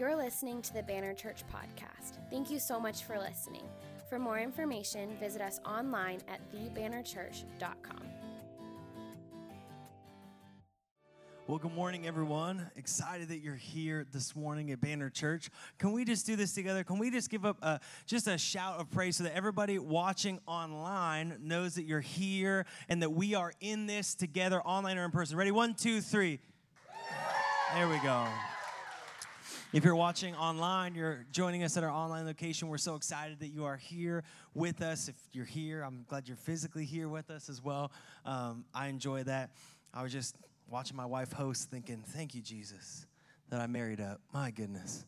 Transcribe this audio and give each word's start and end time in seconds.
You're 0.00 0.16
listening 0.16 0.62
to 0.62 0.72
the 0.72 0.82
Banner 0.82 1.12
Church 1.12 1.42
podcast. 1.52 2.16
Thank 2.30 2.50
you 2.50 2.58
so 2.58 2.80
much 2.80 3.04
for 3.04 3.18
listening. 3.18 3.64
For 4.08 4.18
more 4.18 4.38
information, 4.38 5.14
visit 5.20 5.42
us 5.42 5.60
online 5.66 6.20
at 6.26 6.40
thebannerchurch.com. 6.50 8.00
Well, 11.46 11.58
good 11.58 11.74
morning, 11.74 12.06
everyone. 12.06 12.70
Excited 12.76 13.28
that 13.28 13.40
you're 13.40 13.54
here 13.56 14.06
this 14.10 14.34
morning 14.34 14.70
at 14.70 14.80
Banner 14.80 15.10
Church. 15.10 15.50
Can 15.76 15.92
we 15.92 16.06
just 16.06 16.24
do 16.24 16.34
this 16.34 16.54
together? 16.54 16.82
Can 16.82 16.98
we 16.98 17.10
just 17.10 17.28
give 17.28 17.44
up 17.44 17.58
a, 17.60 17.78
just 18.06 18.26
a 18.26 18.38
shout 18.38 18.80
of 18.80 18.90
praise 18.90 19.18
so 19.18 19.24
that 19.24 19.36
everybody 19.36 19.78
watching 19.78 20.40
online 20.46 21.36
knows 21.42 21.74
that 21.74 21.84
you're 21.84 22.00
here 22.00 22.64
and 22.88 23.02
that 23.02 23.10
we 23.10 23.34
are 23.34 23.52
in 23.60 23.86
this 23.86 24.14
together, 24.14 24.62
online 24.62 24.96
or 24.96 25.04
in 25.04 25.10
person? 25.10 25.36
Ready? 25.36 25.50
One, 25.50 25.74
two, 25.74 26.00
three. 26.00 26.40
There 27.74 27.86
we 27.86 27.98
go. 27.98 28.26
If 29.72 29.84
you're 29.84 29.94
watching 29.94 30.34
online, 30.34 30.96
you're 30.96 31.24
joining 31.30 31.62
us 31.62 31.76
at 31.76 31.84
our 31.84 31.90
online 31.90 32.26
location. 32.26 32.66
We're 32.66 32.76
so 32.76 32.96
excited 32.96 33.38
that 33.38 33.50
you 33.50 33.66
are 33.66 33.76
here 33.76 34.24
with 34.52 34.82
us. 34.82 35.06
If 35.06 35.14
you're 35.30 35.44
here, 35.44 35.82
I'm 35.82 36.04
glad 36.08 36.26
you're 36.26 36.36
physically 36.36 36.84
here 36.84 37.08
with 37.08 37.30
us 37.30 37.48
as 37.48 37.62
well. 37.62 37.92
Um, 38.24 38.64
I 38.74 38.88
enjoy 38.88 39.22
that. 39.22 39.50
I 39.94 40.02
was 40.02 40.10
just 40.10 40.34
watching 40.68 40.96
my 40.96 41.06
wife 41.06 41.30
host, 41.30 41.70
thinking, 41.70 42.02
"Thank 42.04 42.34
you, 42.34 42.42
Jesus, 42.42 43.06
that 43.50 43.60
I 43.60 43.68
married 43.68 44.00
up." 44.00 44.20
My 44.34 44.50
goodness, 44.50 45.04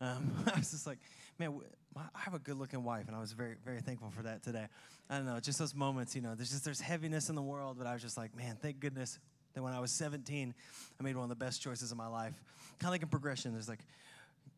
um, 0.00 0.32
I 0.46 0.56
was 0.56 0.70
just 0.70 0.86
like, 0.86 0.98
"Man, 1.38 1.60
I 1.94 2.18
have 2.20 2.32
a 2.32 2.38
good-looking 2.38 2.84
wife," 2.84 3.08
and 3.08 3.14
I 3.14 3.20
was 3.20 3.32
very, 3.32 3.56
very 3.66 3.82
thankful 3.82 4.08
for 4.08 4.22
that 4.22 4.42
today. 4.42 4.66
I 5.10 5.18
don't 5.18 5.26
know, 5.26 5.38
just 5.40 5.58
those 5.58 5.74
moments, 5.74 6.16
you 6.16 6.22
know. 6.22 6.34
There's 6.34 6.52
just 6.52 6.64
there's 6.64 6.80
heaviness 6.80 7.28
in 7.28 7.34
the 7.34 7.42
world, 7.42 7.76
but 7.76 7.86
I 7.86 7.92
was 7.92 8.00
just 8.00 8.16
like, 8.16 8.34
"Man, 8.34 8.56
thank 8.62 8.80
goodness 8.80 9.18
that 9.52 9.62
when 9.62 9.74
I 9.74 9.80
was 9.80 9.92
17, 9.92 10.54
I 10.98 11.02
made 11.02 11.16
one 11.16 11.24
of 11.24 11.28
the 11.28 11.44
best 11.44 11.60
choices 11.60 11.92
of 11.92 11.98
my 11.98 12.06
life." 12.06 12.42
Kind 12.78 12.88
of 12.88 12.92
like 12.92 13.02
in 13.02 13.08
progression, 13.08 13.52
there's 13.52 13.68
like 13.68 13.80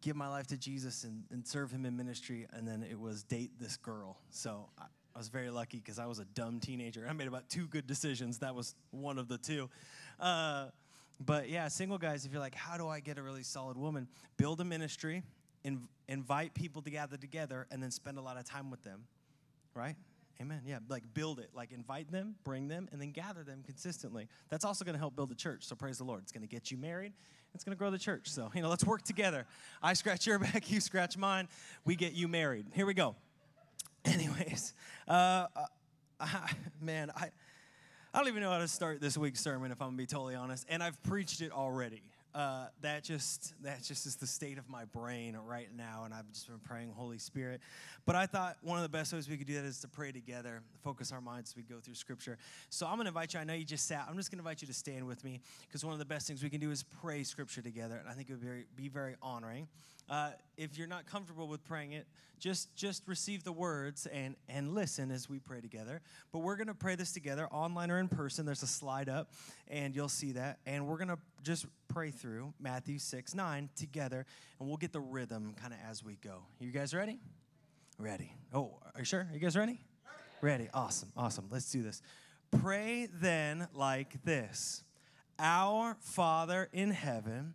give 0.01 0.16
my 0.16 0.29
life 0.29 0.47
to 0.48 0.57
Jesus 0.57 1.05
and, 1.05 1.25
and 1.30 1.47
serve 1.47 1.70
him 1.70 1.84
in 1.84 1.97
ministry, 1.97 2.47
and 2.52 2.66
then 2.66 2.84
it 2.89 2.98
was 2.98 3.23
date 3.23 3.53
this 3.61 3.77
girl. 3.77 4.19
So 4.31 4.69
I, 4.78 4.84
I 5.14 5.19
was 5.19 5.28
very 5.28 5.50
lucky 5.50 5.78
because 5.78 5.98
I 5.98 6.06
was 6.06 6.19
a 6.19 6.25
dumb 6.25 6.61
teenager. 6.61 7.06
I 7.09 7.12
made 7.12 7.28
about 7.28 7.48
two 7.48 7.67
good 7.67 7.86
decisions. 7.86 8.39
That 8.39 8.55
was 8.55 8.75
one 8.91 9.19
of 9.19 9.28
the 9.28 9.39
two. 9.39 9.69
Uh, 10.20 10.67
but 11.20 11.48
yeah, 11.48 11.69
single 11.69 11.98
guys, 11.98 12.25
if 12.25 12.33
you're 12.33 12.41
like, 12.41 12.55
how 12.55 12.77
do 12.77 12.86
I 12.86 13.00
get 13.00 13.19
a 13.19 13.23
really 13.23 13.42
solid 13.42 13.77
woman? 13.77 14.06
Build 14.36 14.61
a 14.61 14.64
ministry, 14.64 15.25
inv- 15.64 15.89
invite 16.06 16.55
people 16.55 16.83
to 16.83 16.91
gather 16.91 17.17
together, 17.17 17.67
and 17.70 17.83
then 17.83 17.91
spend 17.91 18.19
a 18.19 18.23
lot 18.23 18.36
of 18.36 18.45
time 18.45 18.70
with 18.70 18.83
them, 18.84 19.05
right? 19.75 19.97
Amen. 20.41 20.61
Yeah, 20.64 20.78
like 20.89 21.03
build 21.14 21.41
it. 21.41 21.51
Like 21.53 21.73
invite 21.73 22.12
them, 22.12 22.36
bring 22.45 22.69
them, 22.69 22.89
and 22.92 23.01
then 23.01 23.11
gather 23.11 23.42
them 23.42 23.62
consistently. 23.67 24.28
That's 24.51 24.64
also 24.64 24.84
going 24.84 24.95
to 24.95 25.01
help 25.01 25.17
build 25.17 25.30
the 25.30 25.34
church. 25.34 25.64
So 25.64 25.75
praise 25.75 25.98
the 25.98 26.05
Lord. 26.05 26.23
It's 26.23 26.30
going 26.30 26.47
to 26.47 26.48
get 26.48 26.70
you 26.70 26.77
married. 26.77 27.12
It's 27.59 27.64
going 27.64 27.77
to 27.77 27.78
grow 27.78 27.91
the 27.91 27.98
church. 27.98 28.31
So, 28.31 28.53
you 28.55 28.62
know, 28.62 28.69
let's 28.69 28.84
work 28.84 29.03
together. 29.03 29.45
I 29.83 29.95
scratch 29.95 30.28
your 30.28 30.39
back, 30.39 30.70
you 30.70 30.81
scratch 30.81 31.17
mine. 31.19 31.48
We 31.84 31.97
get 31.97 32.12
you 32.12 32.28
married. 32.28 32.67
Here 32.73 32.87
we 32.87 32.95
go. 32.95 33.17
Anyways, 34.05 34.75
uh, 35.09 35.47
I, 36.20 36.51
man, 36.81 37.11
I, 37.17 37.31
I 38.14 38.19
don't 38.19 38.29
even 38.29 38.42
know 38.42 38.53
how 38.53 38.59
to 38.59 38.69
start 38.69 39.01
this 39.01 39.19
week's 39.19 39.41
sermon, 39.41 39.73
if 39.73 39.83
I'm 39.83 39.89
going 39.89 39.97
to 39.97 40.03
be 40.05 40.06
totally 40.06 40.36
honest. 40.36 40.67
And 40.69 40.84
I've 40.84 41.03
preached 41.03 41.41
it 41.41 41.51
already. 41.51 42.05
Uh, 42.34 42.67
that 42.83 43.03
just 43.03 43.55
that 43.62 43.83
just 43.83 44.05
is 44.07 44.17
the 44.17 44.27
state 44.27 44.59
of 44.59 44.69
my 44.69 44.84
brain 44.84 45.37
right 45.47 45.69
now, 45.75 46.03
and 46.05 46.12
I've 46.12 46.31
just 46.31 46.47
been 46.47 46.59
praying, 46.59 46.93
Holy 46.95 47.19
Spirit. 47.19 47.61
But 48.05 48.17
I 48.17 48.27
thought 48.27 48.57
one 48.62 48.77
of 48.77 48.83
the 48.83 48.89
best 48.89 49.12
ways 49.12 49.29
we 49.29 49.37
could 49.39 49.47
do 49.47 49.55
that 49.55 49.65
is 49.65 49.81
to 49.81 49.89
pray 49.89 50.12
together, 50.12 50.62
focus 50.85 51.11
our 51.11 51.23
minds 51.23 51.51
as 51.51 51.57
we 51.57 51.62
go 51.62 51.81
through 51.81 51.95
Scripture. 51.95 52.37
So 52.69 52.87
I'm 52.87 52.97
going 52.97 53.07
to 53.07 53.09
invite 53.09 53.33
you. 53.33 53.41
I 53.41 53.45
know 53.45 53.55
you 53.55 53.65
just 53.65 53.87
sat. 53.87 54.07
I'm 54.09 54.17
just 54.17 54.31
going 54.31 54.39
to 54.39 54.43
invite 54.43 54.61
you 54.61 54.69
to 54.69 54.75
stand 54.75 55.07
with 55.07 55.25
me 55.25 55.41
because 55.67 55.85
one 55.85 55.95
of 55.95 55.98
the 55.98 56.05
best 56.05 56.27
things 56.27 56.43
we 56.43 56.51
can 56.51 56.61
do 56.61 56.70
is 56.70 56.83
pray 56.83 57.23
Scripture 57.23 57.62
together, 57.62 57.97
and 57.97 58.09
I 58.09 58.12
think 58.12 58.29
it 58.29 58.35
would 58.35 58.42
be 58.42 58.47
very, 58.47 58.67
be 58.77 58.89
very 58.89 59.17
honoring. 59.23 59.67
Uh, 60.09 60.31
if 60.56 60.78
you're 60.78 60.89
not 60.89 61.06
comfortable 61.06 61.47
with 61.48 61.62
praying 61.64 61.92
it, 61.92 62.06
just 62.39 62.75
just 62.75 63.06
receive 63.06 63.45
the 63.45 63.53
words 63.53 64.06
and 64.06 64.37
and 64.48 64.75
listen 64.75 65.11
as 65.11 65.28
we 65.28 65.39
pray 65.39 65.61
together. 65.61 66.01
But 66.33 66.41
we're 66.41 66.56
gonna 66.56 66.75
pray 66.75 66.95
this 66.95 67.13
together, 67.13 67.46
online 67.48 67.91
or 67.91 67.98
in 67.98 68.08
person. 68.08 68.46
There's 68.46 68.63
a 68.63 68.69
slide 68.69 69.08
up, 69.08 69.33
and 69.69 69.95
you'll 69.95 70.08
see 70.08 70.33
that. 70.33 70.61
And 70.67 70.86
we're 70.86 70.98
gonna 70.98 71.19
just 71.42 71.67
pray 71.89 72.11
through 72.11 72.55
Matthew 72.58 72.98
six 72.98 73.35
nine 73.35 73.69
together, 73.77 74.24
and 74.58 74.69
we'll 74.69 74.79
get 74.79 74.92
the 74.92 75.01
rhythm 75.01 75.55
kind 75.61 75.73
of 75.73 75.80
as 75.89 76.02
we 76.02 76.17
go. 76.17 76.42
You 76.58 76.70
guys 76.70 76.95
ready? 76.95 77.19
Ready. 77.98 78.33
Oh, 78.55 78.79
are 78.95 79.01
you 79.01 79.05
sure? 79.05 79.29
Are 79.29 79.35
you 79.35 79.40
guys 79.40 79.57
ready? 79.57 79.80
Ready. 80.40 80.69
Awesome. 80.73 81.11
Awesome. 81.17 81.46
Let's 81.51 81.70
do 81.70 81.83
this. 81.83 82.01
Pray 82.63 83.08
then 83.13 83.67
like 83.75 84.23
this. 84.25 84.85
Our 85.39 85.96
Father 86.01 86.69
in 86.73 86.92
heaven 86.92 87.55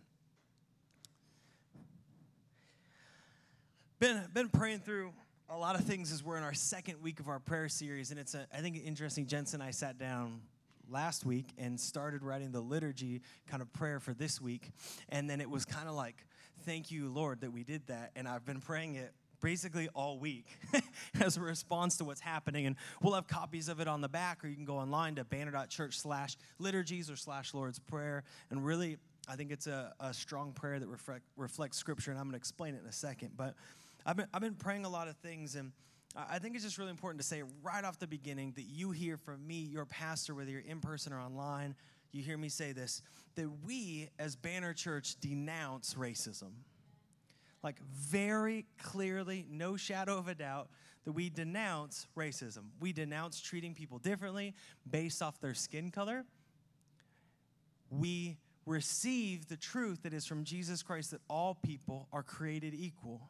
Been 4.01 4.19
been 4.33 4.49
praying 4.49 4.79
through 4.79 5.13
a 5.47 5.55
lot 5.55 5.75
of 5.75 5.85
things 5.85 6.11
as 6.11 6.23
we're 6.23 6.35
in 6.35 6.41
our 6.41 6.55
second 6.55 6.99
week 7.03 7.19
of 7.19 7.27
our 7.27 7.37
prayer 7.37 7.69
series, 7.69 8.09
and 8.09 8.19
it's 8.19 8.33
a, 8.33 8.47
I 8.51 8.57
think 8.57 8.81
interesting. 8.83 9.27
Jensen 9.27 9.61
and 9.61 9.67
I 9.67 9.69
sat 9.69 9.99
down 9.99 10.41
last 10.89 11.23
week 11.23 11.45
and 11.59 11.79
started 11.79 12.23
writing 12.23 12.51
the 12.51 12.61
liturgy 12.61 13.21
kind 13.47 13.61
of 13.61 13.71
prayer 13.73 13.99
for 13.99 14.15
this 14.15 14.41
week, 14.41 14.71
and 15.09 15.29
then 15.29 15.39
it 15.39 15.47
was 15.47 15.65
kind 15.65 15.87
of 15.87 15.93
like, 15.93 16.25
thank 16.65 16.89
you, 16.89 17.09
Lord, 17.09 17.41
that 17.41 17.53
we 17.53 17.63
did 17.63 17.85
that, 17.87 18.09
and 18.15 18.27
I've 18.27 18.43
been 18.43 18.59
praying 18.59 18.95
it 18.95 19.13
basically 19.39 19.87
all 19.93 20.17
week 20.17 20.47
as 21.21 21.37
a 21.37 21.41
response 21.41 21.97
to 21.97 22.03
what's 22.03 22.21
happening. 22.21 22.65
And 22.65 22.77
we'll 23.03 23.13
have 23.13 23.27
copies 23.27 23.69
of 23.69 23.79
it 23.79 23.87
on 23.87 24.01
the 24.01 24.09
back, 24.09 24.43
or 24.43 24.47
you 24.47 24.55
can 24.55 24.65
go 24.65 24.77
online 24.77 25.13
to 25.15 25.23
banner.church 25.23 25.99
slash 25.99 26.37
liturgies 26.57 27.11
or 27.11 27.15
slash 27.15 27.53
Lord's 27.53 27.77
Prayer. 27.77 28.23
And 28.49 28.65
really, 28.65 28.97
I 29.27 29.35
think 29.35 29.51
it's 29.51 29.67
a, 29.67 29.93
a 29.99 30.11
strong 30.11 30.53
prayer 30.53 30.79
that 30.79 30.87
reflect, 30.87 31.23
reflects 31.37 31.77
Scripture, 31.77 32.09
and 32.09 32.19
I'm 32.19 32.25
going 32.25 32.33
to 32.33 32.37
explain 32.37 32.73
it 32.73 32.81
in 32.81 32.89
a 32.89 32.93
second. 32.93 33.31
But 33.37 33.55
I've 34.05 34.17
been, 34.17 34.27
I've 34.33 34.41
been 34.41 34.55
praying 34.55 34.85
a 34.85 34.89
lot 34.89 35.07
of 35.07 35.15
things, 35.17 35.55
and 35.55 35.71
I 36.15 36.39
think 36.39 36.55
it's 36.55 36.63
just 36.63 36.77
really 36.77 36.91
important 36.91 37.21
to 37.21 37.27
say 37.27 37.43
right 37.63 37.83
off 37.83 37.99
the 37.99 38.07
beginning 38.07 38.53
that 38.55 38.63
you 38.63 38.91
hear 38.91 39.17
from 39.17 39.45
me, 39.45 39.55
your 39.55 39.85
pastor, 39.85 40.35
whether 40.35 40.51
you're 40.51 40.61
in 40.61 40.79
person 40.79 41.13
or 41.13 41.19
online, 41.19 41.75
you 42.11 42.21
hear 42.21 42.37
me 42.37 42.49
say 42.49 42.71
this 42.73 43.01
that 43.35 43.47
we 43.65 44.09
as 44.19 44.35
Banner 44.35 44.73
Church 44.73 45.15
denounce 45.21 45.93
racism. 45.93 46.51
Like, 47.63 47.79
very 47.93 48.65
clearly, 48.81 49.45
no 49.49 49.77
shadow 49.77 50.17
of 50.17 50.27
a 50.27 50.35
doubt, 50.35 50.69
that 51.05 51.11
we 51.11 51.29
denounce 51.29 52.07
racism. 52.17 52.63
We 52.79 52.91
denounce 52.91 53.39
treating 53.39 53.73
people 53.73 53.99
differently 53.99 54.55
based 54.89 55.21
off 55.21 55.39
their 55.39 55.53
skin 55.53 55.91
color. 55.91 56.25
We 57.89 58.37
receive 58.65 59.47
the 59.47 59.57
truth 59.57 60.03
that 60.03 60.13
is 60.13 60.25
from 60.25 60.43
Jesus 60.43 60.81
Christ 60.81 61.11
that 61.11 61.21
all 61.29 61.55
people 61.55 62.07
are 62.11 62.23
created 62.23 62.73
equal 62.73 63.29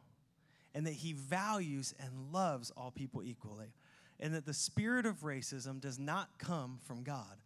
and 0.74 0.86
that 0.86 0.94
he 0.94 1.14
values 1.14 1.94
and 2.00 2.10
loves 2.32 2.72
all 2.78 2.92
people 2.92 3.24
equally, 3.24 3.74
and 4.20 4.34
that 4.34 4.46
the 4.46 4.54
spirit 4.54 5.06
of 5.06 5.22
racism 5.22 5.80
does 5.80 6.00
not 6.00 6.30
come 6.38 6.80
from 6.86 7.04
God. 7.04 7.38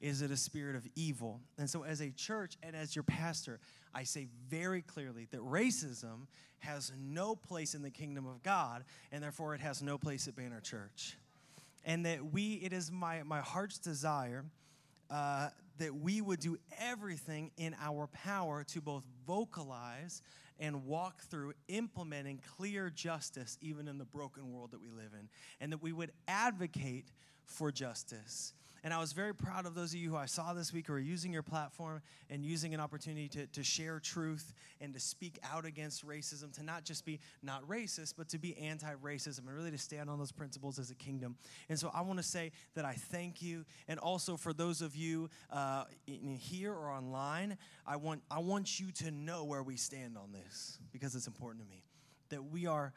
Is 0.00 0.22
it 0.22 0.30
a 0.30 0.36
spirit 0.36 0.76
of 0.76 0.86
evil? 0.96 1.40
And 1.58 1.68
so, 1.68 1.82
as 1.82 2.00
a 2.00 2.10
church 2.10 2.56
and 2.62 2.74
as 2.74 2.96
your 2.96 3.02
pastor, 3.02 3.60
I 3.94 4.04
say 4.04 4.28
very 4.48 4.80
clearly 4.80 5.26
that 5.30 5.40
racism 5.40 6.26
has 6.60 6.92
no 6.98 7.34
place 7.34 7.74
in 7.74 7.82
the 7.82 7.90
kingdom 7.90 8.26
of 8.26 8.42
God, 8.42 8.84
and 9.12 9.22
therefore 9.22 9.54
it 9.54 9.60
has 9.60 9.82
no 9.82 9.98
place 9.98 10.28
at 10.28 10.36
Banner 10.36 10.60
Church. 10.60 11.16
And 11.84 12.04
that 12.06 12.32
we, 12.32 12.54
it 12.54 12.72
is 12.72 12.90
my, 12.90 13.22
my 13.22 13.40
heart's 13.40 13.78
desire 13.78 14.44
uh, 15.10 15.48
that 15.78 15.94
we 15.94 16.20
would 16.20 16.40
do 16.40 16.58
everything 16.78 17.50
in 17.56 17.74
our 17.80 18.06
power 18.08 18.64
to 18.64 18.80
both 18.80 19.02
vocalize 19.26 20.22
and 20.60 20.84
walk 20.84 21.22
through 21.22 21.54
implementing 21.68 22.40
clear 22.56 22.90
justice 22.90 23.58
even 23.60 23.88
in 23.88 23.98
the 23.98 24.04
broken 24.04 24.52
world 24.52 24.70
that 24.72 24.80
we 24.80 24.90
live 24.90 25.12
in, 25.18 25.28
and 25.60 25.72
that 25.72 25.82
we 25.82 25.92
would 25.92 26.12
advocate 26.28 27.10
for 27.44 27.72
justice. 27.72 28.52
And 28.82 28.94
I 28.94 28.98
was 28.98 29.12
very 29.12 29.34
proud 29.34 29.66
of 29.66 29.74
those 29.74 29.92
of 29.92 30.00
you 30.00 30.10
who 30.10 30.16
I 30.16 30.26
saw 30.26 30.54
this 30.54 30.72
week 30.72 30.86
who 30.86 30.94
are 30.94 30.98
using 30.98 31.32
your 31.32 31.42
platform 31.42 32.00
and 32.30 32.44
using 32.44 32.72
an 32.72 32.80
opportunity 32.80 33.28
to, 33.28 33.46
to 33.46 33.62
share 33.62 34.00
truth 34.00 34.54
and 34.80 34.94
to 34.94 35.00
speak 35.00 35.38
out 35.52 35.66
against 35.66 36.06
racism, 36.06 36.52
to 36.54 36.62
not 36.62 36.84
just 36.84 37.04
be 37.04 37.20
not 37.42 37.66
racist, 37.68 38.14
but 38.16 38.28
to 38.30 38.38
be 38.38 38.56
anti 38.56 38.92
racism 39.02 39.40
and 39.40 39.54
really 39.54 39.70
to 39.70 39.78
stand 39.78 40.08
on 40.08 40.18
those 40.18 40.32
principles 40.32 40.78
as 40.78 40.90
a 40.90 40.94
kingdom. 40.94 41.36
And 41.68 41.78
so 41.78 41.90
I 41.92 42.00
want 42.00 42.18
to 42.18 42.22
say 42.22 42.52
that 42.74 42.84
I 42.84 42.94
thank 42.94 43.42
you. 43.42 43.64
And 43.88 43.98
also 43.98 44.36
for 44.36 44.52
those 44.52 44.80
of 44.80 44.96
you 44.96 45.28
uh, 45.50 45.84
here 46.06 46.72
or 46.72 46.90
online, 46.90 47.58
I 47.86 47.96
want, 47.96 48.22
I 48.30 48.38
want 48.38 48.80
you 48.80 48.92
to 48.92 49.10
know 49.10 49.44
where 49.44 49.62
we 49.62 49.76
stand 49.76 50.16
on 50.16 50.32
this 50.32 50.78
because 50.92 51.14
it's 51.14 51.26
important 51.26 51.64
to 51.64 51.70
me. 51.70 51.84
That 52.30 52.44
we 52.44 52.66
are 52.66 52.92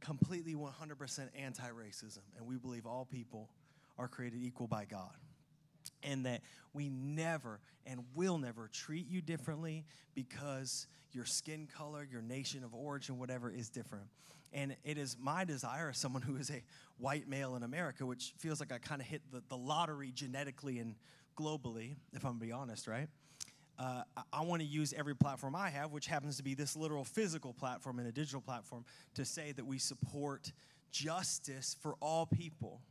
completely 0.00 0.54
100% 0.54 1.28
anti 1.36 1.68
racism, 1.68 2.22
and 2.36 2.46
we 2.46 2.56
believe 2.56 2.86
all 2.86 3.04
people 3.04 3.50
are 3.98 4.08
created 4.08 4.42
equal 4.42 4.66
by 4.66 4.84
God. 4.84 5.16
And 6.02 6.26
that 6.26 6.42
we 6.72 6.88
never 6.88 7.60
and 7.86 8.04
will 8.14 8.38
never 8.38 8.68
treat 8.72 9.08
you 9.08 9.20
differently 9.20 9.84
because 10.14 10.86
your 11.12 11.24
skin 11.24 11.66
color, 11.66 12.06
your 12.10 12.22
nation 12.22 12.64
of 12.64 12.74
origin, 12.74 13.18
whatever 13.18 13.50
is 13.50 13.68
different. 13.68 14.06
And 14.52 14.76
it 14.84 14.98
is 14.98 15.16
my 15.18 15.44
desire 15.44 15.90
as 15.90 15.98
someone 15.98 16.22
who 16.22 16.36
is 16.36 16.50
a 16.50 16.62
white 16.98 17.28
male 17.28 17.56
in 17.56 17.62
America, 17.62 18.04
which 18.04 18.34
feels 18.38 18.60
like 18.60 18.72
I 18.72 18.78
kind 18.78 19.00
of 19.00 19.06
hit 19.06 19.22
the, 19.30 19.42
the 19.48 19.56
lottery 19.56 20.12
genetically 20.12 20.78
and 20.78 20.94
globally, 21.36 21.96
if 22.12 22.24
I'm 22.24 22.32
gonna 22.32 22.44
be 22.44 22.52
honest, 22.52 22.86
right? 22.86 23.08
Uh, 23.78 24.02
I, 24.16 24.22
I 24.32 24.40
want 24.42 24.60
to 24.60 24.68
use 24.68 24.92
every 24.92 25.16
platform 25.16 25.56
I 25.56 25.70
have, 25.70 25.92
which 25.92 26.06
happens 26.06 26.36
to 26.36 26.42
be 26.42 26.54
this 26.54 26.76
literal 26.76 27.04
physical 27.04 27.54
platform 27.54 27.98
and 27.98 28.06
a 28.06 28.12
digital 28.12 28.40
platform, 28.40 28.84
to 29.14 29.24
say 29.24 29.52
that 29.52 29.66
we 29.66 29.78
support 29.78 30.52
justice 30.90 31.74
for 31.80 31.94
all 32.00 32.26
people 32.26 32.82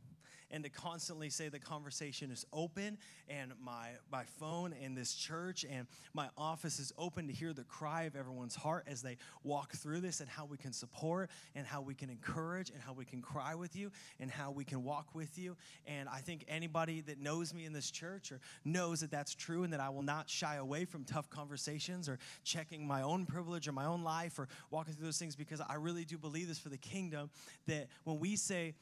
and 0.52 0.62
to 0.64 0.70
constantly 0.70 1.30
say 1.30 1.48
the 1.48 1.58
conversation 1.58 2.30
is 2.30 2.44
open 2.52 2.98
and 3.28 3.52
my, 3.64 3.88
my 4.10 4.24
phone 4.38 4.74
and 4.82 4.96
this 4.96 5.14
church 5.14 5.64
and 5.68 5.86
my 6.12 6.28
office 6.36 6.78
is 6.78 6.92
open 6.98 7.26
to 7.26 7.32
hear 7.32 7.52
the 7.52 7.64
cry 7.64 8.02
of 8.02 8.14
everyone's 8.14 8.54
heart 8.54 8.84
as 8.86 9.02
they 9.02 9.16
walk 9.42 9.72
through 9.72 10.00
this 10.00 10.20
and 10.20 10.28
how 10.28 10.44
we 10.44 10.56
can 10.58 10.72
support 10.72 11.30
and 11.54 11.66
how 11.66 11.80
we 11.80 11.94
can 11.94 12.10
encourage 12.10 12.70
and 12.70 12.80
how 12.82 12.92
we 12.92 13.04
can 13.04 13.22
cry 13.22 13.54
with 13.54 13.74
you 13.74 13.90
and 14.20 14.30
how 14.30 14.50
we 14.50 14.64
can 14.64 14.84
walk 14.84 15.14
with 15.14 15.38
you. 15.38 15.56
And 15.86 16.08
I 16.08 16.18
think 16.18 16.44
anybody 16.48 17.00
that 17.02 17.18
knows 17.18 17.54
me 17.54 17.64
in 17.64 17.72
this 17.72 17.90
church 17.90 18.30
or 18.30 18.40
knows 18.64 19.00
that 19.00 19.10
that's 19.10 19.34
true 19.34 19.64
and 19.64 19.72
that 19.72 19.80
I 19.80 19.88
will 19.88 20.02
not 20.02 20.28
shy 20.28 20.56
away 20.56 20.84
from 20.84 21.04
tough 21.04 21.30
conversations 21.30 22.08
or 22.08 22.18
checking 22.44 22.86
my 22.86 23.02
own 23.02 23.24
privilege 23.24 23.66
or 23.66 23.72
my 23.72 23.86
own 23.86 24.02
life 24.02 24.38
or 24.38 24.48
walking 24.70 24.94
through 24.94 25.06
those 25.06 25.18
things 25.18 25.34
because 25.34 25.60
I 25.60 25.74
really 25.74 26.04
do 26.04 26.18
believe 26.18 26.48
this 26.48 26.58
for 26.58 26.68
the 26.68 26.78
kingdom 26.78 27.30
that 27.66 27.88
when 28.04 28.18
we 28.18 28.36
say 28.36 28.74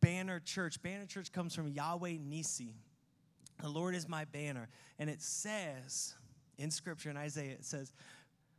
Banner 0.00 0.40
Church. 0.40 0.82
Banner 0.82 1.06
Church 1.06 1.32
comes 1.32 1.54
from 1.54 1.68
Yahweh 1.68 2.16
Nissi. 2.18 2.74
The 3.60 3.68
Lord 3.68 3.94
is 3.94 4.08
my 4.08 4.24
banner. 4.24 4.68
And 4.98 5.10
it 5.10 5.20
says 5.20 6.14
in 6.58 6.70
Scripture 6.70 7.10
in 7.10 7.16
Isaiah, 7.16 7.52
it 7.52 7.64
says, 7.64 7.92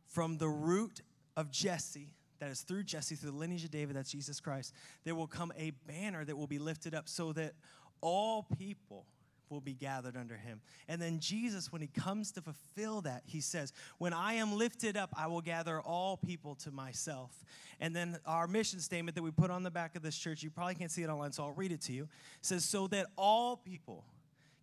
from 0.08 0.38
the 0.38 0.48
root 0.48 1.00
of 1.36 1.50
Jesse, 1.50 2.14
that 2.38 2.50
is 2.50 2.60
through 2.62 2.82
Jesse, 2.84 3.14
through 3.14 3.30
the 3.30 3.36
lineage 3.36 3.64
of 3.64 3.70
David, 3.70 3.96
that's 3.96 4.10
Jesus 4.10 4.40
Christ, 4.40 4.74
there 5.04 5.14
will 5.14 5.26
come 5.26 5.52
a 5.56 5.70
banner 5.86 6.24
that 6.24 6.36
will 6.36 6.46
be 6.46 6.58
lifted 6.58 6.94
up 6.94 7.08
so 7.08 7.32
that 7.32 7.52
all 8.00 8.46
people 8.58 9.06
will 9.52 9.60
be 9.60 9.74
gathered 9.74 10.16
under 10.16 10.36
him. 10.36 10.60
And 10.88 11.00
then 11.00 11.20
Jesus, 11.20 11.70
when 11.70 11.80
he 11.80 11.86
comes 11.86 12.32
to 12.32 12.42
fulfill 12.42 13.02
that, 13.02 13.22
he 13.26 13.40
says, 13.40 13.72
When 13.98 14.12
I 14.12 14.34
am 14.34 14.56
lifted 14.56 14.96
up, 14.96 15.10
I 15.16 15.28
will 15.28 15.42
gather 15.42 15.80
all 15.80 16.16
people 16.16 16.56
to 16.56 16.72
myself. 16.72 17.44
And 17.78 17.94
then 17.94 18.18
our 18.26 18.48
mission 18.48 18.80
statement 18.80 19.14
that 19.14 19.22
we 19.22 19.30
put 19.30 19.50
on 19.50 19.62
the 19.62 19.70
back 19.70 19.94
of 19.94 20.02
this 20.02 20.16
church, 20.16 20.42
you 20.42 20.50
probably 20.50 20.74
can't 20.74 20.90
see 20.90 21.02
it 21.02 21.10
online, 21.10 21.32
so 21.32 21.44
I'll 21.44 21.52
read 21.52 21.70
it 21.70 21.82
to 21.82 21.92
you, 21.92 22.08
says, 22.40 22.64
So 22.64 22.88
that 22.88 23.06
all 23.16 23.56
people 23.56 24.04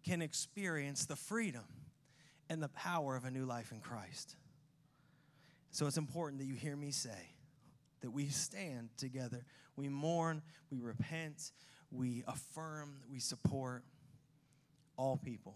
can 0.04 0.22
experience 0.22 1.06
the 1.06 1.16
freedom 1.16 1.66
and 2.50 2.62
the 2.62 2.70
power 2.70 3.16
of 3.16 3.26
a 3.26 3.32
new 3.32 3.46
life 3.46 3.72
in 3.72 3.80
Christ. 3.80 4.36
So 5.72 5.86
it's 5.86 5.98
important 5.98 6.40
that 6.40 6.46
you 6.46 6.56
hear 6.56 6.76
me 6.76 6.92
say 6.92 7.36
that 8.02 8.10
we 8.12 8.28
stand 8.28 8.90
together. 8.98 9.46
We 9.76 9.90
mourn, 9.90 10.42
we 10.72 10.80
repent, 10.80 11.52
we 11.92 12.24
affirm, 12.28 12.96
we 13.12 13.20
support 13.20 13.84
all 15.00 15.18
people. 15.18 15.56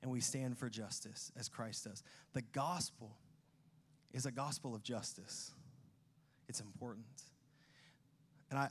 And 0.00 0.10
we 0.10 0.20
stand 0.20 0.58
for 0.58 0.68
justice 0.68 1.30
as 1.38 1.48
Christ 1.48 1.84
does. 1.84 2.02
The 2.32 2.42
gospel 2.42 3.16
is 4.12 4.26
a 4.26 4.32
gospel 4.32 4.74
of 4.74 4.82
justice. 4.82 5.52
It's 6.48 6.60
important. 6.60 7.04
And 8.50 8.58
I 8.58 8.68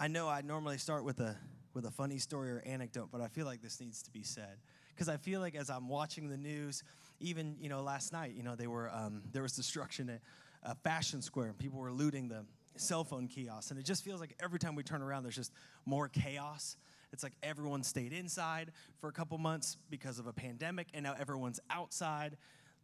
I 0.00 0.08
know 0.08 0.28
I 0.28 0.40
normally 0.40 0.78
start 0.78 1.04
with 1.04 1.20
a 1.20 1.36
with 1.74 1.86
a 1.86 1.90
funny 1.90 2.18
story 2.18 2.50
or 2.50 2.62
anecdote, 2.66 3.10
but 3.12 3.20
I 3.20 3.28
feel 3.28 3.46
like 3.46 3.62
this 3.62 3.80
needs 3.80 4.02
to 4.02 4.10
be 4.10 4.24
said 4.24 4.58
because 4.94 5.08
I 5.08 5.16
feel 5.16 5.40
like 5.40 5.54
as 5.54 5.70
I'm 5.70 5.88
watching 5.88 6.28
the 6.28 6.36
news, 6.36 6.82
even 7.20 7.56
you 7.60 7.68
know 7.68 7.82
last 7.82 8.12
night, 8.12 8.32
you 8.34 8.42
know 8.42 8.56
they 8.56 8.66
were 8.66 8.90
um, 8.92 9.22
there 9.32 9.42
was 9.42 9.52
destruction 9.52 10.10
at 10.10 10.20
uh, 10.64 10.74
Fashion 10.82 11.22
Square, 11.22 11.48
and 11.48 11.58
people 11.58 11.78
were 11.78 11.92
looting 11.92 12.28
the 12.28 12.44
cell 12.76 13.04
phone 13.04 13.28
kiosks, 13.28 13.70
and 13.70 13.78
it 13.78 13.84
just 13.84 14.02
feels 14.02 14.18
like 14.18 14.34
every 14.42 14.58
time 14.58 14.74
we 14.74 14.82
turn 14.82 15.02
around, 15.02 15.22
there's 15.22 15.36
just 15.36 15.52
more 15.86 16.08
chaos. 16.08 16.76
It's 17.12 17.22
like 17.22 17.34
everyone 17.42 17.82
stayed 17.82 18.12
inside 18.12 18.72
for 19.00 19.08
a 19.08 19.12
couple 19.12 19.36
months 19.38 19.76
because 19.90 20.18
of 20.18 20.26
a 20.26 20.32
pandemic, 20.32 20.88
and 20.94 21.04
now 21.04 21.14
everyone's 21.18 21.60
outside, 21.70 22.36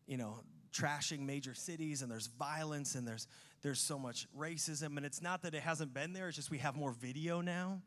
you 0.07 0.17
know, 0.17 0.41
trashing 0.73 1.21
major 1.21 1.55
cities, 1.55 2.03
and 2.03 2.11
there's 2.11 2.27
violence, 2.27 2.95
and 2.95 3.07
there's 3.07 3.27
there's 3.63 3.81
so 3.81 3.99
much 3.99 4.27
racism, 4.39 4.97
and 4.97 5.07
it's 5.07 5.23
not 5.23 5.43
that 5.43 5.55
it 5.55 5.63
hasn't 5.63 5.95
been 5.95 6.13
there; 6.13 6.29
it's 6.29 6.37
just 6.37 6.51
we 6.51 6.59
have 6.59 6.77
more 6.77 6.93
video 6.93 7.41
now, 7.41 7.81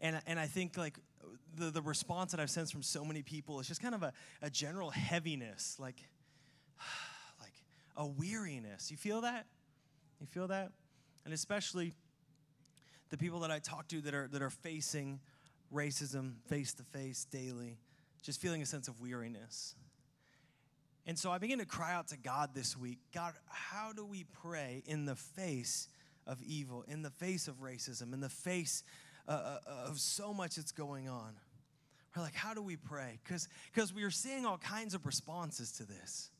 and 0.00 0.20
and 0.26 0.38
I 0.38 0.46
think 0.46 0.76
like 0.76 0.98
the 1.54 1.70
the 1.70 1.82
response 1.82 2.32
that 2.32 2.40
I've 2.40 2.50
sensed 2.50 2.72
from 2.72 2.82
so 2.82 3.04
many 3.04 3.22
people 3.22 3.58
is 3.60 3.66
just 3.66 3.80
kind 3.80 3.94
of 3.94 4.02
a, 4.02 4.12
a 4.42 4.50
general 4.50 4.90
heaviness, 4.90 5.76
like 5.80 6.02
like 7.40 7.54
a 7.96 8.06
weariness. 8.06 8.90
You 8.90 8.98
feel 8.98 9.22
that? 9.22 9.46
You 10.20 10.26
feel 10.26 10.48
that? 10.48 10.72
And 11.24 11.32
especially 11.32 11.94
the 13.10 13.16
people 13.16 13.40
that 13.40 13.50
I 13.50 13.58
talk 13.60 13.88
to 13.88 14.00
that 14.02 14.14
are 14.14 14.28
that 14.28 14.42
are 14.42 14.50
facing 14.50 15.20
racism 15.72 16.34
face 16.48 16.74
to 16.74 16.82
face 16.82 17.24
daily, 17.24 17.78
just 18.22 18.40
feeling 18.40 18.62
a 18.62 18.66
sense 18.66 18.88
of 18.88 19.00
weariness. 19.00 19.74
And 21.06 21.18
so 21.18 21.30
I 21.30 21.38
began 21.38 21.58
to 21.58 21.66
cry 21.66 21.94
out 21.94 22.08
to 22.08 22.16
God 22.16 22.50
this 22.54 22.76
week 22.76 22.98
God, 23.14 23.34
how 23.48 23.92
do 23.92 24.04
we 24.04 24.24
pray 24.42 24.82
in 24.86 25.06
the 25.06 25.14
face 25.14 25.88
of 26.26 26.42
evil, 26.42 26.84
in 26.88 27.02
the 27.02 27.10
face 27.10 27.48
of 27.48 27.60
racism, 27.60 28.12
in 28.12 28.20
the 28.20 28.28
face 28.28 28.82
uh, 29.28 29.32
uh 29.32 29.58
of 29.88 29.98
so 29.98 30.34
much 30.34 30.56
that's 30.56 30.72
going 30.72 31.08
on? 31.08 31.34
We're 32.16 32.22
like, 32.22 32.34
how 32.34 32.54
do 32.54 32.62
we 32.62 32.76
pray? 32.76 33.18
Because 33.22 33.48
because 33.72 33.92
we 33.92 34.02
are 34.02 34.10
seeing 34.10 34.46
all 34.46 34.58
kinds 34.58 34.94
of 34.94 35.04
responses 35.04 35.72
to 35.72 35.84
this, 35.84 36.30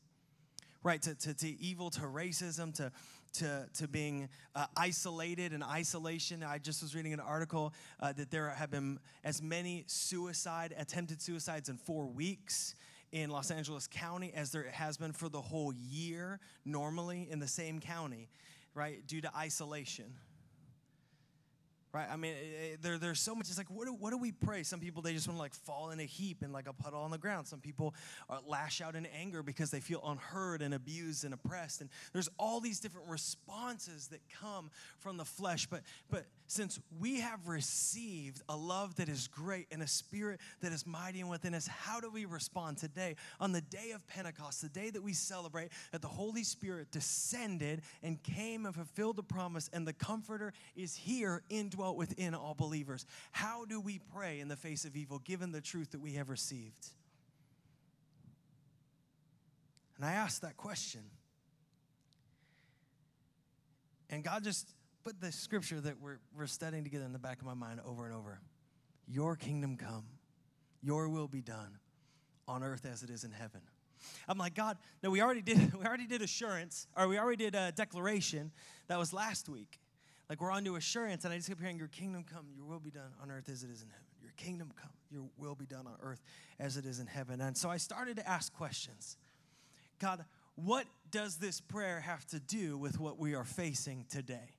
right? 0.82 1.02
To, 1.02 1.14
to, 1.14 1.34
to 1.34 1.60
evil, 1.60 1.90
to 1.90 2.00
racism, 2.00 2.74
to, 2.76 2.90
to, 3.34 3.66
to 3.74 3.88
being 3.88 4.28
uh, 4.54 4.66
isolated 4.76 5.52
and 5.52 5.62
isolation. 5.62 6.42
I 6.42 6.58
just 6.58 6.82
was 6.82 6.94
reading 6.94 7.12
an 7.12 7.20
article 7.20 7.74
uh, 8.00 8.12
that 8.12 8.30
there 8.30 8.50
have 8.50 8.70
been 8.70 8.98
as 9.24 9.42
many 9.42 9.84
suicide, 9.86 10.74
attempted 10.78 11.20
suicides 11.20 11.68
in 11.68 11.76
four 11.76 12.06
weeks 12.06 12.74
in 13.12 13.30
Los 13.30 13.50
Angeles 13.50 13.86
County 13.86 14.32
as 14.34 14.52
there 14.52 14.68
has 14.72 14.96
been 14.96 15.12
for 15.12 15.28
the 15.28 15.40
whole 15.40 15.72
year 15.72 16.40
normally 16.64 17.28
in 17.30 17.38
the 17.38 17.48
same 17.48 17.80
county, 17.80 18.28
right, 18.74 19.06
due 19.06 19.20
to 19.20 19.30
isolation 19.36 20.06
right? 21.96 22.08
I 22.10 22.16
mean, 22.16 22.34
it, 22.34 22.82
there, 22.82 22.98
there's 22.98 23.20
so 23.20 23.34
much. 23.34 23.48
It's 23.48 23.56
like, 23.56 23.70
what 23.70 23.86
do, 23.86 23.94
what 23.94 24.10
do 24.10 24.18
we 24.18 24.30
pray? 24.30 24.62
Some 24.62 24.80
people, 24.80 25.00
they 25.00 25.14
just 25.14 25.26
want 25.26 25.38
to 25.38 25.42
like 25.42 25.54
fall 25.54 25.90
in 25.90 26.00
a 26.00 26.04
heap 26.04 26.42
and 26.42 26.52
like 26.52 26.68
a 26.68 26.72
puddle 26.72 27.00
on 27.00 27.10
the 27.10 27.18
ground. 27.18 27.46
Some 27.46 27.60
people 27.60 27.94
uh, 28.28 28.38
lash 28.46 28.80
out 28.82 28.94
in 28.94 29.06
anger 29.06 29.42
because 29.42 29.70
they 29.70 29.80
feel 29.80 30.02
unheard 30.04 30.60
and 30.60 30.74
abused 30.74 31.24
and 31.24 31.32
oppressed. 31.32 31.80
And 31.80 31.88
there's 32.12 32.28
all 32.38 32.60
these 32.60 32.80
different 32.80 33.08
responses 33.08 34.08
that 34.08 34.20
come 34.40 34.70
from 34.98 35.16
the 35.16 35.24
flesh. 35.24 35.66
But, 35.66 35.82
but 36.10 36.26
since 36.46 36.78
we 37.00 37.20
have 37.20 37.46
received 37.46 38.42
a 38.48 38.56
love 38.56 38.96
that 38.96 39.08
is 39.08 39.26
great 39.26 39.66
and 39.72 39.82
a 39.82 39.86
spirit 39.86 40.40
that 40.60 40.72
is 40.72 40.86
mighty 40.86 41.20
and 41.20 41.30
within 41.30 41.54
us, 41.54 41.66
how 41.66 42.00
do 42.00 42.10
we 42.10 42.24
respond 42.24 42.78
today 42.78 43.16
on 43.40 43.52
the 43.52 43.62
day 43.62 43.92
of 43.94 44.06
Pentecost, 44.06 44.60
the 44.60 44.68
day 44.68 44.90
that 44.90 45.02
we 45.02 45.12
celebrate 45.12 45.70
that 45.92 46.02
the 46.02 46.08
Holy 46.08 46.44
Spirit 46.44 46.90
descended 46.92 47.82
and 48.02 48.22
came 48.22 48.66
and 48.66 48.74
fulfilled 48.74 49.16
the 49.16 49.22
promise, 49.22 49.70
and 49.72 49.86
the 49.86 49.92
Comforter 49.92 50.52
is 50.76 50.94
here 50.94 51.42
indwelt 51.86 51.96
within 51.96 52.34
all 52.34 52.54
believers? 52.54 53.06
How 53.32 53.64
do 53.64 53.80
we 53.80 54.00
pray 54.14 54.40
in 54.40 54.48
the 54.48 54.56
face 54.56 54.84
of 54.84 54.96
evil 54.96 55.18
given 55.20 55.52
the 55.52 55.60
truth 55.60 55.92
that 55.92 56.00
we 56.00 56.14
have 56.14 56.28
received? 56.28 56.88
And 59.96 60.04
I 60.04 60.12
asked 60.12 60.42
that 60.42 60.56
question. 60.56 61.02
And 64.10 64.22
God 64.22 64.44
just 64.44 64.68
put 65.04 65.20
the 65.20 65.32
scripture 65.32 65.80
that 65.80 66.00
we're, 66.00 66.18
we're 66.36 66.46
studying 66.46 66.84
together 66.84 67.04
in 67.04 67.12
the 67.12 67.18
back 67.18 67.40
of 67.40 67.46
my 67.46 67.54
mind 67.54 67.80
over 67.86 68.06
and 68.06 68.14
over. 68.14 68.40
Your 69.08 69.36
kingdom 69.36 69.76
come, 69.76 70.04
your 70.82 71.08
will 71.08 71.28
be 71.28 71.40
done 71.40 71.78
on 72.48 72.62
earth 72.62 72.86
as 72.90 73.02
it 73.02 73.10
is 73.10 73.24
in 73.24 73.32
heaven. 73.32 73.60
I'm 74.28 74.38
like, 74.38 74.54
God, 74.54 74.76
no, 75.02 75.10
we 75.10 75.22
already 75.22 75.42
did, 75.42 75.74
we 75.78 75.84
already 75.84 76.06
did 76.06 76.22
assurance, 76.22 76.86
or 76.96 77.08
we 77.08 77.18
already 77.18 77.44
did 77.44 77.54
a 77.54 77.72
declaration. 77.72 78.52
That 78.88 78.98
was 78.98 79.12
last 79.12 79.48
week. 79.48 79.80
Like 80.28 80.40
we're 80.40 80.50
on 80.50 80.64
to 80.64 80.76
assurance, 80.76 81.24
and 81.24 81.32
I 81.32 81.36
just 81.36 81.48
kept 81.48 81.60
hearing, 81.60 81.78
Your 81.78 81.88
kingdom 81.88 82.24
come, 82.24 82.46
your 82.56 82.66
will 82.66 82.80
be 82.80 82.90
done 82.90 83.12
on 83.22 83.30
earth 83.30 83.48
as 83.48 83.62
it 83.62 83.70
is 83.70 83.82
in 83.82 83.88
heaven. 83.88 84.06
Your 84.20 84.32
kingdom 84.36 84.72
come, 84.80 84.90
your 85.10 85.24
will 85.38 85.54
be 85.54 85.66
done 85.66 85.86
on 85.86 85.94
earth 86.02 86.20
as 86.58 86.76
it 86.76 86.84
is 86.84 86.98
in 86.98 87.06
heaven. 87.06 87.40
And 87.40 87.56
so 87.56 87.70
I 87.70 87.76
started 87.76 88.16
to 88.16 88.28
ask 88.28 88.52
questions. 88.52 89.16
God, 90.00 90.24
what 90.56 90.86
does 91.10 91.36
this 91.36 91.60
prayer 91.60 92.00
have 92.00 92.26
to 92.28 92.40
do 92.40 92.76
with 92.76 92.98
what 92.98 93.18
we 93.18 93.34
are 93.34 93.44
facing 93.44 94.04
today? 94.10 94.55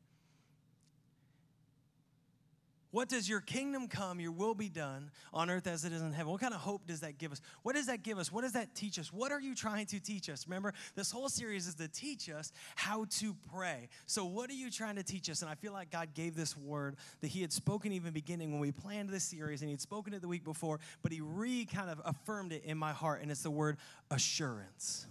What 2.97 3.09
does 3.09 3.29
your 3.29 3.41
kingdom 3.41 3.87
come, 3.87 4.19
your 4.19 4.31
will 4.31 4.55
be 4.55 4.69
done 4.69 5.11
on 5.31 5.51
earth 5.51 5.67
as 5.67 5.85
it 5.85 5.93
is 5.93 6.01
in 6.01 6.13
heaven? 6.13 6.31
What 6.31 6.41
kind 6.41 6.55
of 6.55 6.61
hope 6.61 6.87
does 6.87 7.01
that 7.01 7.19
give 7.19 7.31
us? 7.31 7.41
What 7.61 7.75
does 7.75 7.85
that 7.85 8.01
give 8.01 8.17
us? 8.17 8.31
What 8.31 8.41
does 8.41 8.53
that 8.53 8.73
teach 8.73 8.97
us? 8.97 9.13
What 9.13 9.31
are 9.31 9.39
you 9.39 9.53
trying 9.53 9.85
to 9.85 9.99
teach 9.99 10.31
us? 10.31 10.47
Remember, 10.47 10.73
this 10.95 11.11
whole 11.11 11.29
series 11.29 11.67
is 11.67 11.75
to 11.75 11.87
teach 11.87 12.27
us 12.27 12.51
how 12.75 13.05
to 13.19 13.35
pray. 13.53 13.89
So, 14.07 14.25
what 14.25 14.49
are 14.49 14.55
you 14.55 14.71
trying 14.71 14.95
to 14.95 15.03
teach 15.03 15.29
us? 15.29 15.43
And 15.43 15.51
I 15.51 15.53
feel 15.53 15.73
like 15.73 15.91
God 15.91 16.15
gave 16.15 16.35
this 16.35 16.57
word 16.57 16.95
that 17.21 17.27
He 17.27 17.41
had 17.41 17.53
spoken 17.53 17.91
even 17.91 18.13
beginning 18.13 18.51
when 18.51 18.59
we 18.59 18.71
planned 18.71 19.11
this 19.11 19.25
series, 19.25 19.61
and 19.61 19.69
He 19.69 19.73
had 19.73 19.81
spoken 19.81 20.15
it 20.15 20.23
the 20.23 20.27
week 20.27 20.43
before, 20.43 20.79
but 21.03 21.11
He 21.11 21.21
re 21.21 21.65
kind 21.65 21.91
of 21.91 22.01
affirmed 22.03 22.51
it 22.51 22.63
in 22.65 22.79
my 22.79 22.93
heart, 22.93 23.21
and 23.21 23.29
it's 23.29 23.43
the 23.43 23.51
word 23.51 23.77
assurance 24.09 25.05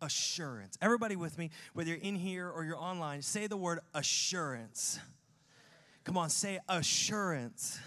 assurance. 0.00 0.76
Everybody 0.82 1.14
with 1.14 1.38
me, 1.38 1.50
whether 1.74 1.90
you're 1.90 1.98
in 1.98 2.16
here 2.16 2.48
or 2.48 2.64
you're 2.64 2.78
online, 2.78 3.22
say 3.22 3.46
the 3.46 3.56
word 3.56 3.78
assurance. 3.94 4.98
Come 6.08 6.16
on, 6.16 6.30
say 6.30 6.58
assurance. 6.70 7.78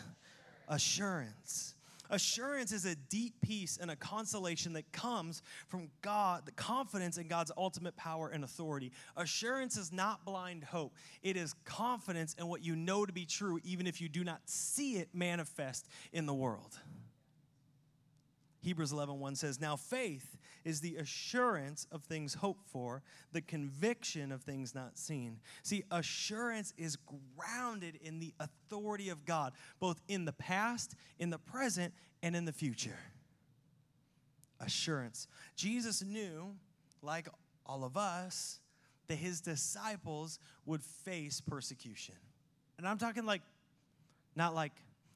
Assurance. 0.68 1.74
Assurance 2.12 2.72
is 2.72 2.86
a 2.86 2.94
deep 2.94 3.34
peace 3.42 3.80
and 3.82 3.90
a 3.90 3.96
consolation 3.96 4.74
that 4.74 4.92
comes 4.92 5.42
from 5.68 5.90
God, 6.04 6.46
the 6.46 6.52
confidence 6.52 7.18
in 7.18 7.28
God's 7.28 7.52
ultimate 7.58 7.96
power 7.96 8.30
and 8.30 8.44
authority. 8.44 8.92
Assurance 9.18 9.76
is 9.76 9.92
not 9.92 10.24
blind 10.24 10.64
hope, 10.64 10.94
it 11.24 11.36
is 11.36 11.56
confidence 11.66 12.36
in 12.38 12.46
what 12.46 12.64
you 12.64 12.76
know 12.76 13.08
to 13.08 13.12
be 13.12 13.26
true, 13.26 13.60
even 13.64 13.88
if 13.88 14.00
you 14.00 14.08
do 14.08 14.24
not 14.24 14.42
see 14.46 14.98
it 14.98 15.10
manifest 15.16 15.88
in 16.14 16.28
the 16.28 16.34
world. 16.36 16.78
Hebrews 18.62 18.92
11 18.92 19.20
1 19.20 19.36
says, 19.36 19.60
Now 19.60 19.78
faith 19.78 20.38
is 20.64 20.82
the 20.82 20.96
assurance 20.98 21.88
of 21.92 22.04
things 22.04 22.34
hoped 22.36 22.68
for, 22.68 23.02
the 23.32 23.42
conviction 23.42 24.32
of 24.32 24.42
things 24.42 24.76
not 24.76 24.98
seen. 24.98 25.40
See, 25.64 25.84
assurance 25.92 26.74
is 26.78 26.98
grounded 27.36 28.00
in 28.02 28.20
the 28.20 28.34
authority 28.40 29.10
of 29.10 29.26
God, 29.26 29.54
both 29.80 30.02
in 30.08 30.26
the 30.26 30.34
past, 30.34 30.96
in 31.20 31.30
the 31.30 31.40
present, 31.40 31.94
and 32.22 32.36
in 32.36 32.46
the 32.46 32.54
future. 32.54 33.00
Assurance. 34.60 35.28
Jesus 35.56 36.04
knew, 36.04 36.56
like 37.02 37.28
all 37.66 37.84
of 37.84 37.98
us, 37.98 38.60
that 39.08 39.16
his 39.16 39.42
disciples 39.42 40.40
would 40.66 40.82
face 40.82 41.42
persecution. 41.42 42.16
And 42.78 42.88
I'm 42.88 42.98
talking 42.98 43.26
like, 43.26 43.42
not 44.36 44.56
like 44.56 44.72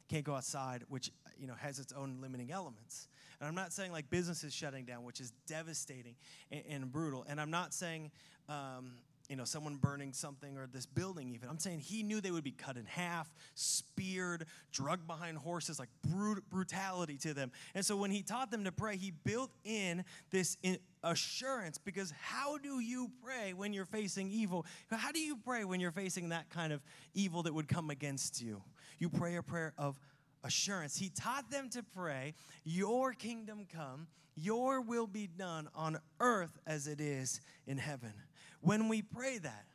can't 0.09 0.23
go 0.23 0.35
outside, 0.35 0.83
which 0.89 1.11
you 1.39 1.47
know 1.47 1.55
has 1.55 1.79
its 1.79 1.93
own 1.93 2.17
limiting 2.21 2.51
elements. 2.51 3.07
And 3.39 3.47
I'm 3.47 3.55
not 3.55 3.73
saying 3.73 3.91
like 3.91 4.09
businesses 4.09 4.53
shutting 4.53 4.85
down, 4.85 5.03
which 5.03 5.19
is 5.19 5.31
devastating 5.47 6.15
and, 6.51 6.63
and 6.69 6.91
brutal. 6.91 7.25
And 7.27 7.39
I'm 7.39 7.51
not 7.51 7.73
saying, 7.73 8.11
um, 8.47 8.93
you 9.29 9.35
know, 9.35 9.43
someone 9.43 9.75
burning 9.75 10.13
something 10.13 10.57
or 10.57 10.67
this 10.67 10.85
building 10.85 11.31
even. 11.31 11.49
I'm 11.49 11.57
saying 11.57 11.79
he 11.79 12.03
knew 12.03 12.21
they 12.21 12.31
would 12.31 12.43
be 12.43 12.51
cut 12.51 12.77
in 12.77 12.85
half, 12.85 13.27
speared, 13.55 14.45
drugged 14.71 15.07
behind 15.07 15.37
horses, 15.37 15.79
like 15.79 15.89
brut- 16.07 16.47
brutality 16.49 17.17
to 17.17 17.33
them. 17.33 17.51
And 17.73 17.85
so 17.85 17.97
when 17.97 18.11
he 18.11 18.21
taught 18.21 18.51
them 18.51 18.63
to 18.65 18.71
pray, 18.71 18.97
he 18.97 19.11
built 19.11 19.51
in 19.63 20.03
this 20.31 20.57
in 20.61 20.77
assurance 21.03 21.77
because 21.77 22.13
how 22.19 22.57
do 22.57 22.79
you 22.79 23.09
pray 23.23 23.53
when 23.53 23.73
you're 23.73 23.85
facing 23.85 24.29
evil? 24.31 24.65
How 24.91 25.11
do 25.11 25.19
you 25.19 25.37
pray 25.37 25.63
when 25.65 25.79
you're 25.79 25.91
facing 25.91 26.29
that 26.29 26.49
kind 26.49 26.71
of 26.71 26.81
evil 27.13 27.43
that 27.43 27.53
would 27.53 27.67
come 27.67 27.89
against 27.89 28.41
you? 28.41 28.61
You 28.99 29.09
pray 29.09 29.35
a 29.35 29.43
prayer 29.43 29.73
of 29.77 29.99
assurance. 30.45 30.97
He 30.97 31.09
taught 31.09 31.49
them 31.49 31.69
to 31.71 31.83
pray, 31.83 32.35
Your 32.63 33.13
kingdom 33.13 33.67
come, 33.71 34.07
your 34.35 34.81
will 34.81 35.07
be 35.07 35.27
done 35.27 35.67
on 35.75 35.99
earth 36.19 36.57
as 36.67 36.87
it 36.87 37.01
is 37.01 37.41
in 37.67 37.77
heaven. 37.77 38.13
When 38.61 38.87
we 38.87 39.01
pray 39.01 39.37
that, 39.39 39.65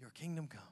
Your 0.00 0.10
kingdom 0.10 0.46
come, 0.46 0.62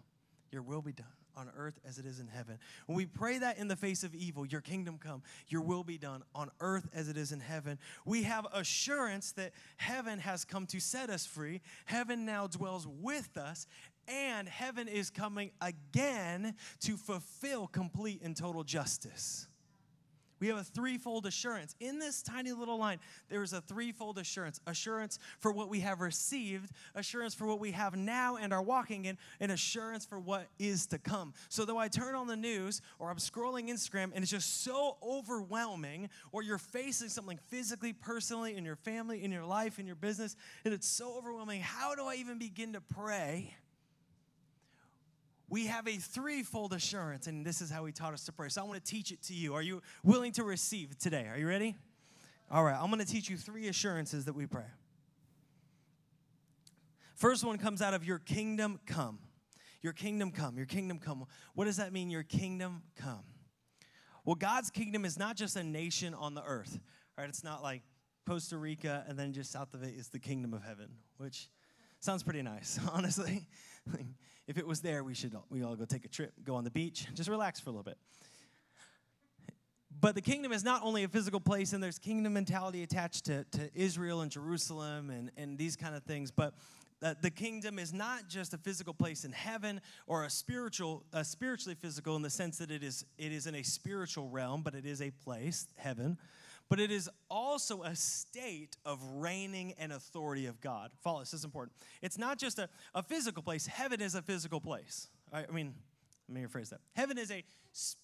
your 0.50 0.62
will 0.62 0.82
be 0.82 0.92
done 0.92 1.06
on 1.36 1.50
earth 1.56 1.78
as 1.86 1.98
it 1.98 2.06
is 2.06 2.20
in 2.20 2.26
heaven. 2.26 2.58
When 2.86 2.96
we 2.96 3.06
pray 3.06 3.38
that 3.38 3.58
in 3.58 3.68
the 3.68 3.76
face 3.76 4.02
of 4.02 4.14
evil, 4.14 4.44
your 4.44 4.60
kingdom 4.60 4.98
come, 4.98 5.22
your 5.48 5.62
will 5.62 5.84
be 5.84 5.98
done 5.98 6.22
on 6.34 6.50
earth 6.60 6.88
as 6.92 7.08
it 7.08 7.16
is 7.16 7.32
in 7.32 7.40
heaven, 7.40 7.78
we 8.04 8.24
have 8.24 8.46
assurance 8.52 9.32
that 9.32 9.52
heaven 9.76 10.18
has 10.18 10.44
come 10.44 10.66
to 10.66 10.80
set 10.80 11.10
us 11.10 11.26
free. 11.26 11.60
Heaven 11.86 12.24
now 12.24 12.46
dwells 12.46 12.86
with 12.86 13.36
us, 13.36 13.66
and 14.08 14.48
heaven 14.48 14.88
is 14.88 15.10
coming 15.10 15.50
again 15.60 16.54
to 16.80 16.96
fulfill 16.96 17.66
complete 17.66 18.20
and 18.22 18.36
total 18.36 18.64
justice. 18.64 19.46
We 20.40 20.48
have 20.48 20.56
a 20.56 20.64
threefold 20.64 21.26
assurance. 21.26 21.76
In 21.80 21.98
this 21.98 22.22
tiny 22.22 22.52
little 22.52 22.78
line, 22.78 22.98
there 23.28 23.42
is 23.42 23.52
a 23.52 23.60
threefold 23.60 24.18
assurance 24.18 24.58
assurance 24.66 25.18
for 25.38 25.52
what 25.52 25.68
we 25.68 25.80
have 25.80 26.00
received, 26.00 26.72
assurance 26.94 27.34
for 27.34 27.46
what 27.46 27.60
we 27.60 27.72
have 27.72 27.94
now 27.94 28.36
and 28.36 28.52
are 28.52 28.62
walking 28.62 29.04
in, 29.04 29.18
and 29.38 29.52
assurance 29.52 30.06
for 30.06 30.18
what 30.18 30.46
is 30.58 30.86
to 30.86 30.98
come. 30.98 31.34
So, 31.50 31.66
though 31.66 31.76
I 31.76 31.88
turn 31.88 32.14
on 32.14 32.26
the 32.26 32.36
news 32.36 32.80
or 32.98 33.10
I'm 33.10 33.18
scrolling 33.18 33.68
Instagram 33.68 34.12
and 34.14 34.22
it's 34.22 34.30
just 34.30 34.64
so 34.64 34.96
overwhelming, 35.02 36.08
or 36.32 36.42
you're 36.42 36.58
facing 36.58 37.10
something 37.10 37.38
physically, 37.48 37.92
personally, 37.92 38.56
in 38.56 38.64
your 38.64 38.76
family, 38.76 39.22
in 39.22 39.30
your 39.30 39.44
life, 39.44 39.78
in 39.78 39.86
your 39.86 39.96
business, 39.96 40.36
and 40.64 40.72
it's 40.72 40.88
so 40.88 41.18
overwhelming, 41.18 41.60
how 41.60 41.94
do 41.94 42.04
I 42.04 42.14
even 42.14 42.38
begin 42.38 42.72
to 42.72 42.80
pray? 42.80 43.54
We 45.50 45.66
have 45.66 45.88
a 45.88 45.96
threefold 45.96 46.72
assurance, 46.72 47.26
and 47.26 47.44
this 47.44 47.60
is 47.60 47.70
how 47.70 47.84
he 47.84 47.92
taught 47.92 48.14
us 48.14 48.24
to 48.26 48.32
pray. 48.32 48.48
So 48.48 48.62
I 48.62 48.64
want 48.64 48.82
to 48.82 48.90
teach 48.90 49.10
it 49.10 49.20
to 49.24 49.34
you. 49.34 49.52
Are 49.54 49.62
you 49.62 49.82
willing 50.04 50.30
to 50.32 50.44
receive 50.44 50.96
today? 50.96 51.26
Are 51.28 51.36
you 51.36 51.48
ready? 51.48 51.74
All 52.50 52.62
right, 52.62 52.78
I'm 52.80 52.86
going 52.86 53.04
to 53.04 53.06
teach 53.06 53.28
you 53.28 53.36
three 53.36 53.66
assurances 53.66 54.24
that 54.26 54.32
we 54.32 54.46
pray. 54.46 54.64
First 57.16 57.44
one 57.44 57.58
comes 57.58 57.82
out 57.82 57.94
of 57.94 58.04
your 58.04 58.18
kingdom 58.18 58.78
come. 58.86 59.18
Your 59.82 59.92
kingdom 59.92 60.30
come. 60.30 60.56
Your 60.56 60.66
kingdom 60.66 60.98
come. 61.00 61.26
What 61.54 61.64
does 61.64 61.78
that 61.78 61.92
mean? 61.92 62.10
Your 62.10 62.22
kingdom 62.22 62.82
come. 62.96 63.24
Well, 64.24 64.36
God's 64.36 64.70
kingdom 64.70 65.04
is 65.04 65.18
not 65.18 65.36
just 65.36 65.56
a 65.56 65.64
nation 65.64 66.14
on 66.14 66.34
the 66.34 66.44
earth, 66.44 66.78
right? 67.18 67.28
It's 67.28 67.42
not 67.42 67.62
like 67.62 67.82
Costa 68.26 68.56
Rica 68.56 69.04
and 69.08 69.18
then 69.18 69.32
just 69.32 69.50
south 69.50 69.74
of 69.74 69.82
it 69.82 69.94
is 69.96 70.08
the 70.08 70.20
kingdom 70.20 70.54
of 70.54 70.62
heaven, 70.62 70.90
which 71.16 71.48
sounds 71.98 72.22
pretty 72.22 72.42
nice, 72.42 72.78
honestly. 72.92 73.46
If 74.50 74.58
it 74.58 74.66
was 74.66 74.80
there, 74.80 75.04
we 75.04 75.14
should 75.14 75.32
we 75.48 75.62
all 75.62 75.76
go 75.76 75.84
take 75.84 76.04
a 76.04 76.08
trip, 76.08 76.32
go 76.42 76.56
on 76.56 76.64
the 76.64 76.72
beach, 76.72 77.06
just 77.14 77.30
relax 77.30 77.60
for 77.60 77.70
a 77.70 77.72
little 77.72 77.84
bit. 77.84 77.96
But 80.00 80.16
the 80.16 80.20
kingdom 80.20 80.50
is 80.50 80.64
not 80.64 80.82
only 80.82 81.04
a 81.04 81.08
physical 81.08 81.38
place, 81.38 81.72
and 81.72 81.80
there's 81.80 82.00
kingdom 82.00 82.32
mentality 82.32 82.82
attached 82.82 83.26
to, 83.26 83.44
to 83.44 83.70
Israel 83.76 84.22
and 84.22 84.30
Jerusalem 84.30 85.10
and, 85.10 85.30
and 85.36 85.56
these 85.56 85.76
kind 85.76 85.94
of 85.94 86.02
things, 86.02 86.32
but 86.32 86.54
uh, 87.00 87.14
the 87.22 87.30
kingdom 87.30 87.78
is 87.78 87.92
not 87.92 88.28
just 88.28 88.52
a 88.52 88.58
physical 88.58 88.92
place 88.92 89.24
in 89.24 89.30
heaven 89.30 89.80
or 90.08 90.24
a 90.24 90.30
spiritual, 90.30 91.04
spiritually 91.22 91.76
physical 91.80 92.16
in 92.16 92.22
the 92.22 92.28
sense 92.28 92.58
that 92.58 92.72
it 92.72 92.82
is, 92.82 93.04
it 93.18 93.30
is 93.30 93.46
in 93.46 93.54
a 93.54 93.62
spiritual 93.62 94.28
realm, 94.30 94.62
but 94.62 94.74
it 94.74 94.84
is 94.84 95.00
a 95.00 95.12
place, 95.12 95.68
heaven 95.76 96.18
but 96.70 96.78
it 96.80 96.90
is 96.90 97.10
also 97.28 97.82
a 97.82 97.94
state 97.96 98.76
of 98.86 99.02
reigning 99.16 99.74
and 99.76 99.92
authority 99.92 100.46
of 100.46 100.60
God. 100.60 100.92
Follow 101.02 101.18
this, 101.18 101.32
this 101.32 101.40
is 101.40 101.44
important. 101.44 101.76
It's 102.00 102.16
not 102.16 102.38
just 102.38 102.58
a, 102.58 102.70
a 102.94 103.02
physical 103.02 103.42
place, 103.42 103.66
heaven 103.66 104.00
is 104.00 104.14
a 104.14 104.22
physical 104.22 104.60
place. 104.60 105.08
I, 105.32 105.44
I 105.46 105.52
mean, 105.52 105.74
let 106.28 106.40
me 106.40 106.46
rephrase 106.46 106.70
that. 106.70 106.80
Heaven 106.94 107.18
is 107.18 107.32
a 107.32 107.42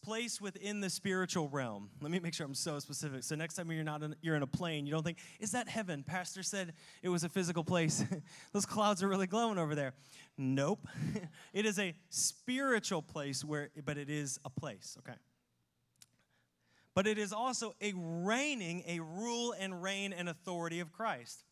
place 0.02 0.40
within 0.40 0.80
the 0.80 0.90
spiritual 0.90 1.48
realm. 1.48 1.90
Let 2.00 2.10
me 2.10 2.18
make 2.18 2.34
sure 2.34 2.44
I'm 2.44 2.54
so 2.54 2.80
specific. 2.80 3.22
So 3.22 3.36
next 3.36 3.54
time 3.54 3.70
you're 3.70 3.84
not 3.84 4.02
in, 4.02 4.16
you're 4.20 4.34
in 4.34 4.42
a 4.42 4.48
plane, 4.48 4.84
you 4.84 4.92
don't 4.92 5.04
think, 5.04 5.18
"Is 5.38 5.52
that 5.52 5.68
heaven?" 5.68 6.02
Pastor 6.02 6.42
said 6.42 6.74
it 7.02 7.08
was 7.08 7.22
a 7.22 7.28
physical 7.28 7.62
place. 7.62 8.04
Those 8.52 8.66
clouds 8.66 9.00
are 9.02 9.08
really 9.08 9.28
glowing 9.28 9.58
over 9.58 9.76
there. 9.76 9.94
Nope. 10.36 10.88
it 11.52 11.66
is 11.66 11.78
a 11.78 11.94
spiritual 12.10 13.00
place 13.00 13.44
where 13.44 13.70
but 13.84 13.96
it 13.96 14.10
is 14.10 14.40
a 14.44 14.50
place, 14.50 14.98
okay? 14.98 15.16
But 16.96 17.06
it 17.06 17.18
is 17.18 17.30
also 17.30 17.74
a 17.82 17.92
reigning, 17.94 18.82
a 18.88 19.00
rule 19.00 19.54
and 19.56 19.82
reign 19.82 20.14
and 20.14 20.30
authority 20.30 20.80
of 20.80 20.90
Christ. 20.90 21.44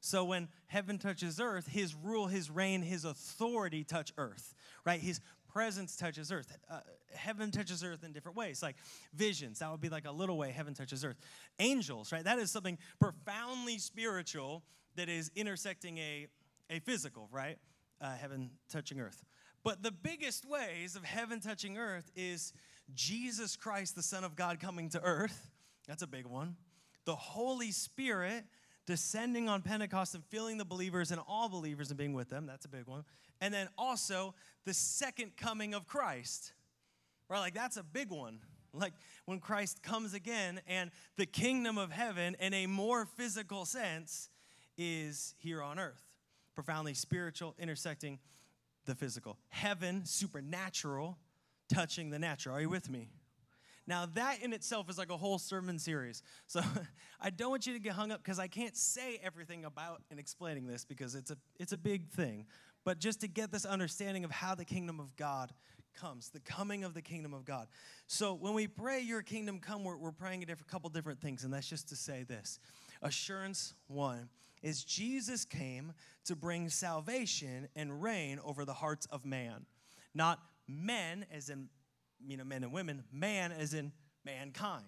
So 0.00 0.24
when 0.24 0.48
heaven 0.66 0.98
touches 0.98 1.40
earth, 1.40 1.68
his 1.68 1.94
rule, 1.94 2.26
his 2.26 2.50
reign, 2.50 2.82
his 2.82 3.04
authority 3.04 3.84
touch 3.84 4.12
earth, 4.18 4.54
right? 4.84 5.00
His 5.00 5.20
presence 5.52 5.96
touches 5.96 6.32
earth. 6.32 6.56
Uh, 6.68 6.80
heaven 7.14 7.52
touches 7.52 7.84
earth 7.84 8.02
in 8.02 8.12
different 8.12 8.36
ways, 8.36 8.60
like 8.60 8.74
visions. 9.14 9.60
That 9.60 9.70
would 9.70 9.80
be 9.80 9.88
like 9.88 10.04
a 10.04 10.10
little 10.10 10.36
way 10.36 10.50
heaven 10.50 10.74
touches 10.74 11.04
earth. 11.04 11.18
Angels, 11.60 12.10
right? 12.10 12.24
That 12.24 12.40
is 12.40 12.50
something 12.50 12.76
profoundly 12.98 13.78
spiritual 13.78 14.64
that 14.96 15.08
is 15.08 15.30
intersecting 15.36 15.98
a, 15.98 16.26
a 16.70 16.80
physical, 16.80 17.28
right? 17.30 17.58
Uh, 18.00 18.16
heaven 18.16 18.50
touching 18.68 18.98
earth. 18.98 19.24
But 19.62 19.82
the 19.82 19.92
biggest 19.92 20.44
ways 20.44 20.96
of 20.96 21.04
heaven 21.04 21.40
touching 21.40 21.78
earth 21.78 22.10
is 22.16 22.52
Jesus 22.94 23.56
Christ, 23.56 23.94
the 23.94 24.02
Son 24.02 24.24
of 24.24 24.36
God, 24.36 24.60
coming 24.60 24.88
to 24.90 25.02
earth. 25.02 25.50
That's 25.86 26.02
a 26.02 26.06
big 26.06 26.26
one. 26.26 26.56
The 27.04 27.16
Holy 27.16 27.70
Spirit 27.70 28.44
descending 28.86 29.48
on 29.48 29.60
Pentecost 29.62 30.14
and 30.14 30.24
filling 30.24 30.56
the 30.56 30.64
believers 30.64 31.10
and 31.10 31.20
all 31.28 31.48
believers 31.48 31.90
and 31.90 31.98
being 31.98 32.14
with 32.14 32.30
them. 32.30 32.46
That's 32.46 32.64
a 32.64 32.68
big 32.68 32.86
one. 32.86 33.04
And 33.40 33.52
then 33.52 33.68
also 33.76 34.34
the 34.64 34.74
second 34.74 35.36
coming 35.36 35.74
of 35.74 35.86
Christ. 35.86 36.52
Right? 37.28 37.40
Like 37.40 37.54
that's 37.54 37.76
a 37.76 37.82
big 37.82 38.10
one. 38.10 38.40
Like 38.72 38.94
when 39.26 39.40
Christ 39.40 39.82
comes 39.82 40.14
again 40.14 40.60
and 40.66 40.90
the 41.16 41.26
kingdom 41.26 41.78
of 41.78 41.90
heaven 41.90 42.36
in 42.40 42.54
a 42.54 42.66
more 42.66 43.04
physical 43.04 43.64
sense 43.64 44.30
is 44.76 45.34
here 45.38 45.62
on 45.62 45.78
earth. 45.78 46.02
Profoundly 46.54 46.94
spiritual, 46.94 47.54
intersecting 47.58 48.18
the 48.86 48.94
physical. 48.94 49.36
Heaven, 49.50 50.04
supernatural, 50.06 51.18
touching 51.68 52.10
the 52.10 52.18
natural. 52.18 52.56
Are 52.56 52.60
you 52.60 52.68
with 52.68 52.90
me? 52.90 53.08
Now, 53.86 54.04
that 54.14 54.42
in 54.42 54.52
itself 54.52 54.90
is 54.90 54.98
like 54.98 55.10
a 55.10 55.16
whole 55.16 55.38
sermon 55.38 55.78
series. 55.78 56.22
So 56.46 56.60
I 57.20 57.30
don't 57.30 57.50
want 57.50 57.66
you 57.66 57.72
to 57.72 57.78
get 57.78 57.94
hung 57.94 58.12
up 58.12 58.22
because 58.22 58.38
I 58.38 58.46
can't 58.46 58.76
say 58.76 59.18
everything 59.22 59.64
about 59.64 60.02
and 60.10 60.20
explaining 60.20 60.66
this 60.66 60.84
because 60.84 61.14
it's 61.14 61.30
a, 61.30 61.36
it's 61.58 61.72
a 61.72 61.78
big 61.78 62.10
thing. 62.10 62.44
But 62.84 62.98
just 62.98 63.20
to 63.22 63.28
get 63.28 63.50
this 63.50 63.64
understanding 63.64 64.24
of 64.24 64.30
how 64.30 64.54
the 64.54 64.64
kingdom 64.64 65.00
of 65.00 65.16
God 65.16 65.52
comes, 65.94 66.28
the 66.28 66.40
coming 66.40 66.84
of 66.84 66.94
the 66.94 67.02
kingdom 67.02 67.32
of 67.32 67.44
God. 67.44 67.66
So 68.06 68.34
when 68.34 68.54
we 68.54 68.66
pray, 68.66 69.00
Your 69.00 69.22
kingdom 69.22 69.58
come, 69.58 69.84
we're, 69.84 69.96
we're 69.96 70.12
praying 70.12 70.44
a 70.48 70.70
couple 70.70 70.90
different 70.90 71.20
things, 71.20 71.44
and 71.44 71.52
that's 71.52 71.68
just 71.68 71.88
to 71.88 71.96
say 71.96 72.24
this. 72.24 72.60
Assurance 73.02 73.74
one 73.86 74.28
is 74.62 74.84
Jesus 74.84 75.44
came 75.44 75.92
to 76.24 76.36
bring 76.36 76.68
salvation 76.68 77.68
and 77.74 78.02
reign 78.02 78.38
over 78.44 78.64
the 78.64 78.74
hearts 78.74 79.06
of 79.06 79.24
man, 79.24 79.66
not 80.14 80.40
men 80.68 81.26
as 81.32 81.48
in 81.48 81.68
you 82.26 82.36
know 82.36 82.44
men 82.44 82.62
and 82.62 82.72
women, 82.72 83.04
man 83.12 83.52
as 83.52 83.74
in 83.74 83.92
mankind. 84.24 84.84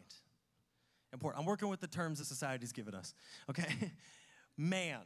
Important. 1.12 1.40
I'm 1.40 1.46
working 1.46 1.68
with 1.68 1.80
the 1.80 1.88
terms 1.88 2.18
that 2.18 2.26
society's 2.26 2.72
given 2.72 2.94
us. 2.94 3.14
Okay, 3.48 3.92
man. 4.56 5.00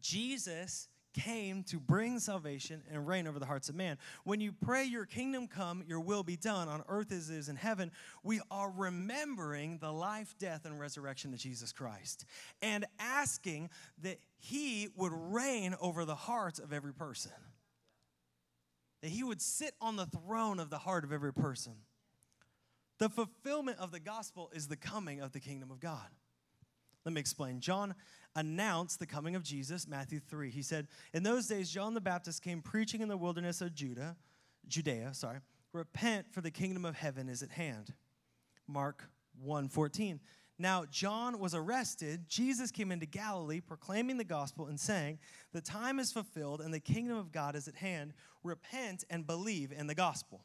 Jesus 0.00 0.88
came 1.12 1.62
to 1.64 1.78
bring 1.78 2.18
salvation 2.18 2.82
and 2.90 3.06
reign 3.06 3.26
over 3.26 3.38
the 3.38 3.46
hearts 3.46 3.68
of 3.68 3.74
man. 3.74 3.98
When 4.24 4.40
you 4.40 4.52
pray, 4.52 4.84
Your 4.84 5.06
kingdom 5.06 5.48
come, 5.48 5.82
Your 5.86 6.00
will 6.00 6.22
be 6.22 6.36
done 6.36 6.68
on 6.68 6.82
earth 6.88 7.12
as 7.12 7.30
it 7.30 7.36
is 7.36 7.48
in 7.48 7.56
heaven, 7.56 7.90
we 8.22 8.40
are 8.50 8.70
remembering 8.70 9.78
the 9.78 9.92
life, 9.92 10.34
death, 10.38 10.64
and 10.64 10.78
resurrection 10.78 11.32
of 11.32 11.40
Jesus 11.40 11.72
Christ 11.72 12.24
and 12.62 12.84
asking 12.98 13.70
that 14.02 14.18
He 14.38 14.88
would 14.96 15.12
reign 15.12 15.74
over 15.80 16.04
the 16.04 16.14
hearts 16.14 16.58
of 16.58 16.72
every 16.72 16.94
person. 16.94 17.32
That 19.02 19.10
He 19.10 19.22
would 19.22 19.40
sit 19.40 19.74
on 19.80 19.96
the 19.96 20.06
throne 20.06 20.58
of 20.60 20.70
the 20.70 20.78
heart 20.78 21.04
of 21.04 21.12
every 21.12 21.32
person. 21.32 21.74
The 22.98 23.08
fulfillment 23.08 23.78
of 23.78 23.92
the 23.92 24.00
gospel 24.00 24.50
is 24.54 24.68
the 24.68 24.76
coming 24.76 25.20
of 25.20 25.32
the 25.32 25.40
kingdom 25.40 25.70
of 25.70 25.80
God. 25.80 26.08
Let 27.04 27.14
me 27.14 27.20
explain. 27.20 27.60
John 27.60 27.94
announced 28.36 28.98
the 28.98 29.06
coming 29.06 29.34
of 29.34 29.42
Jesus, 29.42 29.88
Matthew 29.88 30.20
3. 30.20 30.50
He 30.50 30.62
said, 30.62 30.86
In 31.14 31.22
those 31.22 31.46
days, 31.46 31.70
John 31.70 31.94
the 31.94 32.00
Baptist 32.00 32.42
came 32.42 32.60
preaching 32.60 33.00
in 33.00 33.08
the 33.08 33.16
wilderness 33.16 33.62
of 33.62 33.74
Judah, 33.74 34.16
Judea, 34.68 35.14
sorry, 35.14 35.38
repent 35.72 36.26
for 36.30 36.40
the 36.40 36.50
kingdom 36.50 36.84
of 36.84 36.94
heaven 36.94 37.28
is 37.28 37.42
at 37.42 37.50
hand. 37.50 37.94
Mark 38.66 39.08
1 39.42 39.68
14. 39.68 40.20
Now, 40.60 40.84
John 40.90 41.38
was 41.38 41.54
arrested. 41.54 42.28
Jesus 42.28 42.70
came 42.70 42.92
into 42.92 43.06
Galilee 43.06 43.60
proclaiming 43.60 44.18
the 44.18 44.24
gospel 44.24 44.66
and 44.66 44.78
saying, 44.78 45.18
The 45.54 45.62
time 45.62 45.98
is 45.98 46.12
fulfilled 46.12 46.60
and 46.60 46.72
the 46.72 46.78
kingdom 46.78 47.16
of 47.16 47.32
God 47.32 47.56
is 47.56 47.66
at 47.66 47.76
hand. 47.76 48.12
Repent 48.44 49.04
and 49.08 49.26
believe 49.26 49.72
in 49.72 49.86
the 49.86 49.94
gospel. 49.94 50.44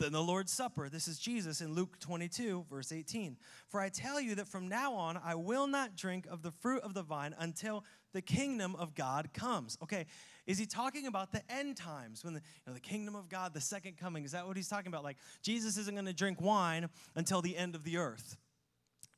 Then 0.00 0.10
the 0.10 0.20
Lord's 0.20 0.50
Supper, 0.50 0.88
this 0.88 1.06
is 1.06 1.20
Jesus 1.20 1.60
in 1.60 1.72
Luke 1.72 2.00
22, 2.00 2.66
verse 2.68 2.90
18. 2.90 3.36
For 3.68 3.80
I 3.80 3.90
tell 3.90 4.20
you 4.20 4.34
that 4.34 4.48
from 4.48 4.66
now 4.66 4.94
on 4.94 5.20
I 5.24 5.36
will 5.36 5.68
not 5.68 5.94
drink 5.94 6.26
of 6.28 6.42
the 6.42 6.50
fruit 6.50 6.82
of 6.82 6.94
the 6.94 7.02
vine 7.04 7.32
until 7.38 7.84
the 8.12 8.22
kingdom 8.22 8.74
of 8.74 8.96
God 8.96 9.32
comes. 9.32 9.78
Okay, 9.84 10.06
is 10.46 10.58
he 10.58 10.66
talking 10.66 11.06
about 11.06 11.30
the 11.30 11.42
end 11.48 11.76
times 11.76 12.24
when 12.24 12.34
the, 12.34 12.40
you 12.40 12.62
know, 12.66 12.74
the 12.74 12.80
kingdom 12.80 13.14
of 13.14 13.28
God, 13.28 13.54
the 13.54 13.60
second 13.60 13.98
coming? 13.98 14.24
Is 14.24 14.32
that 14.32 14.48
what 14.48 14.56
he's 14.56 14.68
talking 14.68 14.88
about? 14.88 15.04
Like 15.04 15.18
Jesus 15.42 15.76
isn't 15.78 15.94
going 15.94 16.06
to 16.06 16.12
drink 16.12 16.40
wine 16.40 16.88
until 17.14 17.40
the 17.40 17.56
end 17.56 17.76
of 17.76 17.84
the 17.84 17.98
earth. 17.98 18.36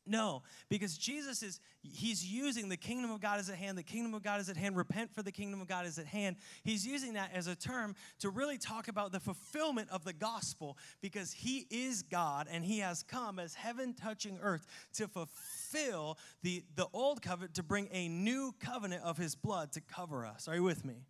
No, 0.07 0.43
because 0.69 0.97
Jesus 0.97 1.43
is, 1.43 1.61
he's 1.83 2.25
using 2.25 2.69
the 2.69 2.77
kingdom 2.77 3.11
of 3.11 3.21
God 3.21 3.39
is 3.39 3.51
at 3.51 3.57
hand, 3.57 3.77
the 3.77 3.83
kingdom 3.83 4.15
of 4.15 4.23
God 4.23 4.41
is 4.41 4.49
at 4.49 4.57
hand, 4.57 4.77
repent 4.77 5.15
for 5.15 5.23
the 5.23 5.31
kingdom 5.31 5.61
of 5.61 5.69
God 5.69 5.87
is 5.87 5.99
at 5.99 6.07
hand. 6.07 6.37
He's 6.65 6.87
using 6.87 7.15
that 7.15 7.31
as 7.35 7.47
a 7.47 7.55
term 7.55 7.95
to 8.21 8.31
really 8.31 8.59
talk 8.59 8.89
about 8.89 9.13
the 9.13 9.21
fulfillment 9.21 9.89
of 9.91 10.05
the 10.05 10.13
gospel 10.13 10.79
because 11.03 11.33
he 11.33 11.67
is 11.71 12.03
God 12.03 12.49
and 12.51 12.65
he 12.65 12.79
has 12.79 13.03
come 13.03 13.39
as 13.39 13.55
heaven 13.55 13.95
touching 13.95 14.39
earth 14.43 14.67
to 14.95 15.07
fulfill 15.07 16.19
the, 16.43 16.65
the 16.77 16.87
old 16.93 17.21
covenant, 17.21 17.55
to 17.55 17.63
bring 17.63 17.89
a 17.93 18.09
new 18.09 18.55
covenant 18.59 19.05
of 19.05 19.19
his 19.19 19.35
blood 19.35 19.73
to 19.73 19.81
cover 19.81 20.25
us. 20.25 20.49
Are 20.49 20.55
you 20.55 20.63
with 20.63 20.85
me? 20.85 21.05